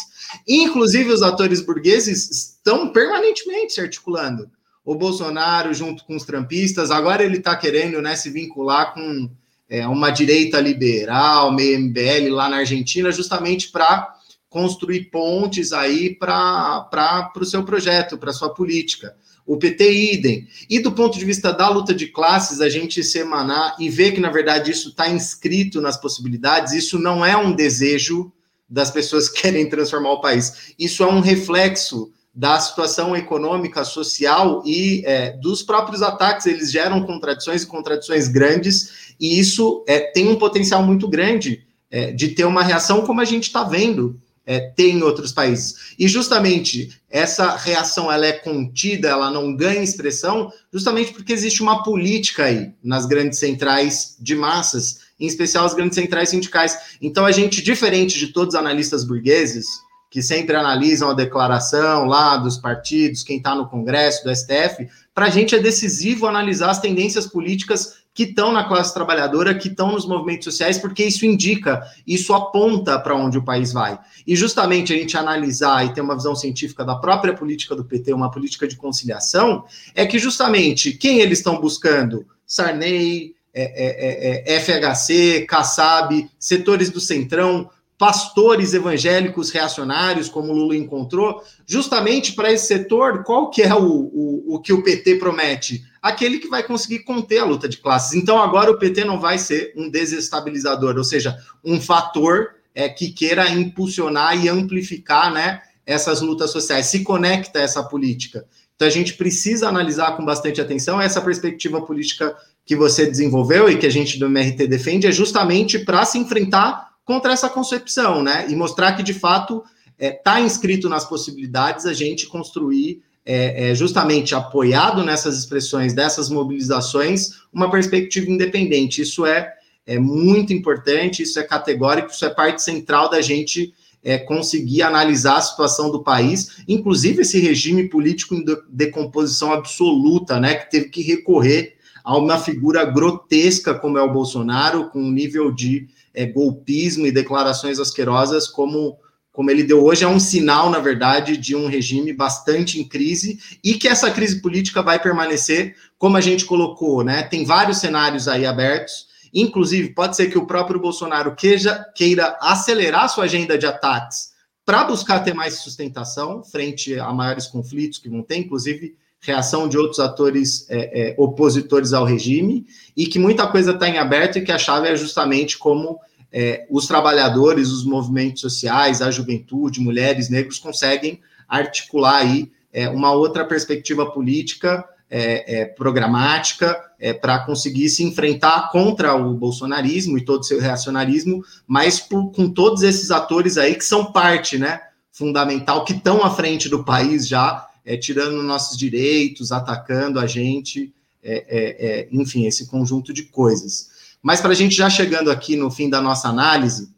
Inclusive, 0.47 1.13
os 1.13 1.23
atores 1.23 1.61
burgueses 1.61 2.31
estão 2.31 2.93
permanentemente 2.93 3.73
se 3.73 3.81
articulando 3.81 4.49
o 4.85 4.95
Bolsonaro 4.95 5.73
junto 5.73 6.05
com 6.05 6.15
os 6.15 6.25
trampistas, 6.25 6.91
agora 6.91 7.25
ele 7.25 7.39
está 7.39 7.57
querendo 7.57 8.01
né, 8.03 8.15
se 8.15 8.31
vincular 8.31 8.93
com 8.93 9.31
é, 9.69 9.87
uma 9.89 10.11
direita 10.11 10.61
liberal, 10.61 11.51
meio 11.53 11.81
MBL 11.81 12.31
lá 12.31 12.49
na 12.49 12.59
Argentina, 12.59 13.11
justamente 13.11 13.71
para 13.71 14.14
construir 14.55 15.07
pontes 15.11 15.73
aí 15.73 16.15
para 16.15 17.33
o 17.37 17.45
seu 17.45 17.65
projeto, 17.65 18.17
para 18.17 18.33
sua 18.33 18.55
política. 18.55 19.17
O 19.45 19.57
PT 19.57 20.13
idem. 20.13 20.47
E 20.71 20.79
do 20.79 20.93
ponto 20.93 21.19
de 21.19 21.25
vista 21.25 21.53
da 21.53 21.69
luta 21.69 21.93
de 21.93 22.07
classes, 22.07 22.61
a 22.61 22.69
gente 22.69 23.03
se 23.03 23.19
emanar 23.19 23.75
e 23.81 23.91
ver 23.91 24.13
que, 24.13 24.21
na 24.21 24.31
verdade, 24.31 24.71
isso 24.71 24.91
está 24.91 25.11
inscrito 25.11 25.81
nas 25.81 25.97
possibilidades, 25.97 26.73
isso 26.73 27.01
não 27.01 27.27
é 27.27 27.37
um 27.37 27.53
desejo 27.53 28.33
das 28.71 28.93
pessoas 28.93 29.29
que 29.29 29.43
querem 29.43 29.69
transformar 29.69 30.13
o 30.13 30.21
país. 30.21 30.73
Isso 30.79 31.03
é 31.03 31.07
um 31.07 31.19
reflexo 31.19 32.13
da 32.33 32.59
situação 32.61 33.17
econômica, 33.17 33.85
social 33.85 34.63
e 34.65 35.03
é, 35.05 35.33
dos 35.33 35.65
próprios 35.65 36.01
ataques, 36.01 36.47
eles 36.47 36.71
geram 36.71 37.05
contradições 37.05 37.65
e 37.65 37.67
contradições 37.67 38.29
grandes, 38.29 39.15
e 39.19 39.39
isso 39.39 39.85
é, 39.89 39.99
tem 39.99 40.29
um 40.29 40.37
potencial 40.37 40.83
muito 40.83 41.09
grande 41.09 41.67
é, 41.91 42.13
de 42.13 42.29
ter 42.29 42.45
uma 42.45 42.63
reação 42.63 43.05
como 43.05 43.21
a 43.21 43.25
gente 43.25 43.45
está 43.45 43.65
vendo 43.65 44.21
é, 44.47 44.61
ter 44.61 44.91
em 44.91 45.03
outros 45.03 45.33
países. 45.33 45.95
E 45.99 46.07
justamente 46.07 47.01
essa 47.11 47.57
reação 47.57 48.11
ela 48.11 48.27
é 48.27 48.33
contida, 48.33 49.09
ela 49.09 49.31
não 49.31 49.55
ganha 49.55 49.83
expressão, 49.83 50.53
justamente 50.73 51.13
porque 51.13 51.33
existe 51.33 51.63
uma 51.63 51.83
política 51.83 52.45
aí 52.45 52.73
nas 52.83 53.07
grandes 53.07 53.39
centrais 53.39 54.17
de 54.21 54.35
massas, 54.35 55.01
em 55.19 55.27
especial 55.27 55.65
as 55.65 55.75
grandes 55.75 55.95
centrais 55.95 56.29
sindicais. 56.29 56.77
Então 57.01 57.25
a 57.25 57.33
gente, 57.33 57.63
diferente 57.63 58.19
de 58.19 58.29
todos 58.29 58.55
os 58.55 58.61
analistas 58.61 59.05
burgueses, 59.05 59.67
que 60.11 60.23
sempre 60.23 60.55
analisam 60.55 61.11
a 61.11 61.15
declaração 61.15 62.05
lá 62.05 62.37
dos 62.37 62.57
partidos, 62.57 63.25
quem 63.25 63.39
está 63.39 63.53
no 63.55 63.69
Congresso, 63.69 64.23
do 64.23 64.35
STF, 64.35 64.89
para 65.13 65.27
a 65.27 65.31
gente 65.31 65.57
é 65.57 65.59
decisivo 65.59 66.27
analisar 66.27 66.71
as 66.71 66.79
tendências 66.79 67.27
políticas 67.27 68.04
que 68.15 68.23
estão 68.23 68.53
na 68.53 68.63
classe 68.63 68.95
trabalhadora, 68.95 69.55
que 69.55 69.67
estão 69.67 69.91
nos 69.91 70.07
movimentos 70.07 70.45
sociais, 70.45 70.79
porque 70.79 71.05
isso 71.05 71.27
indica, 71.27 71.83
isso 72.07 72.33
aponta 72.33 72.97
para 72.97 73.17
onde 73.17 73.37
o 73.37 73.45
país 73.45 73.73
vai. 73.73 73.99
E 74.25 74.37
justamente 74.37 74.93
a 74.93 74.97
gente 74.97 75.17
analisar 75.17 75.85
e 75.85 75.93
ter 75.93 76.01
uma 76.01 76.15
visão 76.15 76.37
científica 76.37 76.85
da 76.85 76.95
própria 76.95 77.35
política 77.35 77.75
do 77.75 77.85
PT, 77.85 78.15
uma 78.15 78.31
política 78.31 78.69
de 78.69 78.77
conciliação, 78.77 79.65
é 79.97 80.07
que 80.07 80.19
justamente 80.19 80.93
quem 80.93 81.19
eles 81.19 81.39
estão 81.39 81.61
buscando? 81.61 82.25
Sarney, 82.47 83.35
é, 83.53 84.45
é, 84.47 84.55
é, 84.55 84.61
FHC, 84.61 85.45
Kassab, 85.49 86.31
setores 86.39 86.91
do 86.91 87.01
Centrão, 87.01 87.69
pastores 87.97 88.75
evangélicos 88.75 89.51
reacionários, 89.51 90.29
como 90.29 90.53
Lula 90.53 90.77
encontrou, 90.77 91.43
justamente 91.67 92.33
para 92.33 92.53
esse 92.53 92.67
setor, 92.67 93.23
qual 93.23 93.51
que 93.51 93.63
é 93.63 93.75
o, 93.75 93.87
o, 93.87 94.55
o 94.55 94.61
que 94.61 94.73
o 94.73 94.83
PT 94.83 95.17
promete? 95.17 95.85
Aquele 96.03 96.39
que 96.39 96.49
vai 96.49 96.63
conseguir 96.63 97.01
conter 97.01 97.39
a 97.39 97.45
luta 97.45 97.69
de 97.69 97.79
classes. 97.79 98.15
Então, 98.15 98.39
agora 98.39 98.71
o 98.71 98.79
PT 98.79 99.05
não 99.05 99.21
vai 99.21 99.39
ser 99.39 99.73
um 99.77 99.89
desestabilizador, 99.89 100.97
ou 100.97 101.05
seja, 101.05 101.37
um 101.65 101.81
fator 101.81 102.57
é, 102.75 102.89
que 102.89 103.13
queira 103.13 103.49
impulsionar 103.49 104.37
e 104.45 104.49
amplificar 104.49 105.33
né, 105.33 105.63
essas 105.87 106.21
lutas 106.21 106.51
sociais, 106.51 106.87
se 106.87 107.05
conecta 107.05 107.61
essa 107.61 107.83
política. 107.83 108.45
Então, 108.75 108.89
a 108.89 108.91
gente 108.91 109.15
precisa 109.15 109.69
analisar 109.69 110.17
com 110.17 110.25
bastante 110.25 110.61
atenção 110.61 111.01
essa 111.01 111.21
perspectiva 111.21 111.81
política 111.81 112.37
que 112.67 112.75
você 112.75 113.07
desenvolveu 113.07 113.71
e 113.71 113.79
que 113.79 113.87
a 113.87 113.91
gente 113.91 114.19
do 114.19 114.27
MRT 114.27 114.67
defende, 114.67 115.07
é 115.07 115.13
justamente 115.13 115.79
para 115.79 116.05
se 116.05 116.19
enfrentar 116.19 116.94
contra 117.05 117.33
essa 117.33 117.49
concepção, 117.49 118.23
né? 118.23 118.47
E 118.49 118.57
mostrar 118.57 118.93
que, 118.93 119.03
de 119.03 119.15
fato, 119.15 119.63
está 119.99 120.07
é, 120.07 120.11
tá 120.11 120.41
inscrito 120.41 120.89
nas 120.89 121.05
possibilidades 121.05 121.87
a 121.87 121.93
gente 121.93 122.27
construir, 122.27 123.03
é, 123.27 123.71
é, 123.71 123.75
justamente 123.75 124.35
apoiado 124.35 125.03
nessas 125.03 125.39
expressões, 125.39 125.95
dessas 125.95 126.29
mobilizações, 126.29 127.41
uma 127.53 127.71
perspectiva 127.71 128.31
independente. 128.31 129.03
Isso 129.03 129.25
é, 129.25 129.53
é 129.87 129.99
muito 129.99 130.53
importante, 130.53 131.23
isso 131.23 131.39
é 131.39 131.43
categórico, 131.43 132.11
isso 132.11 132.25
é 132.25 132.31
parte 132.31 132.63
central 132.63 133.09
da 133.09 133.23
gente 133.23 133.73
é, 134.03 134.19
conseguir 134.19 134.83
analisar 134.83 135.39
a 135.39 135.43
situação 135.43 135.91
do 135.91 136.03
país, 136.03 136.59
inclusive 136.69 137.23
esse 137.23 137.41
regime 137.41 137.89
político 137.89 138.35
em 138.35 138.45
decomposição 138.69 139.53
absoluta, 139.53 140.39
né? 140.39 140.55
Que 140.55 140.71
teve 140.71 140.89
que 140.91 141.03
recorrer 141.03 141.75
a 142.05 142.19
uma 142.19 142.39
figura 142.39 142.85
grotesca 142.85 143.75
como 143.75 143.97
é 143.97 144.03
o 144.03 144.13
Bolsonaro, 144.13 144.91
com 144.91 145.01
um 145.01 145.11
nível 145.11 145.51
de 145.51 145.89
é, 146.15 146.25
golpismo 146.25 147.07
e 147.07 147.13
declarações 147.13 147.79
asquerosas 147.79 148.47
como, 148.47 148.97
como 149.33 149.51
ele 149.51 149.65
deu 149.65 149.85
hoje, 149.85 150.05
é 150.05 150.09
um 150.09 150.21
sinal, 150.21 150.71
na 150.71 150.79
verdade, 150.79 151.37
de 151.37 151.57
um 151.57 151.67
regime 151.67 152.13
bastante 152.13 152.81
em 152.81 152.89
crise 152.89 153.39
e 153.63 153.75
que 153.75 153.89
essa 153.89 154.11
crise 154.11 154.41
política 154.41 154.83
vai 154.83 155.01
permanecer, 155.01 155.75
como 155.99 156.17
a 156.17 156.21
gente 156.21 156.45
colocou, 156.45 157.03
né? 157.03 157.25
Tem 157.25 157.45
vários 157.45 157.79
cenários 157.79 158.29
aí 158.29 158.47
abertos. 158.47 159.09
Inclusive, 159.33 159.93
pode 159.93 160.15
ser 160.15 160.31
que 160.31 160.39
o 160.39 160.47
próprio 160.47 160.81
Bolsonaro 160.81 161.35
queira, 161.35 161.85
queira 161.95 162.39
acelerar 162.41 163.09
sua 163.09 163.25
agenda 163.25 163.59
de 163.59 163.67
ataques 163.67 164.33
para 164.65 164.85
buscar 164.85 165.21
ter 165.21 165.35
mais 165.35 165.59
sustentação 165.59 166.43
frente 166.43 166.99
a 166.99 167.13
maiores 167.13 167.47
conflitos 167.47 167.99
que 167.99 168.09
vão 168.09 168.23
ter, 168.23 168.37
inclusive 168.37 168.97
reação 169.25 169.69
de 169.69 169.79
outros 169.79 169.99
atores 170.01 170.67
é, 170.69 171.11
é, 171.11 171.15
opositores 171.17 171.93
ao 171.93 172.05
regime, 172.05 172.67
e 172.97 173.07
que 173.07 173.19
muita 173.19 173.47
coisa 173.47 173.73
está 173.73 173.89
em 173.89 173.99
aberto 173.99 174.39
e 174.39 174.43
que 174.43 174.53
a 174.53 174.59
chave 174.59 174.89
é 174.89 174.97
justamente 174.97 175.57
como 175.57 175.99
é, 176.31 176.67
os 176.69 176.87
trabalhadores, 176.87 177.71
os 177.71 177.85
movimentos 177.85 178.43
sociais, 178.43 179.01
a 179.01 179.11
juventude, 179.11 179.81
mulheres, 179.81 180.29
negros 180.29 180.59
conseguem 180.59 181.21
articular 181.49 182.17
aí 182.17 182.51
é, 182.73 182.89
uma 182.89 183.13
outra 183.13 183.45
perspectiva 183.45 184.11
política, 184.11 184.85
é, 185.09 185.61
é, 185.61 185.65
programática, 185.65 186.83
para 187.21 187.41
conseguir 187.41 187.91
se 187.91 188.03
enfrentar 188.03 188.71
contra 188.73 189.15
o 189.15 189.35
bolsonarismo 189.35 190.17
e 190.17 190.25
todo 190.25 190.41
o 190.41 190.45
seu 190.45 190.59
reacionarismo, 190.59 191.45
mas 191.67 192.01
por, 192.01 192.33
com 192.33 192.49
todos 192.49 192.83
esses 192.83 193.11
atores 193.11 193.59
aí 193.59 193.75
que 193.75 193.85
são 193.85 194.07
parte, 194.11 194.57
né, 194.57 194.81
fundamental, 195.13 195.85
que 195.85 195.93
estão 195.93 196.25
à 196.25 196.31
frente 196.31 196.67
do 196.67 196.83
país 196.83 197.29
já, 197.29 197.69
é, 197.85 197.97
tirando 197.97 198.43
nossos 198.43 198.77
direitos, 198.77 199.53
atacando 199.53 200.19
a 200.19 200.27
gente, 200.27 200.93
é, 201.23 201.45
é, 201.49 201.87
é 201.87 202.09
enfim, 202.11 202.47
esse 202.47 202.67
conjunto 202.67 203.13
de 203.13 203.25
coisas. 203.25 203.91
Mas 204.23 204.41
para 204.41 204.53
a 204.53 204.55
gente 204.55 204.75
já 204.75 204.89
chegando 204.89 205.31
aqui 205.31 205.55
no 205.57 205.71
fim 205.71 205.91
da 205.91 206.01
nossa 206.01 206.29
análise, 206.29 206.93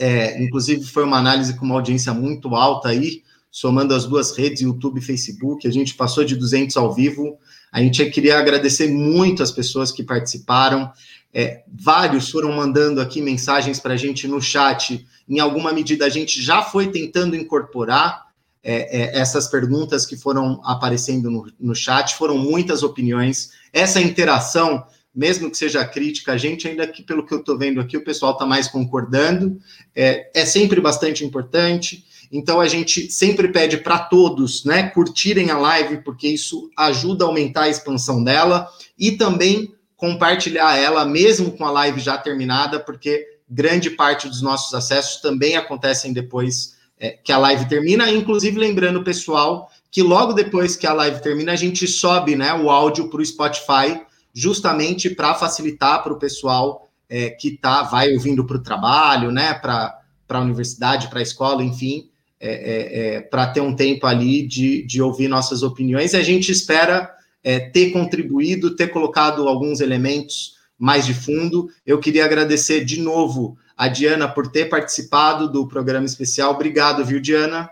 É, 0.00 0.40
inclusive, 0.40 0.84
foi 0.84 1.02
uma 1.02 1.18
análise 1.18 1.54
com 1.54 1.64
uma 1.64 1.74
audiência 1.74 2.14
muito 2.14 2.54
alta 2.54 2.90
aí, 2.90 3.24
somando 3.50 3.92
as 3.92 4.06
duas 4.06 4.30
redes, 4.38 4.62
YouTube 4.62 4.98
e 5.00 5.02
Facebook. 5.02 5.66
A 5.66 5.72
gente 5.72 5.96
passou 5.96 6.24
de 6.24 6.36
200 6.36 6.76
ao 6.76 6.94
vivo. 6.94 7.36
A 7.72 7.80
gente 7.80 8.08
queria 8.10 8.38
agradecer 8.38 8.88
muito 8.88 9.42
as 9.42 9.50
pessoas 9.50 9.90
que 9.90 10.04
participaram. 10.04 10.92
É, 11.34 11.64
vários 11.66 12.30
foram 12.30 12.52
mandando 12.52 13.00
aqui 13.00 13.20
mensagens 13.20 13.80
para 13.80 13.94
a 13.94 13.96
gente 13.96 14.28
no 14.28 14.40
chat. 14.40 15.04
Em 15.28 15.40
alguma 15.40 15.72
medida, 15.72 16.06
a 16.06 16.08
gente 16.08 16.40
já 16.40 16.62
foi 16.62 16.92
tentando 16.92 17.34
incorporar 17.34 18.27
é, 18.62 19.00
é, 19.00 19.18
essas 19.18 19.48
perguntas 19.48 20.04
que 20.04 20.16
foram 20.16 20.60
aparecendo 20.64 21.30
no, 21.30 21.46
no 21.58 21.74
chat. 21.74 22.14
Foram 22.14 22.36
muitas 22.36 22.82
opiniões. 22.82 23.50
Essa 23.72 24.00
interação, 24.00 24.84
mesmo 25.14 25.50
que 25.50 25.56
seja 25.56 25.84
crítica, 25.84 26.32
a 26.32 26.36
gente, 26.36 26.68
ainda 26.68 26.86
que 26.86 27.02
pelo 27.02 27.24
que 27.24 27.32
eu 27.32 27.38
estou 27.38 27.56
vendo 27.56 27.80
aqui, 27.80 27.96
o 27.96 28.04
pessoal 28.04 28.32
está 28.32 28.44
mais 28.44 28.68
concordando. 28.68 29.58
É, 29.94 30.30
é 30.34 30.44
sempre 30.44 30.80
bastante 30.80 31.24
importante. 31.24 32.04
Então 32.30 32.60
a 32.60 32.68
gente 32.68 33.10
sempre 33.10 33.48
pede 33.48 33.78
para 33.78 33.98
todos, 33.98 34.64
né, 34.64 34.90
curtirem 34.90 35.50
a 35.50 35.58
live, 35.58 36.02
porque 36.02 36.28
isso 36.28 36.70
ajuda 36.76 37.24
a 37.24 37.28
aumentar 37.28 37.62
a 37.62 37.68
expansão 37.68 38.22
dela 38.22 38.68
e 38.98 39.12
também 39.12 39.74
compartilhar 39.96 40.76
ela, 40.76 41.04
mesmo 41.04 41.52
com 41.52 41.64
a 41.64 41.70
live 41.70 41.98
já 41.98 42.18
terminada, 42.18 42.78
porque 42.78 43.26
grande 43.48 43.90
parte 43.90 44.28
dos 44.28 44.42
nossos 44.42 44.72
acessos 44.74 45.20
também 45.20 45.56
acontecem 45.56 46.12
depois 46.12 46.76
é, 47.00 47.10
que 47.10 47.32
a 47.32 47.38
live 47.38 47.68
termina. 47.68 48.10
Inclusive, 48.10 48.58
lembrando, 48.58 49.02
pessoal, 49.02 49.70
que 49.90 50.02
logo 50.02 50.32
depois 50.32 50.76
que 50.76 50.86
a 50.86 50.92
live 50.92 51.22
termina, 51.22 51.52
a 51.52 51.56
gente 51.56 51.86
sobe 51.86 52.36
né, 52.36 52.52
o 52.54 52.70
áudio 52.70 53.08
para 53.08 53.20
o 53.20 53.24
Spotify, 53.24 54.00
justamente 54.34 55.10
para 55.10 55.34
facilitar 55.34 56.02
para 56.02 56.12
o 56.12 56.18
pessoal 56.18 56.88
é, 57.08 57.30
que 57.30 57.52
tá, 57.52 57.82
vai 57.82 58.12
ouvindo 58.12 58.44
para 58.44 58.56
o 58.56 58.62
trabalho, 58.62 59.30
né, 59.30 59.54
para 59.54 59.98
a 60.28 60.40
universidade, 60.40 61.08
para 61.08 61.20
a 61.20 61.22
escola, 61.22 61.62
enfim, 61.62 62.08
é, 62.40 62.50
é, 62.50 63.16
é 63.16 63.20
para 63.20 63.46
ter 63.46 63.60
um 63.60 63.74
tempo 63.74 64.06
ali 64.06 64.46
de, 64.46 64.82
de 64.82 65.00
ouvir 65.00 65.28
nossas 65.28 65.62
opiniões. 65.62 66.12
E 66.12 66.16
a 66.16 66.22
gente 66.22 66.52
espera 66.52 67.10
é, 67.42 67.58
ter 67.58 67.90
contribuído, 67.90 68.76
ter 68.76 68.88
colocado 68.88 69.48
alguns 69.48 69.80
elementos 69.80 70.56
mais 70.78 71.06
de 71.06 71.14
fundo. 71.14 71.68
Eu 71.84 71.98
queria 71.98 72.24
agradecer 72.24 72.84
de 72.84 73.00
novo 73.00 73.56
a 73.78 73.86
Diana 73.86 74.28
por 74.28 74.50
ter 74.50 74.68
participado 74.68 75.48
do 75.48 75.68
programa 75.68 76.04
especial. 76.04 76.50
Obrigado, 76.50 77.04
viu, 77.04 77.20
Diana? 77.20 77.70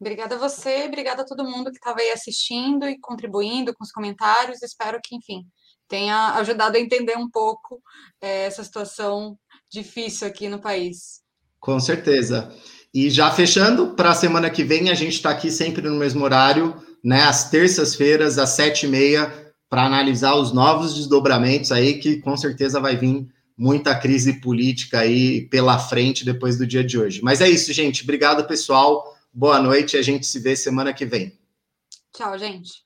Obrigada 0.00 0.36
a 0.36 0.38
você, 0.38 0.84
obrigada 0.86 1.22
a 1.22 1.26
todo 1.26 1.44
mundo 1.44 1.72
que 1.72 1.76
estava 1.76 2.00
aí 2.00 2.10
assistindo 2.10 2.88
e 2.88 2.98
contribuindo 3.00 3.74
com 3.74 3.82
os 3.82 3.90
comentários. 3.90 4.62
Espero 4.62 5.00
que, 5.02 5.16
enfim, 5.16 5.44
tenha 5.88 6.34
ajudado 6.34 6.76
a 6.76 6.80
entender 6.80 7.16
um 7.18 7.28
pouco 7.28 7.82
é, 8.20 8.44
essa 8.44 8.62
situação 8.62 9.36
difícil 9.70 10.28
aqui 10.28 10.48
no 10.48 10.60
país. 10.60 11.22
Com 11.58 11.80
certeza. 11.80 12.52
E 12.92 13.10
já 13.10 13.28
fechando, 13.32 13.94
para 13.94 14.10
a 14.10 14.14
semana 14.14 14.48
que 14.50 14.62
vem, 14.62 14.88
a 14.88 14.94
gente 14.94 15.14
está 15.14 15.30
aqui 15.30 15.50
sempre 15.50 15.82
no 15.82 15.96
mesmo 15.96 16.22
horário, 16.22 16.80
né? 17.02 17.22
Às 17.24 17.50
terças-feiras, 17.50 18.38
às 18.38 18.50
sete 18.50 18.86
e 18.86 18.88
meia, 18.88 19.52
para 19.68 19.84
analisar 19.84 20.36
os 20.36 20.52
novos 20.52 20.94
desdobramentos 20.94 21.72
aí, 21.72 21.98
que 21.98 22.20
com 22.20 22.36
certeza 22.36 22.78
vai 22.78 22.96
vir 22.96 23.33
muita 23.56 23.94
crise 23.94 24.40
política 24.40 25.00
aí 25.00 25.48
pela 25.48 25.78
frente 25.78 26.24
depois 26.24 26.58
do 26.58 26.66
dia 26.66 26.84
de 26.84 26.98
hoje. 26.98 27.20
Mas 27.22 27.40
é 27.40 27.48
isso, 27.48 27.72
gente. 27.72 28.02
Obrigado, 28.02 28.46
pessoal. 28.46 29.16
Boa 29.32 29.60
noite. 29.60 29.96
A 29.96 30.02
gente 30.02 30.26
se 30.26 30.38
vê 30.38 30.56
semana 30.56 30.92
que 30.92 31.06
vem. 31.06 31.38
Tchau, 32.12 32.38
gente. 32.38 32.83